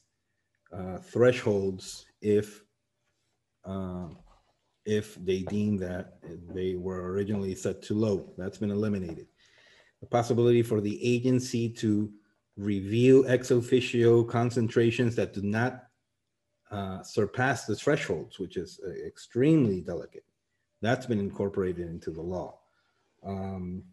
uh, 0.72 0.97
thresholds 0.97 2.05
if 2.22 2.62
uh, 3.66 4.07
if 4.86 5.16
they 5.24 5.43
deem 5.43 5.78
that 5.78 6.18
they 6.53 6.76
were 6.76 7.12
originally 7.12 7.55
set 7.55 7.82
too 7.82 7.95
low. 7.95 8.34
That's 8.38 8.57
been 8.57 8.72
eliminated 8.72 9.28
the 10.01 10.07
possibility 10.07 10.63
for 10.63 10.81
the 10.81 10.99
agency 11.05 11.69
to 11.69 12.11
review 12.57 13.27
ex 13.27 13.51
officio 13.51 14.23
concentrations 14.23 15.15
that 15.15 15.33
do 15.33 15.41
not 15.41 15.83
uh, 16.71 17.03
surpass 17.03 17.65
the 17.65 17.75
thresholds, 17.75 18.39
which 18.39 18.57
is 18.57 18.79
uh, 18.85 18.89
extremely 19.05 19.81
delicate. 19.81 20.25
That's 20.81 21.05
been 21.05 21.19
incorporated 21.19 21.87
into 21.87 22.11
the 22.11 22.21
law. 22.21 22.59
Um, 23.23 23.83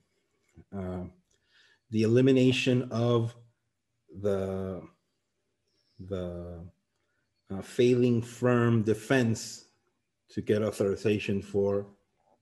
uh, 0.74 1.04
the 1.90 2.02
elimination 2.02 2.88
of 2.90 3.34
the 4.22 4.82
the 6.00 6.64
uh, 7.50 7.62
failing 7.62 8.22
firm 8.22 8.82
defense 8.82 9.66
to 10.30 10.40
get 10.40 10.62
authorization 10.62 11.42
for 11.42 11.86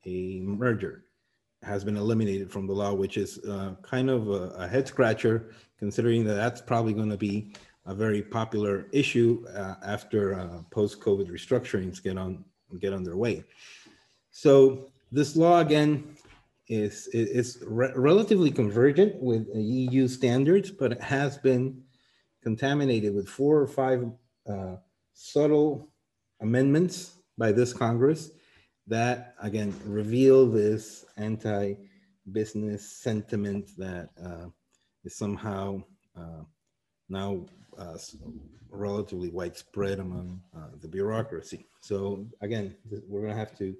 a 0.04 0.40
merger 0.40 1.05
has 1.66 1.84
been 1.84 1.96
eliminated 1.96 2.50
from 2.50 2.66
the 2.66 2.72
law, 2.72 2.94
which 2.94 3.16
is 3.16 3.38
uh, 3.44 3.74
kind 3.82 4.08
of 4.08 4.28
a, 4.28 4.54
a, 4.56 4.68
head 4.68 4.86
scratcher, 4.86 5.50
considering 5.78 6.24
that 6.24 6.34
that's 6.34 6.60
probably 6.60 6.92
going 6.92 7.10
to 7.10 7.16
be 7.16 7.52
a 7.86 7.94
very 7.94 8.22
popular 8.22 8.86
issue 8.92 9.44
uh, 9.54 9.74
after 9.84 10.34
uh, 10.34 10.62
post-COVID 10.70 11.28
restructurings 11.30 12.02
get 12.02 12.16
on 12.16 12.44
get 12.80 12.92
underway. 12.92 13.44
So 14.30 14.90
this 15.12 15.36
law 15.36 15.60
again 15.60 16.16
is 16.68 17.08
is 17.12 17.62
re 17.66 17.90
relatively 17.94 18.50
convergent 18.50 19.20
with 19.20 19.46
EU 19.54 20.08
standards, 20.08 20.70
but 20.70 20.92
it 20.92 21.02
has 21.02 21.38
been 21.38 21.82
contaminated 22.42 23.14
with 23.14 23.28
four 23.28 23.60
or 23.60 23.66
five 23.66 24.04
uh, 24.48 24.76
subtle 25.14 25.88
amendments 26.40 27.16
by 27.38 27.52
this 27.52 27.72
Congress 27.72 28.30
that 28.86 29.34
again 29.42 29.74
reveal 29.84 30.46
this 30.46 31.04
anti-business 31.16 32.92
sentiment 32.92 33.70
that 33.76 34.10
uh, 34.24 34.46
is 35.04 35.16
somehow 35.16 35.82
uh, 36.16 36.42
now 37.08 37.44
uh, 37.78 37.96
relatively 38.70 39.30
widespread 39.30 39.98
among 39.98 40.40
uh, 40.56 40.68
the 40.80 40.88
bureaucracy. 40.88 41.66
So 41.80 42.26
again, 42.40 42.76
we're 43.08 43.20
going 43.20 43.32
to 43.32 43.38
have 43.38 43.56
to 43.58 43.74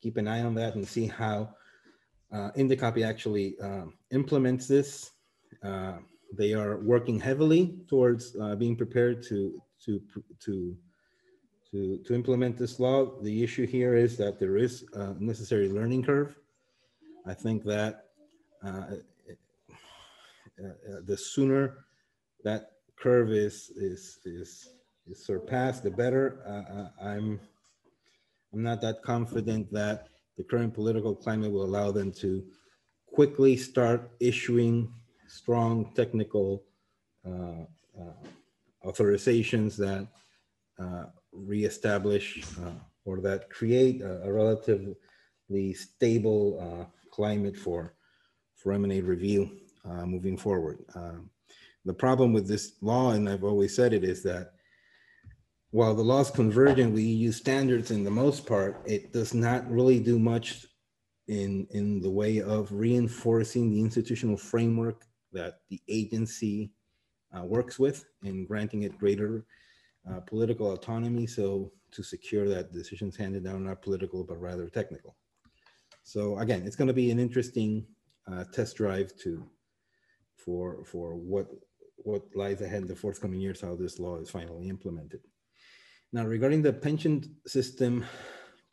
keep 0.00 0.16
an 0.16 0.28
eye 0.28 0.42
on 0.42 0.54
that 0.54 0.74
and 0.74 0.86
see 0.86 1.06
how 1.06 1.54
uh, 2.32 2.50
Indecopi 2.56 3.04
actually 3.04 3.58
um, 3.60 3.94
implements 4.10 4.66
this. 4.66 5.10
Uh, 5.62 5.94
they 6.36 6.52
are 6.52 6.78
working 6.78 7.18
heavily 7.18 7.78
towards 7.88 8.36
uh, 8.40 8.54
being 8.54 8.76
prepared 8.76 9.22
to, 9.24 9.60
to, 9.84 10.00
to, 10.40 10.76
to, 11.72 11.98
to 12.06 12.14
implement 12.14 12.56
this 12.56 12.80
law. 12.80 13.20
The 13.22 13.42
issue 13.42 13.66
here 13.66 13.94
is 13.94 14.16
that 14.16 14.38
there 14.38 14.56
is 14.56 14.84
a 14.94 15.14
necessary 15.18 15.68
learning 15.68 16.04
curve. 16.04 16.36
I 17.26 17.34
think 17.34 17.64
that 17.64 18.06
uh, 18.64 18.84
uh, 20.58 21.00
the 21.04 21.16
sooner 21.16 21.84
that 22.44 22.72
curve 22.96 23.30
is, 23.30 23.70
is, 23.76 24.18
is, 24.24 24.70
is 25.06 25.24
surpassed, 25.24 25.82
the 25.82 25.90
better. 25.90 26.40
Uh, 26.46 27.04
I'm, 27.04 27.40
I'm 28.52 28.62
not 28.62 28.80
that 28.80 29.02
confident 29.02 29.72
that 29.72 30.08
the 30.36 30.44
current 30.44 30.72
political 30.72 31.14
climate 31.14 31.52
will 31.52 31.64
allow 31.64 31.90
them 31.90 32.12
to 32.12 32.44
quickly 33.12 33.56
start 33.56 34.10
issuing 34.20 34.92
strong 35.26 35.92
technical 35.94 36.62
uh, 37.26 37.64
uh, 38.00 38.86
authorizations 38.86 39.76
that 39.76 40.06
uh, 40.78 41.04
reestablish 41.46 42.42
uh, 42.60 42.70
or 43.04 43.20
that 43.20 43.50
create 43.50 44.02
a, 44.02 44.22
a 44.22 44.32
relatively 44.32 45.74
stable 45.74 46.58
uh, 46.60 46.84
climate 47.10 47.56
for, 47.56 47.94
for 48.54 48.72
M&A 48.72 49.00
review 49.00 49.58
uh, 49.84 50.04
moving 50.06 50.36
forward. 50.36 50.84
Um, 50.94 51.30
the 51.84 51.94
problem 51.94 52.32
with 52.32 52.46
this 52.46 52.72
law, 52.82 53.12
and 53.12 53.28
I've 53.28 53.44
always 53.44 53.74
said 53.74 53.92
it, 53.92 54.04
is 54.04 54.22
that 54.24 54.52
while 55.70 55.94
the 55.94 56.02
law 56.02 56.20
is 56.20 56.30
convergent 56.30 56.92
with 56.92 57.02
EU 57.02 57.30
standards 57.32 57.90
in 57.90 58.04
the 58.04 58.10
most 58.10 58.46
part, 58.46 58.82
it 58.86 59.12
does 59.12 59.34
not 59.34 59.70
really 59.70 60.00
do 60.00 60.18
much 60.18 60.66
in, 61.28 61.66
in 61.70 62.00
the 62.00 62.10
way 62.10 62.40
of 62.40 62.72
reinforcing 62.72 63.70
the 63.70 63.80
institutional 63.80 64.36
framework 64.36 65.04
that 65.32 65.60
the 65.68 65.80
agency 65.88 66.72
uh, 67.36 67.44
works 67.44 67.78
with 67.78 68.06
and 68.22 68.48
granting 68.48 68.82
it 68.82 68.98
greater 68.98 69.44
uh, 70.10 70.20
political 70.20 70.72
autonomy. 70.72 71.26
So 71.26 71.72
to 71.92 72.02
secure 72.02 72.48
that 72.48 72.72
decisions 72.72 73.16
handed 73.16 73.44
down 73.44 73.56
are 73.56 73.68
not 73.70 73.82
political, 73.82 74.24
but 74.24 74.40
rather 74.40 74.68
technical. 74.68 75.16
So 76.02 76.38
again, 76.38 76.62
it's 76.64 76.76
going 76.76 76.88
to 76.88 76.94
be 76.94 77.10
an 77.10 77.18
interesting 77.18 77.86
uh, 78.30 78.44
test 78.52 78.76
drive 78.76 79.16
to 79.22 79.48
for 80.36 80.84
for 80.84 81.16
what 81.16 81.48
what 81.96 82.22
lies 82.34 82.60
ahead 82.60 82.82
in 82.82 82.88
the 82.88 82.96
forthcoming 82.96 83.40
years, 83.40 83.60
how 83.60 83.74
this 83.74 83.98
law 83.98 84.16
is 84.18 84.30
finally 84.30 84.68
implemented. 84.68 85.20
Now, 86.12 86.24
regarding 86.24 86.62
the 86.62 86.72
pension 86.72 87.36
system 87.46 88.06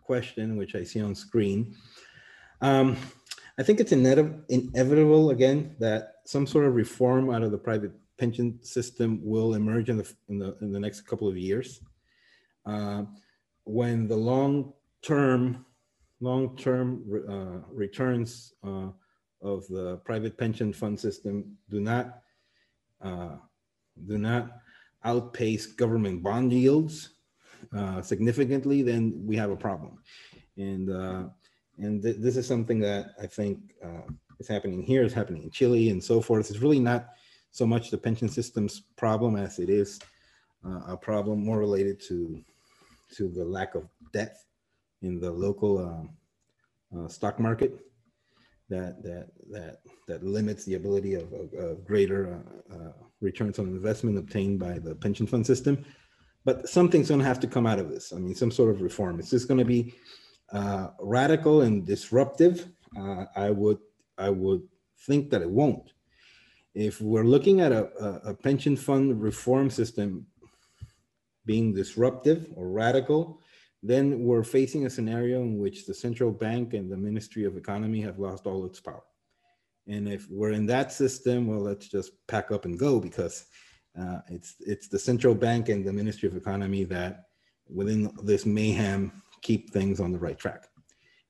question, 0.02 0.56
which 0.56 0.76
I 0.76 0.84
see 0.84 1.02
on 1.02 1.16
screen, 1.16 1.76
um, 2.62 2.96
I 3.58 3.64
think 3.64 3.80
it's 3.80 3.92
inevitable 3.92 5.32
again 5.32 5.76
that 5.80 6.14
some 6.26 6.48
sort 6.48 6.66
of 6.66 6.76
reform 6.76 7.30
out 7.30 7.44
of 7.44 7.52
the 7.52 7.58
private 7.58 7.92
pension 8.18 8.60
system 8.64 9.20
will 9.24 9.56
emerge 9.56 9.90
in 9.90 9.98
the 9.98 10.14
in 10.30 10.40
the 10.40 10.56
in 10.62 10.72
the 10.72 10.80
next 10.80 11.02
couple 11.02 11.28
of 11.28 11.38
years. 11.38 11.82
Uh, 12.66 13.04
when 13.66 14.08
the 14.08 14.16
long 14.16 14.74
term 15.02 15.66
long 16.22 16.56
term 16.58 17.04
uh, 17.30 17.68
returns 17.72 18.54
uh, 18.64 18.90
of 19.42 19.68
the 19.68 19.98
private 20.06 20.38
pension 20.38 20.72
fund 20.74 21.00
system 21.00 21.58
do 21.70 21.80
not 21.80 22.22
uh, 23.02 23.36
do 24.08 24.18
not 24.18 24.50
outpace 25.04 25.68
government 25.68 26.24
bond 26.24 26.52
yields 26.52 27.12
uh, 27.76 28.02
significantly, 28.02 28.82
then 28.82 29.14
we 29.26 29.36
have 29.36 29.52
a 29.52 29.56
problem. 29.56 30.00
And 30.58 30.90
uh, 30.90 31.24
and 31.78 32.02
th 32.02 32.16
this 32.18 32.38
is 32.38 32.48
something 32.48 32.80
that 32.80 33.04
I 33.22 33.28
think 33.28 33.60
is 34.40 34.48
happening 34.48 34.82
here, 34.82 35.04
is 35.04 35.14
happening 35.14 35.44
in 35.44 35.52
Chile, 35.52 35.90
and 35.90 36.02
so 36.04 36.22
forth. 36.22 36.50
It's 36.50 36.66
really 36.66 36.80
not 36.80 37.02
so 37.56 37.66
much 37.66 37.90
the 37.90 37.98
pension 37.98 38.28
system's 38.28 38.82
problem 38.98 39.38
as 39.38 39.60
it 39.60 39.70
is 39.70 40.02
uh, 40.68 40.82
a 40.90 40.98
problem 40.98 41.40
more 41.40 41.58
related 41.58 42.02
to 42.02 42.44
to 43.16 43.30
the 43.30 43.46
lack 43.46 43.76
of 43.76 43.88
depth 44.12 44.46
in 45.04 45.22
the 45.22 45.32
local 45.32 45.74
uh, 45.88 46.98
uh, 46.98 47.08
stock 47.08 47.40
market 47.40 47.80
that 48.68 49.02
that 49.04 49.28
that 49.50 49.78
that 50.06 50.22
limits 50.22 50.66
the 50.66 50.76
ability 50.76 51.14
of, 51.14 51.32
of, 51.32 51.54
of 51.54 51.86
greater 51.86 52.22
uh, 52.34 52.76
uh, 52.76 52.92
returns 53.22 53.58
on 53.58 53.68
investment 53.68 54.18
obtained 54.18 54.60
by 54.60 54.78
the 54.78 54.94
pension 54.94 55.26
fund 55.26 55.48
system. 55.48 55.86
But 56.44 56.68
something's 56.68 57.08
going 57.08 57.22
to 57.22 57.26
have 57.26 57.40
to 57.40 57.48
come 57.48 57.66
out 57.66 57.80
of 57.80 57.90
this. 57.90 58.12
I 58.12 58.18
mean, 58.18 58.36
some 58.36 58.52
sort 58.52 58.70
of 58.70 58.82
reform. 58.82 59.18
It's 59.18 59.32
just 59.32 59.48
going 59.48 59.58
to 59.58 59.66
be 59.66 59.96
uh, 60.52 60.90
radical 61.00 61.62
and 61.62 61.86
disruptive. 61.86 62.68
I 63.36 63.50
would 63.50 63.80
I 64.18 64.30
would 64.30 64.64
think 65.08 65.30
that 65.30 65.42
it 65.42 65.50
won't. 65.50 65.95
If 66.76 67.00
we're 67.00 67.24
looking 67.24 67.62
at 67.62 67.72
a, 67.72 67.86
a, 68.26 68.34
pension 68.34 68.76
fund 68.76 69.22
reform 69.22 69.70
system 69.70 70.28
being 71.46 71.74
disruptive 71.74 72.50
or 72.54 72.68
radical, 72.68 73.40
then 73.82 74.24
we're 74.24 74.44
facing 74.44 74.86
a 74.86 74.90
scenario 74.90 75.42
in 75.42 75.58
which 75.58 75.86
the 75.86 75.94
central 75.94 76.32
bank 76.32 76.74
and 76.74 76.92
the 76.92 76.98
Ministry 76.98 77.46
of 77.46 77.56
Economy 77.56 78.02
have 78.02 78.20
lost 78.20 78.46
all 78.46 78.66
its 78.66 78.82
power. 78.82 79.04
And 79.88 80.10
if 80.10 80.28
we're 80.30 80.52
in 80.52 80.66
that 80.66 80.92
system, 80.92 81.48
well, 81.48 81.62
let's 81.62 81.88
just 81.88 82.12
pack 82.28 82.52
up 82.52 82.66
and 82.66 82.78
go 82.78 83.00
because 83.00 83.46
uh, 83.98 84.20
it's 84.30 84.56
it's 84.60 84.88
the 84.90 85.00
central 85.00 85.36
bank 85.36 85.70
and 85.70 85.86
the 85.86 85.94
Ministry 85.94 86.28
of 86.28 86.36
Economy 86.36 86.84
that, 86.86 87.28
within 87.70 88.12
this 88.24 88.46
mayhem, 88.46 89.22
keep 89.42 89.72
things 89.72 90.02
on 90.02 90.12
the 90.12 90.20
right 90.20 90.38
track. 90.38 90.68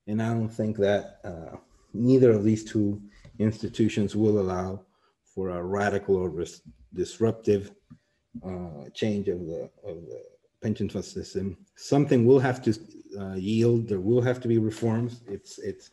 And 0.08 0.20
I 0.20 0.32
don't 0.32 0.48
think 0.48 0.76
that 0.78 1.20
uh, 1.24 1.56
neither 1.92 2.32
of 2.32 2.42
these 2.42 2.64
two 2.64 3.00
institutions 3.38 4.16
will 4.16 4.40
allow 4.40 4.85
for 5.36 5.50
a 5.50 5.62
radical 5.62 6.16
or 6.16 6.44
disruptive 6.94 7.70
uh, 8.44 8.88
change 8.94 9.28
of 9.28 9.40
the 9.46 9.70
of 9.84 9.96
the 10.08 10.20
pension 10.62 10.88
fund 10.88 11.04
system. 11.04 11.56
Something 11.76 12.26
will 12.26 12.40
have 12.40 12.60
to 12.62 12.74
uh, 13.20 13.34
yield. 13.34 13.86
There 13.86 14.00
will 14.00 14.22
have 14.22 14.40
to 14.40 14.48
be 14.48 14.58
reforms. 14.58 15.20
It's 15.28 15.58
it's 15.58 15.90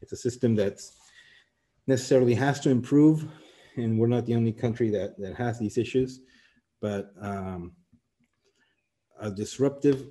it's 0.00 0.12
a 0.12 0.16
system 0.16 0.56
that's 0.56 0.96
necessarily 1.86 2.34
has 2.34 2.58
to 2.60 2.70
improve, 2.70 3.28
and 3.76 3.98
we're 3.98 4.14
not 4.16 4.26
the 4.26 4.34
only 4.34 4.52
country 4.52 4.88
that 4.90 5.18
that 5.18 5.36
has 5.36 5.58
these 5.58 5.76
issues. 5.78 6.20
But 6.80 7.12
um, 7.20 7.72
a 9.20 9.30
disruptive 9.30 10.08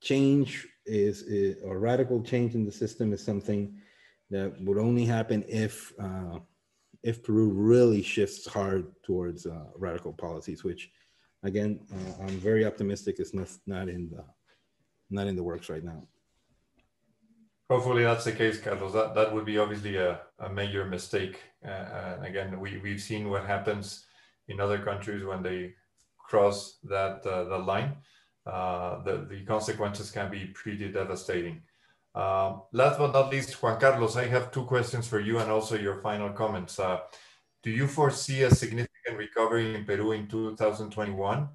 change 0.00 0.66
is, 0.86 1.22
is 1.22 1.62
a 1.62 1.76
radical 1.76 2.22
change 2.22 2.54
in 2.54 2.64
the 2.64 2.72
system 2.72 3.12
is 3.12 3.22
something 3.22 3.76
that 4.30 4.58
would 4.62 4.78
only 4.78 5.04
happen 5.04 5.44
if 5.48 5.92
uh, 6.00 6.38
if 7.02 7.22
Peru 7.22 7.48
really 7.48 8.02
shifts 8.02 8.46
hard 8.46 8.86
towards 9.02 9.46
uh, 9.46 9.66
radical 9.76 10.12
policies, 10.12 10.64
which 10.64 10.90
again, 11.42 11.80
uh, 11.92 12.22
I'm 12.24 12.38
very 12.40 12.64
optimistic. 12.66 13.16
It's 13.18 13.34
not, 13.34 13.48
not 13.66 13.88
in 13.88 14.10
the 14.10 14.24
not 15.12 15.26
in 15.26 15.34
the 15.34 15.42
works 15.42 15.68
right 15.68 15.82
now. 15.82 16.02
Hopefully 17.68 18.04
that's 18.04 18.24
the 18.24 18.32
case, 18.32 18.60
Carlos. 18.60 18.92
That 18.92 19.14
that 19.14 19.32
would 19.32 19.44
be 19.44 19.58
obviously 19.58 19.96
a, 19.96 20.20
a 20.38 20.48
major 20.48 20.84
mistake. 20.84 21.40
Uh, 21.64 22.16
and 22.16 22.26
again, 22.26 22.60
we 22.60 22.78
we've 22.78 23.00
seen 23.00 23.30
what 23.30 23.44
happens 23.44 24.06
in 24.48 24.60
other 24.60 24.78
countries 24.78 25.24
when 25.24 25.42
they 25.42 25.74
cross 26.18 26.78
that 26.84 27.24
uh, 27.26 27.44
the 27.44 27.58
line. 27.58 27.96
Uh, 28.46 29.02
the 29.04 29.26
the 29.28 29.44
consequences 29.44 30.10
can 30.10 30.30
be 30.30 30.46
pretty 30.46 30.90
devastating. 30.90 31.62
Um, 32.14 32.62
last 32.72 32.98
but 32.98 33.12
not 33.12 33.30
least, 33.30 33.62
Juan 33.62 33.78
Carlos, 33.78 34.16
I 34.16 34.26
have 34.26 34.50
two 34.50 34.64
questions 34.64 35.06
for 35.06 35.20
you 35.20 35.38
and 35.38 35.50
also 35.50 35.76
your 35.76 35.96
final 35.96 36.30
comments. 36.30 36.78
Uh, 36.78 37.00
do 37.62 37.70
you 37.70 37.86
foresee 37.86 38.42
a 38.42 38.50
significant 38.50 39.16
recovery 39.16 39.74
in 39.74 39.84
Peru 39.84 40.12
in 40.12 40.26
2021? 40.26 41.48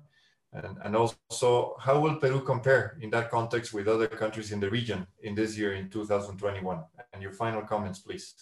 And, 0.54 0.78
and 0.84 0.96
also, 0.96 1.76
how 1.80 2.00
will 2.00 2.16
Peru 2.16 2.40
compare 2.42 2.98
in 3.02 3.10
that 3.10 3.30
context 3.30 3.74
with 3.74 3.90
other 3.90 4.08
countries 4.08 4.54
in 4.54 4.62
the 4.62 4.70
region 4.70 5.06
in 5.24 5.36
this 5.36 5.58
year 5.58 5.74
in 5.74 5.90
2021? 5.90 6.80
And 7.12 7.22
your 7.22 7.34
final 7.34 7.62
comments, 7.64 8.00
please. 8.00 8.34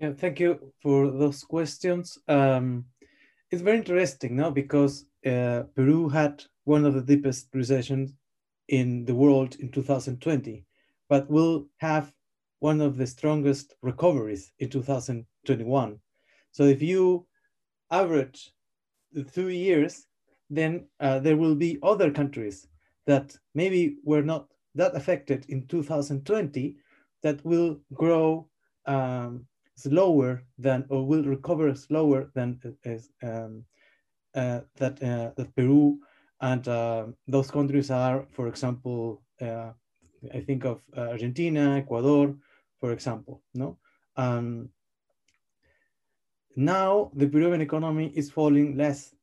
Yeah, 0.00 0.12
thank 0.12 0.40
you 0.40 0.72
for 0.82 1.10
those 1.10 1.44
questions. 1.44 2.18
Um, 2.26 2.86
it's 3.50 3.62
very 3.62 3.78
interesting, 3.78 4.36
no? 4.36 4.50
Because 4.50 5.06
uh, 5.24 5.62
Peru 5.74 6.08
had 6.08 6.42
one 6.64 6.84
of 6.84 6.94
the 6.94 7.02
deepest 7.02 7.48
recessions 7.54 8.14
in 8.68 9.04
the 9.04 9.14
world 9.14 9.56
in 9.60 9.70
2020, 9.70 10.64
but 11.08 11.30
will 11.30 11.66
have 11.78 12.12
one 12.60 12.80
of 12.80 12.96
the 12.96 13.06
strongest 13.06 13.74
recoveries 13.82 14.52
in 14.58 14.68
2021. 14.68 15.98
So 16.52 16.64
if 16.64 16.82
you 16.82 17.26
average 17.90 18.52
the 19.12 19.24
two 19.24 19.48
years, 19.48 20.06
then 20.50 20.86
uh, 21.00 21.18
there 21.20 21.36
will 21.36 21.54
be 21.54 21.78
other 21.82 22.10
countries 22.10 22.66
that 23.06 23.36
maybe 23.54 23.96
were 24.04 24.22
not 24.22 24.48
that 24.74 24.94
affected 24.94 25.46
in 25.48 25.66
2020 25.66 26.76
that 27.22 27.44
will 27.44 27.80
grow 27.94 28.48
um, 28.86 29.46
slower 29.76 30.44
than 30.58 30.84
or 30.88 31.06
will 31.06 31.24
recover 31.24 31.74
slower 31.74 32.30
than 32.34 32.60
um, 33.22 33.64
uh, 34.34 34.60
that 34.76 35.02
uh, 35.02 35.30
that 35.36 35.54
Peru 35.56 35.98
and 36.40 36.68
uh, 36.68 37.06
those 37.26 37.50
countries 37.50 37.90
are, 37.90 38.26
for 38.30 38.48
example, 38.48 39.22
uh, 39.40 39.70
I 40.34 40.40
think 40.40 40.64
of 40.64 40.80
Argentina, 40.96 41.76
Ecuador, 41.76 42.34
for 42.78 42.92
example. 42.92 43.42
No, 43.54 43.78
um, 44.16 44.70
now 46.56 47.10
the 47.14 47.28
Peruvian 47.28 47.60
economy 47.60 48.12
is 48.14 48.30
falling 48.30 48.76
less 48.76 49.14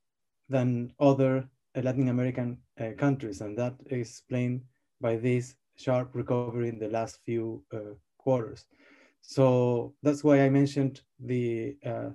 than 0.49 0.93
other 0.99 1.49
Latin 1.75 2.09
American 2.09 2.57
uh, 2.79 2.91
countries, 2.97 3.41
and 3.41 3.57
that 3.57 3.75
is 3.87 4.09
explained 4.09 4.61
by 5.01 5.17
this 5.17 5.55
sharp 5.75 6.09
recovery 6.13 6.69
in 6.69 6.79
the 6.79 6.87
last 6.87 7.19
few 7.25 7.63
uh, 7.73 7.95
quarters. 8.17 8.65
So 9.21 9.93
that's 10.03 10.23
why 10.23 10.41
I 10.41 10.49
mentioned 10.49 11.01
the 11.19 11.77
uh, 11.85 12.09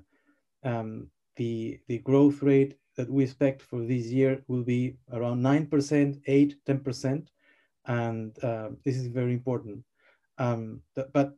um, 0.63 1.09
the 1.37 1.81
the 1.89 1.99
growth 1.99 2.43
rate 2.43 2.79
that 2.97 3.11
we 3.11 3.25
expect 3.25 3.63
for 3.63 3.81
this 3.81 4.07
year 4.07 4.43
will 4.49 4.63
be 4.63 4.97
around 5.13 5.43
nine 5.43 5.67
percent, 5.67 6.19
eight, 6.27 6.57
10 6.67 6.81
percent, 6.81 7.31
and 7.87 8.37
uh, 8.45 8.69
this 8.85 8.97
is 8.97 9.07
very 9.07 9.33
important. 9.33 9.85
Um, 10.39 10.81
but 11.13 11.35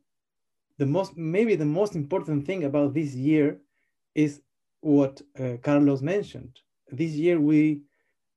the 0.77 0.85
most 0.85 1.17
maybe 1.17 1.55
the 1.55 1.65
most 1.65 1.95
important 1.95 2.45
thing 2.45 2.63
about 2.63 2.93
this 2.93 3.13
year 3.13 3.59
is 4.15 4.41
what 4.81 5.21
uh, 5.39 5.57
Carlos 5.61 6.01
mentioned. 6.01 6.59
This 6.89 7.11
year 7.11 7.39
we 7.39 7.81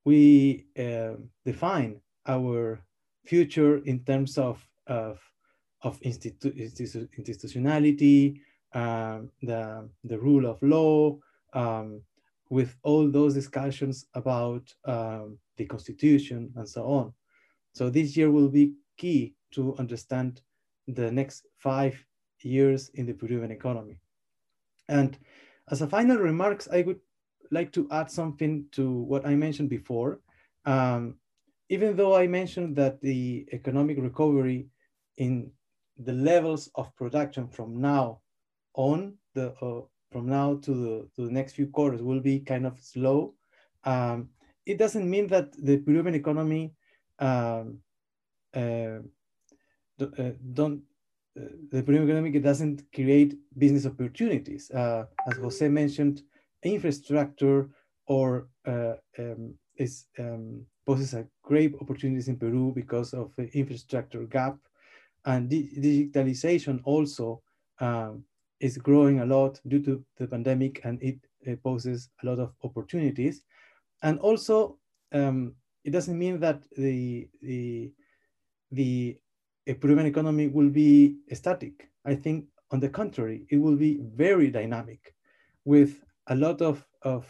we 0.04 0.66
uh, 0.78 1.14
define 1.44 2.00
our 2.26 2.80
future 3.24 3.78
in 3.84 4.04
terms 4.04 4.38
of 4.38 4.64
of, 4.86 5.18
of 5.82 6.00
institu 6.00 6.54
institu 6.56 7.08
institutionality, 7.18 8.40
um, 8.74 9.30
the 9.42 9.88
the 10.04 10.18
rule 10.18 10.46
of 10.46 10.62
law, 10.62 11.18
um, 11.52 12.02
with 12.50 12.76
all 12.82 13.10
those 13.10 13.34
discussions 13.34 14.06
about 14.14 14.62
um, 14.84 15.38
the 15.56 15.66
constitution 15.66 16.52
and 16.56 16.68
so 16.68 16.86
on. 16.86 17.12
So 17.76 17.90
this 17.90 18.16
year 18.16 18.30
will 18.30 18.48
be 18.48 18.72
key 18.96 19.34
to 19.50 19.76
understand 19.76 20.40
the 20.88 21.12
next 21.12 21.46
five 21.58 22.02
years 22.40 22.88
in 22.94 23.04
the 23.04 23.12
Peruvian 23.12 23.50
economy. 23.50 23.98
And 24.88 25.18
as 25.70 25.82
a 25.82 25.86
final 25.86 26.16
remarks, 26.16 26.68
I 26.72 26.80
would 26.80 27.00
like 27.50 27.72
to 27.72 27.86
add 27.90 28.10
something 28.10 28.64
to 28.72 28.90
what 28.90 29.26
I 29.26 29.34
mentioned 29.34 29.68
before. 29.68 30.20
Um, 30.64 31.16
even 31.68 31.96
though 31.96 32.16
I 32.16 32.26
mentioned 32.26 32.76
that 32.76 33.02
the 33.02 33.46
economic 33.52 33.98
recovery 33.98 34.68
in 35.18 35.50
the 35.98 36.14
levels 36.14 36.70
of 36.76 36.96
production 36.96 37.46
from 37.46 37.78
now 37.78 38.20
on, 38.72 39.18
the 39.34 39.52
uh, 39.60 39.82
from 40.10 40.26
now 40.30 40.54
to 40.62 40.72
the, 40.72 41.08
to 41.14 41.26
the 41.26 41.32
next 41.32 41.52
few 41.52 41.66
quarters 41.66 42.00
will 42.02 42.20
be 42.20 42.40
kind 42.40 42.66
of 42.66 42.80
slow. 42.80 43.34
Um, 43.84 44.30
it 44.64 44.78
doesn't 44.78 45.10
mean 45.10 45.26
that 45.26 45.52
the 45.62 45.76
Peruvian 45.76 46.14
economy 46.14 46.72
um, 47.18 47.78
uh, 48.54 49.00
uh, 50.00 50.30
don't 50.52 50.82
uh, 51.38 51.44
the 51.70 51.82
Peruvian 51.82 52.08
economy 52.08 52.38
doesn't 52.38 52.82
create 52.94 53.34
business 53.58 53.86
opportunities. 53.86 54.70
Uh, 54.70 55.04
as 55.28 55.36
Jose 55.38 55.68
mentioned, 55.68 56.22
infrastructure 56.62 57.68
or 58.06 58.48
um, 58.66 59.54
is 59.76 60.06
um, 60.18 60.64
poses 60.86 61.14
a 61.14 61.26
great 61.42 61.74
opportunities 61.80 62.28
in 62.28 62.36
Peru 62.36 62.72
because 62.74 63.12
of 63.12 63.32
the 63.36 63.50
infrastructure 63.58 64.24
gap, 64.24 64.56
and 65.24 65.50
di 65.50 65.68
digitalization 65.78 66.80
also 66.84 67.42
um, 67.80 68.24
is 68.60 68.78
growing 68.78 69.20
a 69.20 69.26
lot 69.26 69.60
due 69.68 69.82
to 69.82 70.04
the 70.16 70.26
pandemic, 70.26 70.80
and 70.84 71.02
it, 71.02 71.18
it 71.40 71.62
poses 71.62 72.08
a 72.22 72.26
lot 72.26 72.38
of 72.38 72.52
opportunities. 72.62 73.42
And 74.02 74.18
also, 74.20 74.78
um, 75.12 75.54
it 75.86 75.92
doesn't 75.92 76.18
mean 76.18 76.40
that 76.40 76.60
the 76.76 77.28
the 77.42 77.92
the 78.72 79.16
Peruvian 79.80 80.06
economy 80.06 80.48
will 80.48 80.68
be 80.68 81.16
static. 81.32 81.88
I 82.04 82.14
think, 82.14 82.46
on 82.72 82.80
the 82.80 82.88
contrary, 82.88 83.46
it 83.50 83.56
will 83.56 83.76
be 83.76 84.00
very 84.02 84.50
dynamic, 84.50 85.14
with 85.64 86.04
a 86.26 86.34
lot 86.34 86.60
of 86.60 86.84
of 87.02 87.24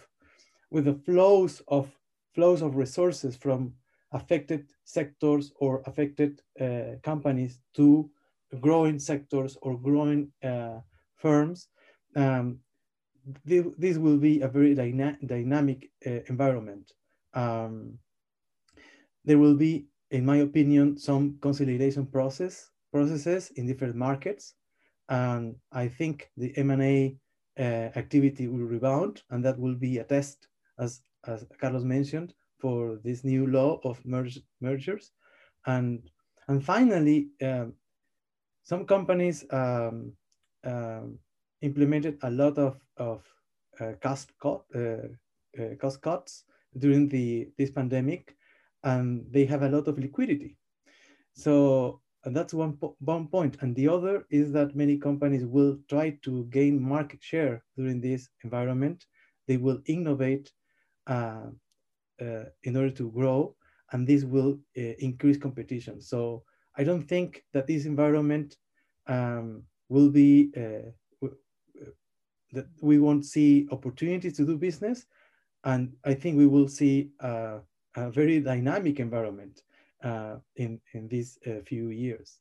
with 0.70 0.86
the 0.86 0.94
flows 0.94 1.62
of 1.68 1.84
flows 2.34 2.62
of 2.62 2.76
resources 2.76 3.36
from 3.36 3.74
affected 4.12 4.62
sectors 4.84 5.52
or 5.60 5.82
affected 5.86 6.40
uh, 6.60 6.96
companies 7.02 7.60
to 7.74 8.10
growing 8.60 8.98
sectors 8.98 9.58
or 9.62 9.76
growing 9.78 10.32
uh, 10.42 10.78
firms, 11.16 11.68
um, 12.14 12.58
th 13.48 13.64
this 13.78 13.98
will 13.98 14.18
be 14.18 14.40
a 14.40 14.48
very 14.48 14.74
dyna 14.74 15.18
dynamic 15.26 15.90
uh, 16.06 16.20
environment. 16.32 16.92
Um, 17.34 17.98
there 19.26 19.38
will 19.38 19.56
be, 19.56 19.86
in 20.10 20.24
my 20.24 20.38
opinion, 20.38 20.96
some 20.96 21.38
consolidation 21.40 22.06
process 22.06 22.70
processes 22.92 23.50
in 23.56 23.66
different 23.66 23.94
markets. 23.94 24.54
And 25.08 25.56
I 25.72 25.88
think 25.88 26.30
the 26.36 26.56
M&A 26.56 27.16
uh, 27.58 27.90
activity 28.02 28.48
will 28.48 28.64
rebound 28.64 29.22
and 29.30 29.44
that 29.44 29.58
will 29.58 29.74
be 29.74 29.98
a 29.98 30.04
test, 30.04 30.48
as, 30.78 31.02
as 31.26 31.44
Carlos 31.60 31.84
mentioned, 31.84 32.34
for 32.58 32.98
this 33.04 33.24
new 33.24 33.46
law 33.46 33.80
of 33.84 34.04
merge, 34.04 34.40
mergers. 34.60 35.12
And, 35.66 36.08
and 36.48 36.64
finally, 36.64 37.28
um, 37.42 37.74
some 38.62 38.84
companies 38.86 39.44
um, 39.50 40.12
um, 40.64 41.18
implemented 41.60 42.18
a 42.22 42.30
lot 42.30 42.58
of, 42.58 42.80
of 42.96 43.24
uh, 43.80 43.92
cost, 44.00 44.32
cut, 44.40 44.62
uh, 44.74 45.08
uh, 45.60 45.74
cost 45.80 46.00
cuts 46.00 46.44
during 46.78 47.08
the, 47.08 47.48
this 47.58 47.70
pandemic, 47.70 48.36
and 48.86 49.26
they 49.30 49.44
have 49.44 49.62
a 49.62 49.68
lot 49.68 49.88
of 49.88 49.98
liquidity. 49.98 50.56
So 51.34 52.00
that's 52.24 52.54
one, 52.54 52.78
one 53.00 53.26
point. 53.26 53.56
And 53.60 53.74
the 53.74 53.88
other 53.88 54.26
is 54.30 54.52
that 54.52 54.76
many 54.76 54.96
companies 54.96 55.44
will 55.44 55.78
try 55.90 56.16
to 56.22 56.44
gain 56.44 56.80
market 56.80 57.22
share 57.22 57.62
during 57.76 58.00
this 58.00 58.28
environment. 58.44 59.04
They 59.48 59.58
will 59.58 59.80
innovate 59.86 60.50
uh, 61.06 61.48
uh, 62.20 62.44
in 62.62 62.76
order 62.76 62.90
to 62.90 63.10
grow, 63.10 63.56
and 63.92 64.06
this 64.06 64.24
will 64.24 64.58
uh, 64.78 64.94
increase 64.98 65.36
competition. 65.36 66.00
So 66.00 66.44
I 66.78 66.84
don't 66.84 67.06
think 67.06 67.44
that 67.52 67.66
this 67.66 67.86
environment 67.86 68.56
um, 69.08 69.64
will 69.88 70.10
be 70.10 70.52
uh, 70.56 70.90
that 72.52 72.66
we 72.80 72.98
won't 72.98 73.24
see 73.24 73.68
opportunities 73.70 74.36
to 74.36 74.46
do 74.46 74.56
business. 74.56 75.06
And 75.64 75.92
I 76.04 76.14
think 76.14 76.36
we 76.36 76.46
will 76.46 76.68
see 76.68 77.10
uh, 77.20 77.58
a 77.96 78.10
very 78.10 78.40
dynamic 78.40 79.00
environment 79.00 79.62
uh, 80.04 80.36
in, 80.56 80.80
in 80.92 81.08
these 81.08 81.38
uh, 81.46 81.60
few 81.64 81.88
years. 81.88 82.38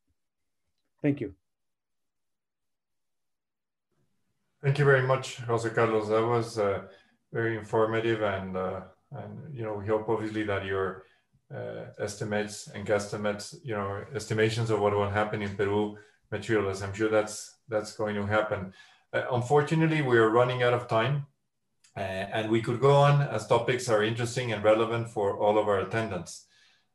Thank 1.02 1.22
you. 1.22 1.34
Thank 4.64 4.80
you 4.80 4.86
very 4.86 5.06
much, 5.06 5.38
Jose 5.38 5.70
Carlos. 5.70 6.10
That 6.10 6.26
was 6.26 6.60
uh, 6.60 6.84
very 7.32 7.58
informative 7.58 8.22
and, 8.22 8.58
uh, 8.58 8.82
and, 9.12 9.56
you 9.56 9.64
know, 9.64 9.74
we 9.74 9.88
hope 9.88 10.10
obviously 10.10 10.44
that 10.44 10.66
your 10.66 11.04
estimates 12.00 12.68
and 12.74 12.86
guesstimates, 12.86 13.56
you 13.64 13.76
know, 13.76 14.04
estimations 14.14 14.70
of 14.72 14.80
what 14.80 14.94
will 14.94 15.10
happen 15.10 15.42
in 15.42 15.56
Peru 15.56 15.96
materialize. 16.32 16.82
I'm 16.82 16.94
sure 16.94 17.10
that's 17.10 17.60
that's 17.70 17.94
going 17.96 18.16
to 18.16 18.26
happen. 18.26 18.74
Uh, 19.14 19.24
unfortunately, 19.32 20.02
we 20.02 20.18
are 20.18 20.30
running 20.30 20.64
out 20.64 20.74
of 20.74 20.88
time, 20.88 21.26
uh, 21.98 22.00
and 22.00 22.50
we 22.50 22.62
could 22.62 22.80
go 22.80 22.94
on 22.94 23.22
as 23.22 23.48
topics 23.48 23.90
are 23.90 24.04
interesting 24.04 24.52
and 24.52 24.64
relevant 24.64 25.10
for 25.10 25.38
all 25.38 25.58
of 25.58 25.68
our 25.68 25.80
attendants. 25.80 26.48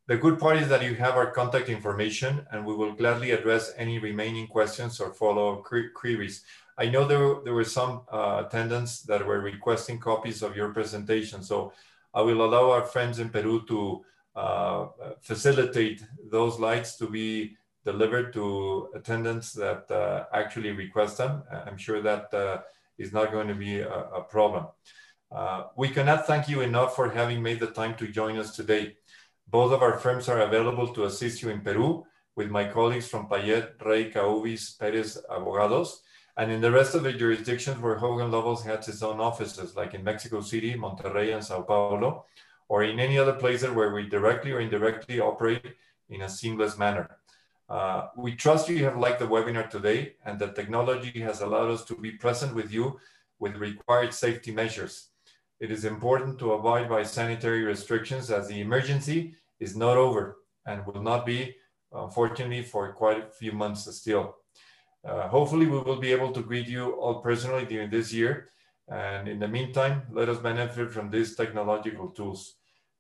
The 0.07 0.17
good 0.17 0.41
part 0.41 0.57
is 0.57 0.69
that 0.69 0.83
you 0.83 0.97
have 0.97 1.15
our 1.15 1.31
contact 1.31 1.69
information, 1.69 2.45
and 2.51 2.67
we 2.67 2.75
will 2.75 2.93
gladly 2.93 3.31
address 3.31 3.73
any 3.77 3.99
remaining 3.99 4.49
questions 4.49 5.01
or 5.01 5.15
follow-up 5.15 5.63
queries. 5.95 6.45
I 6.77 6.87
know 6.87 7.07
there, 7.07 7.37
there 7.45 7.55
were 7.55 7.65
some 7.65 8.03
uh, 8.13 8.43
attendants 8.47 9.03
that 9.03 9.25
were 9.25 9.41
requesting 9.41 10.01
copies 10.01 10.43
of 10.43 10.57
your 10.57 10.71
presentation, 10.73 11.43
so 11.43 11.73
I 12.13 12.23
will 12.23 12.43
allow 12.45 12.71
our 12.71 12.85
friends 12.85 13.21
in 13.21 13.29
Peru 13.31 13.65
to 13.69 14.05
uh, 14.35 14.87
facilitate 15.21 16.03
those 16.29 16.57
slides 16.57 16.97
to 16.97 17.07
be 17.07 17.57
delivered 17.85 18.33
to 18.33 18.89
attendants 18.95 19.53
that 19.53 19.91
uh, 19.91 20.25
actually 20.33 20.73
request 20.73 21.19
them. 21.19 21.43
I'm 21.67 21.77
sure 21.77 22.03
that 22.03 22.35
uh, 22.35 22.63
is 23.01 23.13
not 23.13 23.33
going 23.33 23.49
to 23.49 23.59
be 23.67 23.81
a, 23.81 23.99
a 24.21 24.23
problem. 24.23 24.67
Uh, 25.33 25.65
we 25.77 25.89
cannot 25.89 26.27
thank 26.27 26.49
you 26.49 26.61
enough 26.61 26.95
for 26.95 27.09
having 27.11 27.43
made 27.43 27.61
the 27.61 27.73
time 27.81 27.95
to 27.97 28.07
join 28.09 28.37
us 28.37 28.55
today. 28.55 28.97
Both 29.49 29.73
of 29.73 29.83
our 29.83 29.97
firms 29.99 30.29
are 30.29 30.41
available 30.41 30.89
to 30.95 31.05
assist 31.05 31.43
you 31.43 31.49
in 31.51 31.61
Peru 31.61 32.05
with 32.37 32.51
my 32.51 32.65
colleagues 32.65 33.09
from 33.09 33.29
Payet, 33.29 33.85
Rey, 33.85 34.11
Cauvi, 34.11 34.57
Perez 34.79 35.19
Abogados, 35.31 36.03
and 36.37 36.51
in 36.51 36.61
the 36.61 36.71
rest 36.71 36.95
of 36.95 37.03
the 37.03 37.13
jurisdictions 37.13 37.81
where 37.81 37.97
Hogan 37.97 38.31
Lovells 38.31 38.65
has 38.65 38.89
its 38.89 39.03
own 39.03 39.21
offices, 39.21 39.77
like 39.77 39.95
in 39.95 40.05
Mexico 40.05 40.41
City, 40.41 40.75
Monterrey, 40.75 41.35
and 41.35 41.45
Sao 41.45 41.63
Paulo, 41.63 42.25
or 42.69 42.85
in 42.85 43.01
any 43.01 43.19
other 43.19 43.35
places 43.35 43.71
where 43.71 43.93
we 43.93 44.09
directly 44.09 44.53
or 44.53 44.61
indirectly 44.61 45.21
operate 45.21 45.75
in 46.09 46.23
a 46.23 46.29
seamless 46.29 46.79
manner. 46.79 47.20
Uh, 47.71 48.09
we 48.17 48.35
trust 48.35 48.69
you 48.69 48.85
have 48.85 48.99
liked 48.99 49.21
the 49.21 49.27
webinar 49.27 49.71
today 49.71 50.15
and 50.27 50.39
that 50.41 50.57
technology 50.57 51.21
has 51.21 51.41
allowed 51.41 51.71
us 51.71 51.85
to 51.85 51.95
be 51.95 52.11
present 52.11 52.55
with 52.55 52.73
you 52.73 52.99
with 53.39 53.57
required 53.57 54.13
safety 54.13 54.51
measures. 54.51 55.11
It 55.61 55.71
is 55.71 55.85
important 55.85 56.39
to 56.41 56.55
abide 56.55 56.89
by 56.89 57.05
sanitary 57.05 57.63
restrictions 57.63 58.31
as 58.31 58.49
the 58.49 58.61
emergency 58.61 59.35
is 59.61 59.77
not 59.77 59.97
over 59.97 60.39
and 60.67 60.85
will 60.87 61.03
not 61.03 61.25
be, 61.25 61.57
unfortunately, 61.93 62.63
for 62.63 62.93
quite 62.93 63.25
a 63.25 63.31
few 63.31 63.53
months 63.53 63.83
still. 63.97 64.37
Uh, 65.07 65.29
hopefully, 65.29 65.67
we 65.67 65.79
will 65.79 65.97
be 65.97 66.13
able 66.13 66.33
to 66.33 66.43
greet 66.43 66.67
you 66.67 66.93
all 66.93 67.23
personally 67.23 67.65
during 67.65 67.91
this 67.91 68.13
year 68.13 68.51
And 68.91 69.29
in 69.29 69.39
the 69.39 69.49
meantime, 69.49 70.03
let 70.11 70.29
us 70.29 70.39
benefit 70.39 70.91
from 70.91 71.11
these 71.11 71.37
technological 71.37 72.09
tools. 72.09 72.57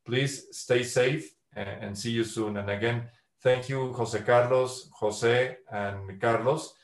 Please 0.06 0.46
stay 0.52 0.84
safe 0.84 1.34
and, 1.56 1.98
see 1.98 2.12
you 2.12 2.24
soon. 2.24 2.56
And 2.56 2.70
again, 2.70 3.08
thank 3.42 3.68
you, 3.68 3.92
Jose 3.92 4.20
Carlos, 4.22 4.90
Jose, 5.00 5.56
and 5.72 6.20
Carlos 6.20 6.74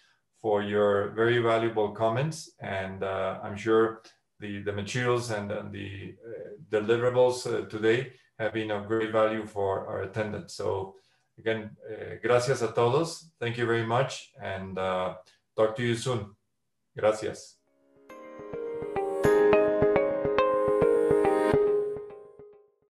for 0.41 0.62
your 0.62 1.11
very 1.11 1.39
valuable 1.39 1.91
comments. 1.91 2.51
And 2.61 3.03
uh, 3.03 3.41
I'm 3.43 3.57
sure 3.57 4.03
the, 4.41 4.62
the 4.62 4.73
materials 4.73 5.31
and, 5.31 5.51
the 5.51 6.15
uh, 6.27 6.31
deliverables 6.70 7.47
uh, 7.47 7.69
today 7.69 8.12
have 8.39 8.53
been 8.53 8.70
of 8.70 8.87
great 8.87 9.12
value 9.12 9.47
for 9.47 9.87
our 9.87 10.03
attendance. 10.03 10.55
So 10.55 10.95
again, 11.39 11.70
uh, 11.91 12.16
gracias 12.23 12.62
a 12.62 12.69
todos. 12.69 13.31
Thank 13.41 13.57
you 13.57 13.66
very 13.66 13.87
much. 13.87 14.31
And 14.43 14.78
uh, 14.78 15.15
talk 15.57 15.74
to 15.77 15.83
you 15.83 15.95
soon. 15.95 16.37
Gracias. 16.97 17.56